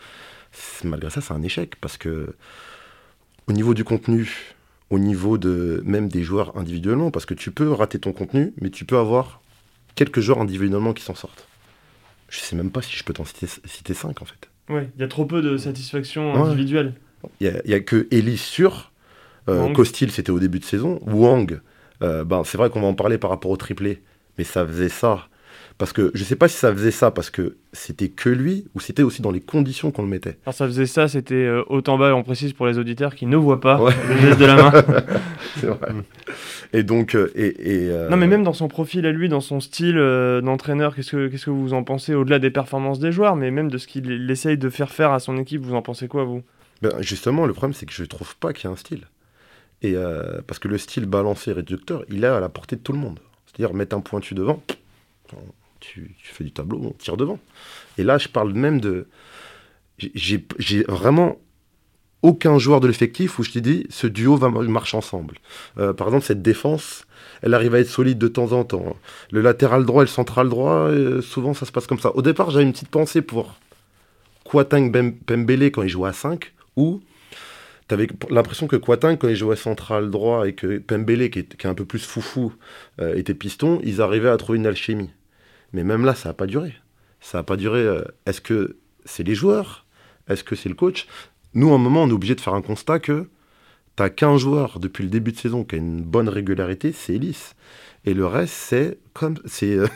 malgré 0.85 1.11
ça, 1.11 1.21
c'est 1.21 1.35
un 1.35 1.43
échec 1.43 1.77
parce 1.81 1.97
que 1.97 2.35
au 3.49 3.53
niveau 3.53 3.75
du 3.75 3.85
contenu, 3.85 4.55
au 4.91 4.99
niveau 4.99 5.39
de 5.39 5.83
même 5.85 6.09
des 6.09 6.23
joueurs 6.23 6.57
individuellement, 6.57 7.11
parce 7.11 7.27
que 7.27 7.35
tu 7.35 7.51
peux 7.51 7.71
rater 7.73 7.99
ton 7.99 8.13
contenu, 8.13 8.53
mais 8.61 8.71
tu 8.71 8.85
peux 8.85 8.99
avoir 8.99 9.43
quelques 9.95 10.21
joueurs 10.21 10.41
individuellement 10.41 10.93
qui 10.93 11.03
s'en 11.03 11.15
sortent. 11.15 11.47
Je 12.29 12.39
sais 12.39 12.57
même 12.57 12.71
pas 12.71 12.83
si 12.83 12.97
je 12.97 13.05
peux 13.05 13.13
t'en 13.13 13.25
citer, 13.25 13.47
citer 13.47 13.95
5 13.95 14.23
en 14.23 14.25
fait. 14.25 14.49
Oui, 14.69 14.83
il 14.97 15.01
y 15.01 15.05
a 15.05 15.09
trop 15.09 15.27
peu 15.27 15.43
de 15.43 15.57
satisfaction 15.57 16.35
individuelle. 16.35 16.95
Il 17.41 17.63
n'y 17.67 17.75
a, 17.75 17.81
que 17.81 18.09
Elise 18.11 18.41
sur, 18.41 18.92
Costil 19.47 20.11
c'était 20.11 20.31
au 20.31 20.39
début 20.39 20.59
de 20.59 20.65
saison, 20.65 21.01
Wang, 21.07 21.61
euh, 22.03 22.25
ben, 22.25 22.43
c'est 22.45 22.59
vrai 22.59 22.71
qu'on 22.71 22.81
va 22.81 22.87
en 22.87 22.95
parler 22.95 23.19
par 23.19 23.31
rapport 23.31 23.51
au 23.51 23.57
triplé, 23.57 24.03
mais 24.39 24.45
ça 24.45 24.67
faisait 24.67 24.89
ça 24.89 25.29
parce 25.79 25.93
que 25.93 26.11
je 26.15 26.23
sais 26.25 26.37
pas 26.37 26.49
si 26.49 26.57
ça 26.57 26.73
faisait 26.73 26.91
ça 26.91 27.11
parce 27.11 27.31
que 27.31 27.57
c'était 27.73 28.09
que 28.09 28.29
lui 28.29 28.67
ou 28.75 28.81
c'était 28.81 29.03
aussi 29.03 29.23
dans 29.23 29.31
les 29.31 29.41
conditions 29.41 29.91
qu'on 29.91 30.03
le 30.03 30.09
mettait. 30.09 30.39
Alors 30.45 30.55
ça 30.55 30.67
faisait 30.67 30.87
ça, 30.87 31.09
c'était 31.09 31.35
euh, 31.35 31.65
autant 31.69 31.99
bas, 31.99 32.15
on 32.15 32.23
précise 32.23 32.53
pour 32.53 32.67
les 32.67 32.79
auditeurs 32.79 33.15
qui 33.15 33.27
ne 33.27 33.37
voient 33.37 33.61
pas 33.61 33.81
le 34.09 34.17
geste 34.21 34.39
de 34.39 34.45
la 34.45 34.57
main. 34.57 34.73
c'est 35.57 35.67
vrai. 35.67 35.89
Et 36.73 36.83
donc, 36.83 37.15
euh, 37.15 37.33
et, 37.35 37.55
euh, 37.91 38.09
non 38.09 38.17
mais 38.17 38.27
même 38.27 38.45
dans 38.45 38.53
son 38.53 38.69
profil 38.69 39.07
à 39.07 39.13
lui, 39.13 39.29
dans 39.29 39.41
son 39.41 39.61
style 39.61 39.97
d'entraîneur, 40.43 40.95
qu'est-ce 40.95 41.11
que 41.11 41.29
qu'est-ce 41.29 41.47
que 41.47 41.51
vous 41.51 41.75
en 41.75 41.83
pensez 41.83 42.15
au-delà 42.15 42.39
des 42.39 42.51
performances 42.51 42.99
des 42.99 43.13
joueurs, 43.13 43.37
mais 43.37 43.51
même 43.51 43.71
de 43.71 43.79
ce 43.79 43.87
qu'il 43.87 44.31
essaye 44.31 44.59
de 44.59 44.71
faire 44.71 44.91
faire 44.91 45.13
à 45.13 45.19
son 45.19 45.37
équipe, 45.37 45.63
vous 45.63 45.75
en 45.75 45.83
pensez 45.83 46.09
quoi 46.09 46.25
vous? 46.25 46.43
Ben, 46.81 46.93
Justement, 47.01 47.47
le 47.47 47.53
problème 47.53 47.75
c'est 47.75 47.87
que 47.87 47.93
je 47.93 48.05
trouve 48.05 48.37
pas 48.37 48.53
qu'il 48.53 48.69
y 48.69 48.71
ait 48.71 48.75
un 48.75 48.77
style. 48.77 49.03
Et 49.83 49.95
parce 50.47 50.59
que 50.61 50.69
le 50.69 50.79
style 50.79 51.07
balancé 51.07 51.53
réducteur, 51.53 52.05
il 52.09 52.23
est 52.23 52.29
à 52.29 52.41
la 52.41 52.49
portée 52.49 52.77
de 52.77 52.81
tout 52.81 52.93
le 52.93 52.99
monde. 52.99 53.19
C'est-à-dire 53.47 53.75
mettre 53.75 53.97
un 53.97 54.01
pointu 54.01 54.35
devant, 54.35 54.63
tu, 55.81 56.15
fais 56.23 56.45
du 56.45 56.53
tableau, 56.53 56.81
on 56.83 56.91
tire 56.93 57.17
devant. 57.17 57.39
Et 57.99 58.05
là, 58.05 58.19
je 58.19 58.29
parle 58.29 58.53
même 58.53 58.81
de. 58.81 59.09
J'ai 59.99 60.85
vraiment 60.89 61.39
aucun 62.23 62.59
joueur 62.59 62.81
de 62.81 62.87
l'effectif 62.87 63.39
où 63.39 63.43
je 63.43 63.51
t'ai 63.51 63.61
dit 63.61 63.87
ce 63.91 64.07
duo 64.07 64.37
va 64.37 64.49
marcher 64.49 64.97
ensemble. 64.97 65.39
Euh, 65.79 65.93
par 65.93 66.09
exemple, 66.09 66.25
cette 66.25 66.43
défense, 66.43 67.05
elle 67.43 67.55
arrive 67.55 67.75
à 67.75 67.81
être 67.81 67.89
solide 67.89 68.19
de 68.19 68.29
temps 68.29 68.53
en 68.53 68.65
temps. 68.65 68.97
Le 69.31 69.41
latéral 69.41 69.85
droit 69.85 70.03
et 70.03 70.07
le 70.07 70.11
central 70.11 70.49
droit, 70.49 70.89
euh, 70.89 71.21
souvent 71.21 71.53
ça 71.53 71.67
se 71.67 71.73
passe 71.73 71.87
comme 71.87 71.99
ça. 71.99 72.15
Au 72.17 72.23
départ, 72.23 72.51
j'avais 72.51 72.65
une 72.65 72.73
petite 72.73 72.89
pensée 72.89 73.23
pour 73.23 73.57
Kwatang 74.45 74.91
Pembele 75.27 75.71
quand 75.71 75.83
il 75.83 75.89
jouait 75.89 76.09
à 76.09 76.13
5, 76.13 76.53
ou 76.77 77.03
tu 77.93 77.95
avais 77.95 78.09
l'impression 78.31 78.67
que 78.67 78.77
Kwatang, 78.77 79.19
quand 79.19 79.29
il 79.29 79.37
jouait 79.37 79.55
central 79.55 80.11
droit 80.11 80.49
et 80.49 80.55
que 80.55 80.79
Pembele, 80.79 81.29
qui 81.29 81.41
est, 81.41 81.67
un 81.67 81.75
peu 81.75 81.85
plus 81.85 82.03
foufou, 82.03 82.55
euh, 83.01 83.15
était 83.17 83.35
piston, 83.35 83.81
ils 83.85 84.01
arrivaient 84.01 84.31
à 84.31 84.37
trouver 84.39 84.59
une 84.59 84.67
alchimie. 84.67 85.11
Mais 85.75 85.85
même 85.85 86.07
là, 86.07 86.15
ça 86.15 86.31
n'a 86.31 86.33
pas 86.33 86.47
duré. 86.47 86.75
Ça 87.21 87.39
n'a 87.39 87.45
pas 87.45 87.57
duré. 87.57 87.81
Euh, 87.81 88.03
est-ce 88.25 88.41
que 88.41 88.77
c'est 89.05 89.25
les 89.25 89.35
joueurs? 89.35 89.85
Est-ce 90.27 90.43
que 90.43 90.57
c'est 90.57 90.71
le 90.71 90.75
coach? 90.75 91.07
Nous, 91.53 91.71
à 91.71 91.75
un 91.75 91.79
moment, 91.79 92.05
on 92.05 92.09
est 92.09 92.13
obligé 92.13 92.35
de 92.35 92.41
faire 92.41 92.55
un 92.55 92.63
constat 92.63 92.99
que 92.99 93.29
tu 93.97 94.03
as 94.03 94.09
qu'un 94.09 94.39
joueur 94.39 94.79
depuis 94.79 95.05
le 95.05 95.11
début 95.11 95.33
de 95.33 95.37
saison 95.37 95.63
qui 95.63 95.75
a 95.75 95.79
une 95.79 96.01
bonne 96.01 96.31
régularité, 96.31 96.93
c'est 96.93 97.17
Ellis. 97.17 97.53
Et 98.07 98.15
le 98.15 98.25
reste, 98.25 98.55
c'est 98.55 98.99
comme. 99.13 99.37
c'est 99.45 99.77
euh, 99.77 99.87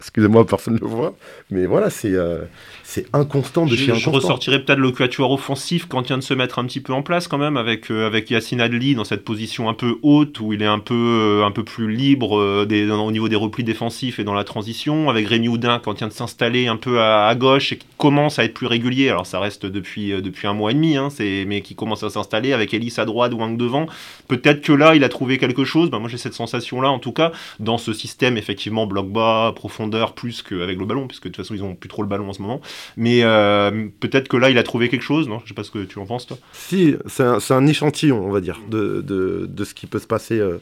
Excusez-moi, 0.00 0.46
personne 0.46 0.74
ne 0.74 0.78
le 0.78 0.86
voit. 0.86 1.14
Mais 1.50 1.66
voilà, 1.66 1.90
c'est 1.90 2.14
euh, 2.14 2.44
c'est 2.84 3.04
inconstant 3.12 3.66
de 3.66 3.76
chez 3.76 3.90
inconstant. 3.90 4.10
Je 4.12 4.16
ressortirais 4.16 4.64
peut-être 4.64 4.78
le 4.78 4.92
quatuor 4.92 5.30
offensif 5.30 5.84
quand 5.86 6.00
il 6.00 6.06
vient 6.06 6.18
de 6.18 6.22
se 6.22 6.32
mettre 6.32 6.58
un 6.58 6.64
petit 6.64 6.80
peu 6.80 6.94
en 6.94 7.02
place 7.02 7.28
quand 7.28 7.36
même, 7.36 7.58
avec, 7.58 7.90
euh, 7.90 8.06
avec 8.06 8.30
Yacine 8.30 8.62
Adli 8.62 8.94
dans 8.94 9.04
cette 9.04 9.24
position 9.24 9.68
un 9.68 9.74
peu 9.74 9.96
haute, 10.02 10.40
où 10.40 10.54
il 10.54 10.62
est 10.62 10.66
un 10.66 10.78
peu, 10.78 10.94
euh, 10.94 11.44
un 11.44 11.50
peu 11.50 11.64
plus 11.64 11.94
libre 11.94 12.64
des, 12.64 12.90
au 12.90 13.12
niveau 13.12 13.28
des 13.28 13.36
replis 13.36 13.62
défensifs 13.62 14.18
et 14.18 14.24
dans 14.24 14.32
la 14.32 14.44
transition, 14.44 15.10
avec 15.10 15.28
Rémi 15.28 15.48
Houdin 15.48 15.78
quand 15.84 15.92
il 15.92 15.98
vient 15.98 16.08
de 16.08 16.14
s'installer 16.14 16.66
un 16.66 16.76
peu 16.76 17.02
à, 17.02 17.34
gauche 17.34 17.72
et 17.72 17.76
qui 17.76 17.86
commence 17.98 18.38
à 18.38 18.44
être 18.44 18.54
plus 18.54 18.66
régulier. 18.66 19.10
Alors 19.10 19.26
ça 19.26 19.38
reste 19.38 19.66
depuis, 19.66 20.10
depuis 20.22 20.46
un 20.46 20.54
mois 20.54 20.70
et 20.70 20.74
demi, 20.74 20.96
hein, 20.96 21.08
mais 21.18 21.60
qui 21.60 21.74
commence 21.74 22.02
à 22.04 22.10
s'installer, 22.10 22.54
avec 22.54 22.72
Ellis 22.72 22.94
à 22.96 23.04
droite, 23.04 23.34
Wang 23.34 23.58
devant. 23.58 23.86
Peut-être 24.28 24.62
que 24.62 24.72
là, 24.72 24.94
il 24.94 25.04
a 25.04 25.10
trouvé 25.10 25.36
quelque 25.36 25.64
chose. 25.64 25.90
Ben, 25.90 25.98
moi, 25.98 26.08
j'ai 26.08 26.16
cette 26.16 26.34
sensation-là, 26.34 26.90
en 26.90 26.98
tout 26.98 27.12
cas, 27.12 27.32
dans 27.58 27.76
ce 27.76 27.92
système, 27.92 28.38
effectivement, 28.38 28.86
bloc 28.86 29.08
bas, 29.08 29.52
profond 29.90 30.10
plus 30.20 30.42
qu'avec 30.42 30.78
le 30.78 30.84
ballon, 30.84 31.06
puisque 31.06 31.24
de 31.24 31.28
toute 31.28 31.36
façon 31.38 31.54
ils 31.54 31.62
ont 31.62 31.74
plus 31.74 31.88
trop 31.88 32.02
le 32.02 32.08
ballon 32.08 32.28
en 32.28 32.32
ce 32.32 32.42
moment. 32.42 32.60
Mais 32.96 33.20
euh, 33.22 33.88
peut-être 34.00 34.28
que 34.28 34.36
là 34.36 34.50
il 34.50 34.58
a 34.58 34.62
trouvé 34.62 34.88
quelque 34.88 35.02
chose, 35.02 35.28
non 35.28 35.40
Je 35.44 35.48
sais 35.48 35.54
pas 35.54 35.64
ce 35.64 35.70
que 35.70 35.84
tu 35.84 35.98
en 35.98 36.06
penses 36.06 36.26
toi. 36.26 36.38
Si, 36.52 36.94
c'est 37.06 37.52
un, 37.54 37.66
échantillon, 37.66 38.22
on 38.22 38.30
va 38.30 38.40
dire, 38.40 38.60
de, 38.68 39.00
de, 39.00 39.64
ce 39.64 39.74
qui 39.74 39.86
peut 39.86 39.98
se 39.98 40.06
passer 40.06 40.38
euh, 40.38 40.58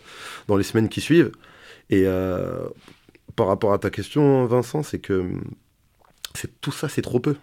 dans 0.47 0.57
les 0.57 0.63
semaines 0.63 0.89
qui 0.89 1.01
suivent. 1.01 1.33
Et 1.91 2.05
euh, 2.07 2.69
par 3.35 3.47
rapport 3.47 3.73
à 3.73 3.79
ta 3.79 3.91
question, 3.91 4.47
Vincent, 4.47 4.83
c'est 4.83 4.99
que 4.99 5.25
tout 6.61 6.73
ça, 6.73 6.89
c'est 6.89 7.03
trop 7.03 7.21
peu. 7.21 7.37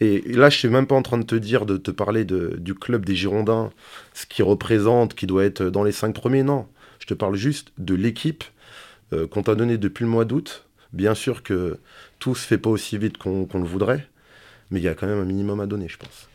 Et 0.00 0.22
là, 0.26 0.50
je 0.50 0.58
suis 0.58 0.68
même 0.68 0.86
pas 0.86 0.96
en 0.96 1.02
train 1.02 1.18
de 1.18 1.24
te 1.24 1.34
dire, 1.34 1.66
de 1.66 1.76
te 1.76 1.90
parler 1.90 2.24
de, 2.24 2.56
du 2.58 2.74
club 2.74 3.04
des 3.04 3.14
Girondins, 3.14 3.70
ce 4.12 4.26
qui 4.26 4.42
représente, 4.42 5.14
qui 5.14 5.26
doit 5.26 5.44
être 5.44 5.64
dans 5.64 5.84
les 5.84 5.92
cinq 5.92 6.14
premiers, 6.14 6.42
non. 6.42 6.66
Je 6.98 7.06
te 7.06 7.14
parle 7.14 7.36
juste 7.36 7.72
de 7.78 7.94
l'équipe 7.94 8.44
qu'on 9.30 9.42
t'a 9.42 9.54
donnée 9.54 9.78
depuis 9.78 10.02
le 10.02 10.10
mois 10.10 10.24
d'août, 10.24 10.64
Bien 10.94 11.14
sûr 11.14 11.42
que 11.42 11.78
tout 12.20 12.34
se 12.34 12.46
fait 12.46 12.58
pas 12.58 12.70
aussi 12.70 12.96
vite 12.98 13.18
qu'on 13.18 13.48
le 13.52 13.64
voudrait, 13.66 14.06
mais 14.70 14.78
il 14.78 14.84
y 14.84 14.88
a 14.88 14.94
quand 14.94 15.08
même 15.08 15.18
un 15.18 15.24
minimum 15.24 15.60
à 15.60 15.66
donner, 15.66 15.88
je 15.88 15.98
pense. 15.98 16.28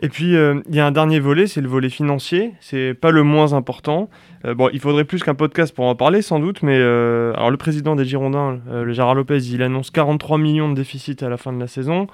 Et 0.00 0.08
puis, 0.08 0.36
euh, 0.36 0.60
il 0.68 0.74
y 0.74 0.80
a 0.80 0.86
un 0.86 0.92
dernier 0.92 1.18
volet, 1.20 1.46
c'est 1.46 1.60
le 1.60 1.68
volet 1.68 1.88
financier. 1.88 2.52
C'est 2.60 2.94
pas 2.94 3.10
le 3.10 3.22
moins 3.22 3.54
important. 3.54 4.10
Euh, 4.44 4.54
bon, 4.54 4.68
il 4.72 4.78
faudrait 4.78 5.04
plus 5.04 5.22
qu'un 5.22 5.34
podcast 5.34 5.74
pour 5.74 5.86
en 5.86 5.96
parler, 5.96 6.22
sans 6.22 6.38
doute, 6.38 6.62
mais 6.62 6.76
euh, 6.78 7.32
alors 7.34 7.50
le 7.50 7.56
président 7.56 7.96
des 7.96 8.04
Girondins, 8.04 8.60
le 8.70 8.92
Gérard 8.92 9.14
Lopez, 9.14 9.38
il 9.38 9.62
annonce 9.62 9.90
43 9.90 10.38
millions 10.38 10.68
de 10.68 10.74
déficit 10.74 11.22
à 11.22 11.28
la 11.28 11.36
fin 11.36 11.52
de 11.52 11.58
la 11.58 11.66
saison. 11.66 12.06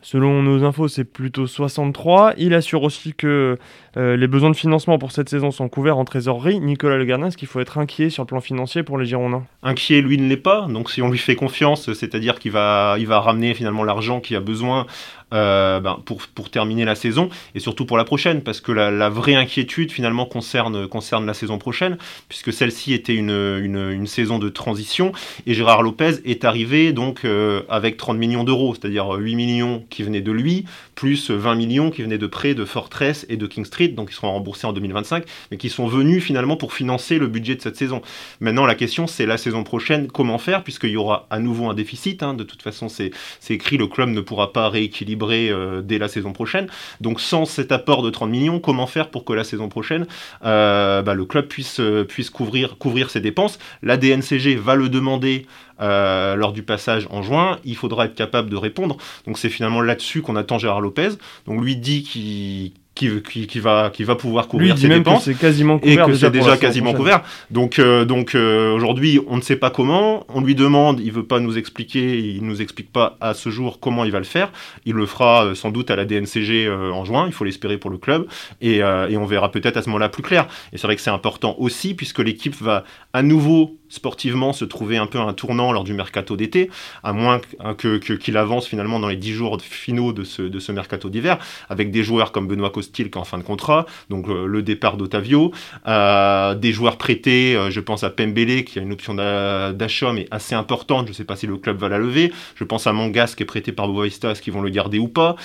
Selon 0.00 0.42
nos 0.42 0.64
infos, 0.64 0.88
c'est 0.88 1.04
plutôt 1.04 1.46
63. 1.46 2.34
Il 2.36 2.54
assure 2.54 2.84
aussi 2.84 3.14
que 3.14 3.58
euh, 3.96 4.16
les 4.16 4.28
besoins 4.28 4.50
de 4.50 4.56
financement 4.56 4.96
pour 4.98 5.10
cette 5.10 5.28
saison 5.28 5.50
sont 5.50 5.68
couverts 5.68 5.98
en 5.98 6.04
trésorerie. 6.04 6.60
Nicolas 6.60 6.96
Le 6.96 7.08
est-ce 7.26 7.36
qu'il 7.36 7.48
faut 7.48 7.58
être 7.58 7.78
inquiet 7.78 8.10
sur 8.10 8.22
le 8.22 8.28
plan 8.28 8.40
financier 8.40 8.82
pour 8.82 8.96
les 8.96 9.06
Girondins 9.06 9.44
Inquiet, 9.62 10.00
lui 10.00 10.18
ne 10.18 10.28
l'est 10.28 10.36
pas. 10.36 10.66
Donc 10.68 10.90
si 10.90 11.02
on 11.02 11.10
lui 11.10 11.18
fait 11.18 11.34
confiance, 11.34 11.92
c'est-à-dire 11.92 12.38
qu'il 12.38 12.52
va, 12.52 12.96
il 12.98 13.06
va 13.06 13.18
ramener 13.18 13.54
finalement 13.54 13.82
l'argent 13.82 14.20
qu'il 14.20 14.36
a 14.36 14.40
besoin 14.40 14.86
euh, 15.34 15.80
ben, 15.80 16.00
pour, 16.04 16.50
terminer 16.50 16.86
la 16.86 16.94
saison 16.94 17.28
et 17.54 17.60
surtout 17.60 17.84
pour 17.84 17.98
la 17.98 18.04
prochaine, 18.04 18.42
parce 18.42 18.62
que 18.62 18.72
la, 18.72 19.08
vraie 19.10 19.34
inquiétude 19.34 19.92
finalement 19.92 20.24
concerne, 20.24 20.88
concerne 20.88 21.26
la 21.26 21.34
saison 21.34 21.58
prochaine, 21.58 21.98
puisque 22.28 22.52
celle-ci 22.52 22.94
était 22.94 23.14
une, 23.14 23.30
une, 23.30 24.06
saison 24.06 24.38
de 24.38 24.48
transition 24.48 25.12
et 25.46 25.52
Gérard 25.52 25.82
Lopez 25.82 26.20
est 26.24 26.46
arrivé 26.46 26.92
donc 26.92 27.26
euh, 27.26 27.62
avec 27.68 27.98
30 27.98 28.16
millions 28.16 28.44
d'euros, 28.44 28.74
c'est-à-dire 28.74 29.10
8 29.10 29.34
millions 29.34 29.84
qui 29.90 30.02
venaient 30.02 30.22
de 30.22 30.32
lui, 30.32 30.64
plus 30.98 31.30
20 31.30 31.54
millions 31.54 31.90
qui 31.92 32.02
venaient 32.02 32.18
de 32.18 32.26
prêts 32.26 32.54
de 32.54 32.64
Fortress 32.64 33.24
et 33.28 33.36
de 33.36 33.46
King 33.46 33.64
Street, 33.64 33.86
donc 33.86 34.10
ils 34.10 34.14
seront 34.14 34.32
remboursés 34.32 34.66
en 34.66 34.72
2025, 34.72 35.22
mais 35.52 35.56
qui 35.56 35.68
sont 35.68 35.86
venus 35.86 36.24
finalement 36.24 36.56
pour 36.56 36.72
financer 36.72 37.18
le 37.18 37.28
budget 37.28 37.54
de 37.54 37.62
cette 37.62 37.76
saison. 37.76 38.02
Maintenant, 38.40 38.66
la 38.66 38.74
question, 38.74 39.06
c'est 39.06 39.24
la 39.24 39.38
saison 39.38 39.62
prochaine, 39.62 40.08
comment 40.08 40.38
faire, 40.38 40.64
puisqu'il 40.64 40.90
y 40.90 40.96
aura 40.96 41.28
à 41.30 41.38
nouveau 41.38 41.70
un 41.70 41.74
déficit. 41.74 42.24
Hein. 42.24 42.34
de 42.34 42.42
toute 42.42 42.62
façon, 42.62 42.88
c'est 42.88 43.12
écrit, 43.48 43.76
le 43.76 43.86
club 43.86 44.08
ne 44.08 44.20
pourra 44.20 44.52
pas 44.52 44.68
rééquilibrer 44.68 45.50
euh, 45.50 45.82
dès 45.82 45.98
la 45.98 46.08
saison 46.08 46.32
prochaine. 46.32 46.66
Donc, 47.00 47.20
sans 47.20 47.44
cet 47.44 47.70
apport 47.70 48.02
de 48.02 48.10
30 48.10 48.28
millions, 48.28 48.58
comment 48.58 48.88
faire 48.88 49.08
pour 49.08 49.24
que 49.24 49.32
la 49.32 49.44
saison 49.44 49.68
prochaine, 49.68 50.04
euh, 50.44 51.00
bah, 51.02 51.14
le 51.14 51.24
club 51.26 51.46
puisse, 51.46 51.78
euh, 51.78 52.08
couvrir 52.32 53.10
ses 53.10 53.20
dépenses? 53.20 53.60
La 53.84 53.98
DNCG 53.98 54.56
va 54.56 54.74
le 54.74 54.88
demander 54.88 55.46
euh, 55.80 56.34
lors 56.36 56.52
du 56.52 56.62
passage 56.62 57.06
en 57.10 57.22
juin, 57.22 57.58
il 57.64 57.76
faudra 57.76 58.06
être 58.06 58.14
capable 58.14 58.50
de 58.50 58.56
répondre. 58.56 58.96
Donc 59.26 59.38
c'est 59.38 59.48
finalement 59.48 59.80
là-dessus 59.80 60.22
qu'on 60.22 60.36
attend 60.36 60.58
Gérard 60.58 60.80
Lopez. 60.80 61.10
Donc 61.46 61.62
lui 61.62 61.76
dit 61.76 62.02
qu'il 62.02 62.72
qui, 62.94 63.60
va, 63.60 63.90
qui 63.90 64.02
va 64.02 64.16
pouvoir 64.16 64.48
couvrir 64.48 64.76
ses 64.76 64.88
dépenses. 64.88 65.24
c'est 65.24 65.38
quasiment 65.38 65.78
couvert. 65.78 66.08
Et 66.08 66.10
que 66.10 66.16
c'est 66.16 66.30
déjà 66.30 66.56
quasiment 66.56 66.92
couvert. 66.92 67.22
Donc, 67.52 67.78
euh, 67.78 68.04
donc 68.04 68.34
euh, 68.34 68.74
aujourd'hui, 68.74 69.20
on 69.28 69.36
ne 69.36 69.40
sait 69.40 69.54
pas 69.54 69.70
comment. 69.70 70.26
On 70.28 70.40
lui 70.40 70.56
demande, 70.56 70.98
il 70.98 71.12
veut 71.12 71.24
pas 71.24 71.38
nous 71.38 71.58
expliquer, 71.58 72.18
il 72.18 72.44
nous 72.44 72.60
explique 72.60 72.92
pas 72.92 73.16
à 73.20 73.34
ce 73.34 73.50
jour 73.50 73.78
comment 73.78 74.04
il 74.04 74.10
va 74.10 74.18
le 74.18 74.24
faire. 74.24 74.50
Il 74.84 74.94
le 74.94 75.06
fera 75.06 75.54
sans 75.54 75.70
doute 75.70 75.92
à 75.92 75.96
la 75.96 76.06
DNCG 76.06 76.68
en 76.68 77.04
juin, 77.04 77.26
il 77.28 77.32
faut 77.32 77.44
l'espérer 77.44 77.78
pour 77.78 77.90
le 77.90 77.98
club. 77.98 78.26
Et, 78.60 78.78
et 78.78 79.16
on 79.16 79.26
verra 79.26 79.52
peut-être 79.52 79.76
à 79.76 79.82
ce 79.82 79.88
moment-là 79.90 80.08
plus 80.08 80.24
clair. 80.24 80.48
Et 80.72 80.78
c'est 80.78 80.88
vrai 80.88 80.96
que 80.96 81.02
c'est 81.02 81.10
important 81.10 81.54
aussi, 81.58 81.94
puisque 81.94 82.18
l'équipe 82.18 82.56
va 82.60 82.82
à 83.12 83.22
nouveau 83.22 83.78
sportivement 83.88 84.52
se 84.52 84.64
trouver 84.64 84.96
un 84.96 85.06
peu 85.06 85.18
un 85.18 85.32
tournant 85.32 85.72
lors 85.72 85.84
du 85.84 85.94
mercato 85.94 86.36
d'été, 86.36 86.70
à 87.02 87.12
moins 87.12 87.40
que, 87.78 87.96
qu'il 87.96 88.36
avance 88.36 88.66
finalement 88.66 89.00
dans 89.00 89.08
les 89.08 89.16
10 89.16 89.32
jours 89.32 89.58
finaux 89.60 90.12
de 90.12 90.24
ce, 90.24 90.42
de 90.42 90.58
ce 90.58 90.72
mercato 90.72 91.08
d'hiver, 91.08 91.38
avec 91.68 91.90
des 91.90 92.02
joueurs 92.02 92.32
comme 92.32 92.46
Benoît 92.46 92.70
Costil 92.70 93.10
qui 93.10 93.18
est 93.18 93.20
en 93.20 93.24
fin 93.24 93.38
de 93.38 93.42
contrat, 93.42 93.86
donc 94.10 94.28
euh, 94.28 94.46
le 94.46 94.62
départ 94.62 94.96
d'Otavio, 94.96 95.52
euh, 95.86 96.54
des 96.54 96.72
joueurs 96.72 96.98
prêtés, 96.98 97.56
euh, 97.56 97.70
je 97.70 97.80
pense 97.80 98.04
à 98.04 98.10
Pembele 98.10 98.64
qui 98.64 98.78
a 98.78 98.82
une 98.82 98.92
option 98.92 99.14
d'achat 99.14 100.12
mais 100.12 100.26
assez 100.30 100.54
importante, 100.54 101.06
je 101.06 101.12
ne 101.12 101.16
sais 101.16 101.24
pas 101.24 101.36
si 101.36 101.46
le 101.46 101.56
club 101.56 101.78
va 101.78 101.88
la 101.88 101.98
lever, 101.98 102.32
je 102.54 102.64
pense 102.64 102.86
à 102.86 102.92
Mangas 102.92 103.34
qui 103.36 103.42
est 103.42 103.46
prêté 103.46 103.72
par 103.72 103.88
Boavista, 103.88 104.32
est-ce 104.32 104.48
vont 104.50 104.62
le 104.62 104.70
garder 104.70 104.98
ou 104.98 105.08
pas, 105.08 105.36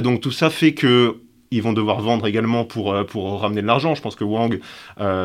donc 0.00 0.22
tout 0.22 0.30
ça 0.30 0.48
fait 0.48 0.72
que 0.72 1.18
ils 1.50 1.62
vont 1.62 1.74
devoir 1.74 2.00
vendre 2.00 2.26
également 2.26 2.64
pour, 2.64 2.96
pour 3.06 3.40
ramener 3.40 3.60
de 3.62 3.66
l'argent. 3.66 3.94
Je 3.94 4.02
pense 4.02 4.16
que 4.16 4.24
Wang, 4.24 4.58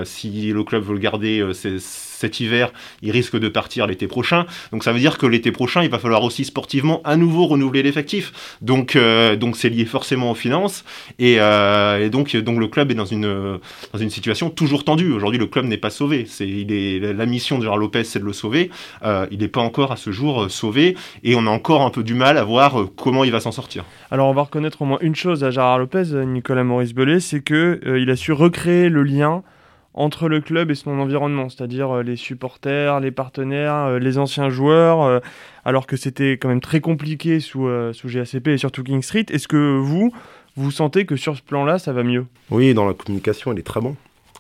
si 0.04 0.52
le 0.52 0.64
club 0.64 0.84
veut 0.84 0.94
le 0.94 1.00
garder, 1.00 1.50
c'est 1.54 1.80
cet 2.20 2.42
hiver, 2.42 2.74
il 3.02 3.12
risque 3.12 3.38
de 3.40 3.48
partir 3.48 3.88
l'été 3.88 4.08
prochain. 4.08 4.46
Donc 4.74 4.84
ça 4.84 4.92
veut 4.92 5.00
dire 5.00 5.18
que 5.18 5.26
l'été 5.26 5.54
prochain, 5.54 5.84
il 5.84 5.90
va 5.90 6.00
falloir 6.00 6.22
aussi 6.24 6.44
sportivement 6.44 7.02
à 7.06 7.16
nouveau 7.16 7.46
renouveler 7.48 7.82
l'effectif. 7.82 8.58
Donc 8.62 8.98
euh, 8.98 9.38
donc 9.38 9.56
c'est 9.56 9.70
lié 9.70 9.86
forcément 9.86 10.32
aux 10.32 10.36
finances 10.36 10.84
et, 11.18 11.38
euh, 11.40 12.10
donc 12.10 12.36
donc 12.36 12.60
le 12.60 12.68
club 12.68 12.92
est 12.92 12.96
dans 12.96 13.06
une 13.06 13.60
dans 13.94 14.00
une 14.00 14.10
situation 14.10 14.50
toujours 14.50 14.84
tendue. 14.84 15.14
Aujourd'hui, 15.14 15.40
le 15.40 15.46
club 15.46 15.66
n'est 15.66 15.78
pas 15.78 15.90
sauvé. 15.90 16.26
C'est 16.28 16.46
la 17.00 17.26
mission 17.26 17.58
de 17.58 17.64
Gérard 17.64 17.78
Lopez, 17.78 18.04
c'est 18.04 18.20
de 18.20 18.26
le 18.26 18.34
sauver. 18.34 18.70
Euh, 19.04 19.26
il 19.32 19.40
n'est 19.40 19.48
pas 19.48 19.62
encore 19.62 19.94
à 19.94 19.96
ce 19.96 20.12
jour 20.12 20.52
sauvé 20.52 20.98
et 21.24 21.36
on 21.36 21.48
a 21.48 21.50
encore 21.50 21.84
un 21.84 21.90
peu 21.90 22.04
du 22.04 22.16
mal 22.16 22.38
à 22.38 22.44
voir 22.44 22.88
comment 22.98 23.24
il 23.24 23.32
va 23.32 23.40
s'en 23.40 23.54
sortir. 23.54 23.86
Alors 24.12 24.28
on 24.28 24.34
va 24.34 24.42
reconnaître 24.42 24.82
au 24.82 24.86
moins 24.86 25.00
une 25.00 25.16
chose 25.16 25.46
à 25.46 25.52
Gérard 25.52 25.80
Lopez, 25.80 26.26
Nicolas 26.26 26.66
Maurice 26.66 26.94
Bellet, 26.94 27.22
c'est 27.22 27.40
que 27.40 27.80
il 27.98 28.10
a 28.10 28.18
su 28.18 28.34
recréer 28.34 28.90
le 28.90 29.04
lien 29.04 29.42
entre 30.00 30.30
le 30.30 30.40
club 30.40 30.72
et 30.72 30.76
son 30.76 30.98
environnement, 30.98 31.50
c'est-à-dire 31.50 31.98
euh, 31.98 32.04
les 32.04 32.16
supporters, 32.16 33.02
les 33.02 33.12
partenaires, 33.12 33.76
euh, 33.76 34.00
les 34.00 34.18
anciens 34.18 34.50
joueurs, 34.50 35.04
euh, 35.04 35.20
alors 35.66 35.88
que 35.88 35.98
c'était 35.98 36.38
quand 36.38 36.48
même 36.48 36.62
très 36.62 36.80
compliqué 36.80 37.42
sous, 37.42 37.70
sous 37.92 38.08
GACP 38.08 38.48
et 38.48 38.58
surtout 38.58 38.82
King 38.82 39.02
Street. 39.02 39.26
Est-ce 39.30 39.50
que 39.50 39.78
vous, 39.78 40.14
vous 40.56 40.72
sentez 40.72 41.06
que 41.06 41.18
sur 41.18 41.36
ce 41.36 41.42
plan-là, 41.42 41.80
ça 41.80 41.92
va 41.92 42.04
mieux? 42.04 42.26
Oui, 42.50 42.74
dans 42.74 42.88
la 42.88 42.94
communication, 42.94 43.52
elle 43.52 43.60
est 43.60 43.64
très 43.64 43.82
bon. 43.82 43.98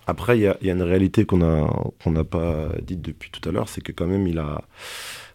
Après, 0.07 0.39
il 0.39 0.41
y, 0.41 0.47
a 0.47 0.73
une 0.73 0.81
réalité 0.81 1.25
qu'on 1.25 1.37
n'a 1.37 2.23
pas 2.23 2.69
dite 2.81 3.01
depuis 3.01 3.29
tout 3.29 3.47
à 3.47 3.51
l'heure, 3.51 3.67
c'est 3.67 3.81
que 3.81 3.91
quand 3.91 4.07
même, 4.07 4.25
il 4.27 4.39
a, 4.39 4.61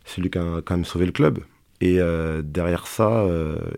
c'est 0.05 0.23
lui 0.23 0.31
qui 0.31 0.39
a 0.39 0.63
quand 0.65 0.75
même 0.75 0.87
sauvé 0.87 1.05
le 1.07 1.13
club. 1.13 1.41
Et 1.81 2.01
derrière 2.43 2.89
ça, 2.89 3.25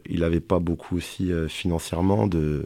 il 0.09 0.21
n'avait 0.21 0.41
pas 0.41 0.59
beaucoup 0.59 0.97
aussi 0.97 1.31
financièrement 1.49 2.27
de 2.27 2.65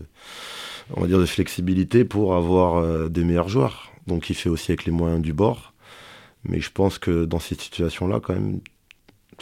on 0.97 1.03
va 1.03 1.07
dire, 1.07 1.19
de 1.19 1.27
flexibilité 1.27 2.05
pour 2.05 2.35
avoir 2.35 2.77
euh, 2.77 3.09
des 3.09 3.25
meilleurs 3.25 3.49
joueurs. 3.49 3.93
Donc 4.07 4.31
il 4.31 4.35
fait 4.35 4.49
aussi 4.49 4.73
avec 4.73 4.85
les 4.85 4.93
moyens 4.93 5.23
du 5.23 5.33
bord. 5.33 5.73
Mais 6.45 6.61
je 6.61 6.71
pense 6.71 6.99
que 6.99 7.25
dans 7.25 7.39
cette 7.39 7.61
situation-là, 7.61 8.21
quand 8.21 8.35
même, 8.35 8.61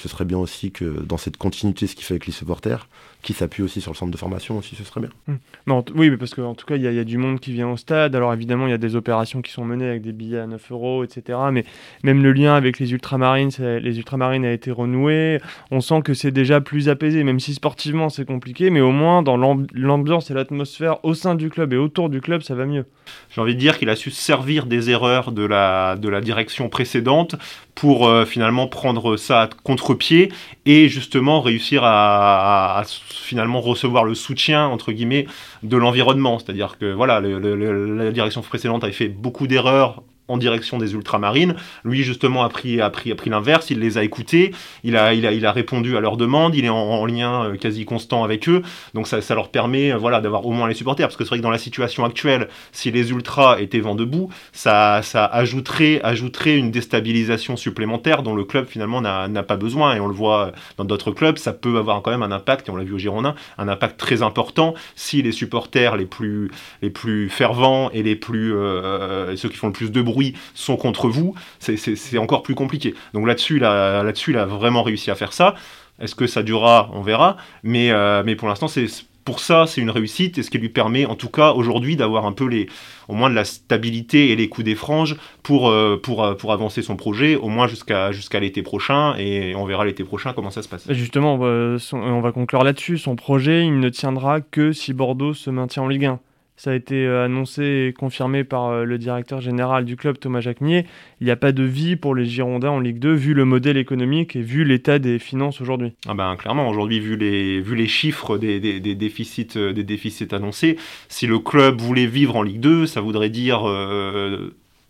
ce 0.01 0.09
serait 0.09 0.25
bien 0.25 0.39
aussi 0.39 0.71
que 0.71 0.85
dans 0.85 1.17
cette 1.17 1.37
continuité, 1.37 1.87
ce 1.87 1.95
qu'il 1.95 2.05
fait 2.05 2.15
avec 2.15 2.27
les 2.27 2.33
supporters, 2.33 2.89
qui 3.23 3.33
s'appuie 3.33 3.63
aussi 3.63 3.81
sur 3.81 3.91
le 3.91 3.97
centre 3.97 4.13
de 4.13 4.17
formation 4.17 4.59
aussi, 4.59 4.77
ce 4.77 4.85
serait 4.85 5.01
bien. 5.01 5.11
Hum. 5.29 5.39
Non, 5.67 5.85
oui, 5.95 6.09
mais 6.09 6.17
parce 6.17 6.35
qu'en 6.35 6.55
tout 6.55 6.67
cas, 6.67 6.77
il 6.77 6.83
y, 6.83 6.95
y, 6.95 6.99
a 6.99 7.05
du 7.05 7.19
monde 7.19 7.41
qui 7.41 7.53
vient 7.53 7.69
au 7.69 7.77
stade. 7.77 8.15
Alors 8.15 8.33
évidemment, 8.33 8.67
il 8.67 8.71
y 8.71 8.75
a 8.75 8.79
des 8.79 8.95
opérations 8.95 9.43
qui 9.43 9.51
sont 9.51 9.65
menées 9.65 9.89
avec 9.89 10.03
des 10.03 10.13
billets 10.13 10.39
à 10.39 10.47
9 10.47 10.73
euros, 10.73 11.05
etc. 11.05 11.39
Mais 11.51 11.65
même 12.05 12.23
le 12.23 12.33
lien 12.33 12.55
avec 12.55 12.79
les 12.79 12.93
ultramarines, 12.93 13.51
les 13.59 13.99
ultramarines 13.99 14.45
a 14.45 14.53
été 14.53 14.71
renoué. 14.71 15.41
On 15.71 15.81
sent 15.81 16.03
que 16.03 16.15
c'est 16.15 16.31
déjà 16.31 16.61
plus 16.61 16.89
apaisé, 16.89 17.25
même 17.25 17.41
si 17.41 17.55
sportivement 17.55 18.09
c'est 18.09 18.25
compliqué, 18.25 18.71
mais 18.71 18.81
au 18.81 18.93
moins 18.93 19.23
dans 19.23 19.37
l'ambiance 19.37 20.31
et 20.31 20.35
l'atmosphère 20.35 21.05
au 21.05 21.15
sein 21.15 21.35
du 21.35 21.51
club 21.51 21.73
et 21.73 21.77
autour 21.77 22.11
du 22.11 22.21
club, 22.21 22.43
ça 22.43 22.55
va 22.55 22.67
mieux. 22.67 22.87
J'ai 23.31 23.41
envie 23.41 23.55
de 23.55 23.61
dire 23.61 23.79
qu'il 23.79 23.89
a 23.91 23.97
su 23.97 24.11
servir 24.11 24.67
des 24.67 24.91
erreurs 24.91 25.33
de 25.33 25.45
la, 25.45 25.97
de 25.97 26.09
la 26.09 26.21
direction 26.21 26.69
précédente 26.69 27.35
pour 27.79 28.09
euh, 28.09 28.25
finalement 28.25 28.67
prendre 28.67 29.17
ça 29.17 29.49
contre-pied 29.63 30.33
et 30.67 30.89
justement 30.89 31.41
réussir 31.41 31.85
à, 31.85 32.81
à 32.81 32.85
finalement 32.85 33.61
recevoir 33.61 34.03
le 34.03 34.17
soutien 34.17 34.67
entre 34.67 34.91
guillemets 34.91 35.27
de 35.63 35.77
l'environnement. 35.77 36.41
C'est-à-dire 36.41 36.77
que 36.77 36.93
voilà, 36.93 37.21
la 37.21 38.11
direction 38.11 38.43
précédente 38.43 38.83
avait 38.83 38.93
fait 38.93 39.07
beaucoup 39.07 39.47
d'erreurs 39.47 40.03
en 40.29 40.37
direction 40.37 40.79
des 40.79 40.95
ultramarines. 40.95 41.57
Lui, 41.85 42.03
justement, 42.03 42.45
a 42.45 42.49
pris, 42.49 42.81
a 42.81 42.91
pris, 42.91 43.11
a 43.11 43.15
pris 43.15 43.31
l'inverse, 43.31 43.71
il 43.71 43.81
les 43.81 43.99
a 43.99 44.05
écoutés, 44.05 44.53
il 44.85 44.97
a, 44.97 45.15
il 45.15 45.27
a, 45.27 45.33
il 45.33 45.45
a 45.47 45.53
répondu 45.53 45.97
à 45.97 46.01
leurs 46.01 46.17
demandes, 46.17 46.55
il 46.55 46.65
est 46.65 46.69
en, 46.69 47.07
lien 47.07 47.45
euh, 47.45 47.57
quasi 47.57 47.85
constant 47.85 48.23
avec 48.25 48.49
eux, 48.49 48.63
donc 48.93 49.07
ça, 49.07 49.23
ça 49.23 49.35
leur 49.35 49.51
permet 49.51 49.93
euh, 49.93 49.97
voilà, 49.97 50.21
d'avoir 50.21 50.45
au 50.45 50.53
moins 50.53 50.69
les 50.69 50.75
supporters, 50.75 51.07
parce 51.07 51.17
que 51.17 51.25
c'est 51.25 51.31
vrai 51.31 51.39
que 51.39 51.43
dans 51.43 51.51
la 51.51 51.59
situation 51.59 52.05
actuelle, 52.05 52.49
si 52.73 52.91
les 52.91 53.11
ultras 53.11 53.61
étaient 53.61 53.81
vent 53.81 53.95
debout, 53.95 54.31
ça, 54.53 55.01
ça 55.03 55.25
ajouterait, 55.25 56.01
ajouterait 56.03 56.57
une 56.57 56.71
déstabilisation 56.71 57.57
supplémentaire 57.57 58.23
dont 58.23 58.35
le 58.35 58.45
club 58.45 58.67
finalement 58.67 59.01
n'a 59.01 59.43
pas 59.43 59.57
besoin, 59.57 59.95
et 59.95 60.01
on 60.01 60.07
le 60.07 60.15
voit 60.15 60.53
dans 60.77 60.85
d'autres 60.85 61.13
clubs, 61.13 61.39
ça 61.39 61.53
peut 61.53 61.79
avoir 61.79 62.03
quand 62.03 62.11
même 62.11 62.23
un 62.23 62.33
impact, 62.33 62.69
et 62.69 62.73
on 62.73 62.77
l'a 62.77 62.85
vu 62.85 62.93
au 62.93 62.99
Girondin, 62.99 63.35
un 63.57 63.69
impact 63.69 63.99
très 63.99 64.23
important 64.23 64.75
si 64.95 65.23
les 65.23 65.33
supporters 65.33 65.97
les 65.97 66.07
plus, 66.07 66.51
les 66.83 66.91
plus 66.91 67.31
fervents 67.31 67.91
et 67.93 68.03
les 68.03 68.17
plus, 68.17 68.55
euh, 68.55 69.35
ceux 69.37 69.49
qui 69.49 69.57
font 69.57 69.69
le 69.69 69.73
plus 69.73 69.91
de 69.91 70.03
bruit 70.03 70.18
sont 70.55 70.77
contre 70.77 71.09
vous, 71.09 71.35
c'est 71.59 72.19
encore 72.19 72.43
plus 72.43 72.55
compliqué. 72.55 72.95
Donc 73.15 73.27
là-dessus, 73.27 73.59
là, 73.59 74.03
là-dessus, 74.03 74.33
il 74.33 74.37
a 74.37 74.45
vraiment 74.45 74.83
réussi 74.83 75.11
à 75.11 75.15
faire 75.15 75.33
ça. 75.33 75.55
Est-ce 76.01 76.15
que 76.15 76.27
ça 76.27 76.43
durera? 76.43 76.91
On 76.93 77.03
verra. 77.03 77.37
Mais, 77.63 77.91
euh, 77.91 78.23
mais 78.25 78.37
pour 78.37 78.49
l'instant, 78.49 78.69
c'est 78.69 78.87
pour 79.25 79.41
ça, 79.41 79.67
c'est 79.67 79.83
une 79.83 79.91
réussite 79.91 80.39
et 80.39 80.43
ce 80.43 80.51
qui 80.51 80.57
lui 80.57 80.71
permet, 80.71 81.05
en 81.05 81.15
tout 81.15 81.29
cas 81.29 81.53
aujourd'hui, 81.53 81.97
d'avoir 81.97 82.25
un 82.25 82.33
peu 82.33 82.47
les, 82.47 82.67
au 83.09 83.15
moins 83.15 83.29
de 83.29 83.35
la 83.35 83.45
stabilité 83.45 84.31
et 84.31 84.37
les 84.37 84.49
coups 84.49 84.65
des 84.65 84.75
franges 84.75 85.17
pour, 85.43 85.69
euh, 85.69 86.01
pour, 86.03 86.25
euh, 86.25 86.35
pour 86.35 86.51
avancer 86.51 86.81
son 86.81 86.97
projet, 86.97 87.37
au 87.37 87.49
moins 87.49 87.67
jusqu'à 87.67 88.11
jusqu'à 88.11 88.41
l'été 88.41 88.63
prochain 88.63 89.15
et 89.19 89.55
on 89.55 89.67
verra 89.67 89.85
l'été 89.85 90.03
prochain 90.03 90.33
comment 90.33 90.51
ça 90.51 90.63
se 90.63 90.69
passe. 90.69 90.91
Justement, 90.91 91.35
on 91.35 91.37
va, 91.37 91.77
on 91.93 92.21
va 92.23 92.33
conclure 92.33 92.65
là-dessus. 92.65 92.97
Son 92.97 93.17
projet, 93.17 93.67
il 93.67 93.81
ne 93.81 93.91
tiendra 93.91 94.41
que 94.41 94.73
si 94.73 94.95
Bordeaux 94.95 95.35
se 95.35 95.51
maintient 95.51 95.83
en 95.83 95.89
Ligue 95.89 96.07
1. 96.07 96.21
Ça 96.59 96.73
a 96.73 96.75
été 96.75 97.07
euh, 97.07 97.25
annoncé 97.25 97.87
et 97.89 97.93
confirmé 97.93 98.43
par 98.43 98.67
euh, 98.67 98.85
le 98.85 98.99
directeur 98.99 99.41
général 99.41 99.85
du 99.85 99.95
club, 99.95 100.19
Thomas 100.19 100.41
Jacquemier. 100.41 100.87
Il 101.21 101.25
n'y 101.25 101.31
a 101.31 101.37
pas 101.37 101.53
de 101.53 101.63
vie 101.63 101.95
pour 101.95 102.17
les 102.17 102.27
Girondins 102.27 102.71
en 102.71 102.81
Ligue 102.81 102.99
2, 102.99 103.13
vu 103.15 103.33
le 103.33 103.45
modèle 103.45 103.77
économique 103.77 104.35
et 104.35 104.43
vu 104.43 104.65
l'état 104.65 104.99
des 104.99 105.21
finances 105.21 105.61
aujourd'hui. 105.61 105.93
Ah 106.09 106.15
ben, 106.15 106.35
clairement, 106.35 106.69
aujourd'hui, 106.69 106.99
vu 106.99 107.17
les, 107.17 107.61
vu 107.61 107.77
les 107.77 107.87
chiffres 107.87 108.39
des, 108.39 108.59
des, 108.59 108.95
déficits, 108.97 109.57
euh, 109.57 109.73
des 109.73 109.85
déficits 109.85 110.35
annoncés, 110.35 110.77
si 111.09 111.29
le 111.29 111.39
club 111.39 111.81
voulait 111.81 112.07
vivre 112.07 112.35
en 112.35 112.43
Ligue 112.43 112.61
2, 112.61 112.87
ça 112.87 113.01
voudrait 113.01 113.31
dire 113.31 113.63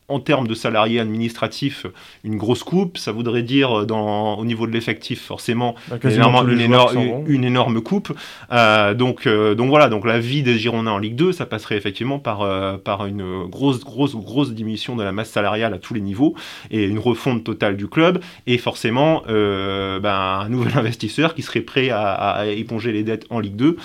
en 0.09 0.21
termes 0.21 0.49
de 0.49 0.55
salariés 0.55 1.01
administratifs, 1.01 1.87
une 2.25 2.37
grosse 2.37 2.63
coupe. 2.63 2.97
Ça 2.97 3.13
voudrait 3.13 3.43
dire, 3.43 3.81
euh, 3.81 3.85
dans, 3.85 4.39
au 4.39 4.45
niveau 4.45 4.67
de 4.67 4.73
l'effectif, 4.73 5.23
forcément, 5.23 5.75
une, 6.03 6.11
énorme, 6.11 7.25
une, 7.27 7.45
énorme 7.45 7.83
coupe. 7.83 8.13
Euh, 8.51 8.95
donc, 8.95 9.27
euh, 9.27 9.55
donc 9.55 9.69
voilà, 9.69 9.89
donc 9.89 10.07
la 10.07 10.19
vie 10.19 10.43
des 10.43 10.59
Girondins 10.59 10.93
en 10.93 10.99
Ligue 10.99 11.15
2, 11.15 11.33
ça 11.33 11.45
passerait 11.45 11.77
effectivement 11.77 12.19
par, 12.19 12.39
par 12.81 13.07
une 13.07 13.47
grosse, 13.47 13.85
grosse, 13.85 14.17
grosse 14.17 14.53
diminution 14.53 14.97
de 14.97 15.05
la 15.05 15.13
masse 15.13 15.31
salariale 15.31 15.75
à 15.75 15.79
tous 15.79 15.93
les 15.93 16.01
niveaux 16.01 16.35
et 16.71 16.85
une 16.85 16.99
refonte 16.99 17.45
totale 17.45 17.77
du 17.77 17.87
club. 17.87 18.21
Et 18.47 18.57
forcément, 18.57 19.23
ben, 19.27 20.05
un 20.05 20.49
nouvel 20.49 20.73
investisseur 20.79 21.35
qui 21.35 21.43
serait 21.43 21.61
prêt 21.61 21.91
à, 21.91 22.47
éponger 22.47 22.93
les 22.93 23.03
dettes 23.03 23.27
en 23.31 23.41
Ligue 23.41 23.57
2, 23.57 23.77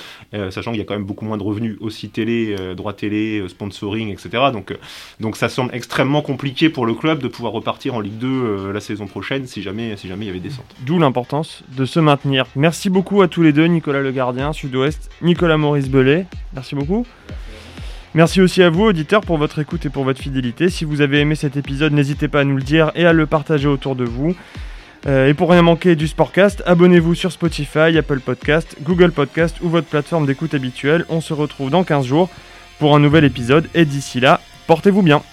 sachant 0.51 0.71
qu'il 0.71 0.79
y 0.79 0.83
a 0.83 0.85
quand 0.85 0.93
même 0.93 1.05
beaucoup 1.05 1.25
moins 1.25 1.37
de 1.37 1.43
revenus 1.43 1.77
aussi 1.81 2.09
télé, 2.09 2.55
droit 2.75 2.93
télé, 2.93 3.43
sponsoring, 3.49 4.09
etc. 4.09 4.45
Donc, 4.53 4.75
donc 5.19 5.35
ça 5.35 5.49
semble 5.49 5.73
extrêmement 5.75 6.12
compliqué 6.21 6.69
pour 6.69 6.85
le 6.85 6.93
club 6.93 7.19
de 7.19 7.27
pouvoir 7.27 7.53
repartir 7.53 7.95
en 7.95 7.99
Ligue 7.99 8.17
2 8.17 8.27
euh, 8.27 8.73
la 8.73 8.79
saison 8.79 9.07
prochaine 9.07 9.47
si 9.47 9.61
jamais, 9.61 9.95
si 9.97 10.07
jamais 10.07 10.25
il 10.25 10.27
y 10.27 10.31
avait 10.31 10.39
descente. 10.39 10.65
D'où 10.85 10.99
l'importance 10.99 11.63
de 11.75 11.85
se 11.85 11.99
maintenir. 11.99 12.45
Merci 12.55 12.89
beaucoup 12.89 13.21
à 13.21 13.27
tous 13.27 13.41
les 13.41 13.53
deux, 13.53 13.65
Nicolas 13.65 14.01
Le 14.01 14.11
Gardien, 14.11 14.53
Sud-Ouest, 14.53 15.09
Nicolas 15.21 15.57
Maurice 15.57 15.89
Belay. 15.89 16.25
Merci 16.53 16.75
beaucoup. 16.75 17.05
Merci 18.13 18.41
aussi 18.41 18.61
à 18.61 18.69
vous, 18.69 18.83
auditeurs, 18.83 19.21
pour 19.21 19.37
votre 19.37 19.57
écoute 19.59 19.85
et 19.87 19.89
pour 19.89 20.03
votre 20.03 20.21
fidélité. 20.21 20.69
Si 20.69 20.85
vous 20.85 21.01
avez 21.01 21.19
aimé 21.19 21.33
cet 21.33 21.57
épisode, 21.57 21.93
n'hésitez 21.93 22.27
pas 22.27 22.41
à 22.41 22.43
nous 22.43 22.57
le 22.57 22.61
dire 22.61 22.91
et 22.93 23.05
à 23.05 23.13
le 23.13 23.25
partager 23.25 23.67
autour 23.67 23.95
de 23.95 24.03
vous. 24.03 24.35
Euh, 25.07 25.27
et 25.27 25.33
pour 25.33 25.49
rien 25.49 25.63
manquer 25.63 25.95
du 25.95 26.07
Sportcast, 26.07 26.63
abonnez-vous 26.65 27.15
sur 27.15 27.31
Spotify, 27.31 27.97
Apple 27.97 28.19
Podcast, 28.19 28.77
Google 28.83 29.11
Podcast 29.11 29.57
ou 29.61 29.69
votre 29.69 29.87
plateforme 29.87 30.25
d'écoute 30.25 30.53
habituelle. 30.53 31.05
On 31.09 31.21
se 31.21 31.33
retrouve 31.33 31.71
dans 31.71 31.83
15 31.83 32.05
jours 32.05 32.29
pour 32.79 32.95
un 32.95 32.99
nouvel 32.99 33.23
épisode 33.23 33.67
et 33.73 33.85
d'ici 33.85 34.19
là, 34.19 34.39
portez-vous 34.67 35.01
bien. 35.01 35.23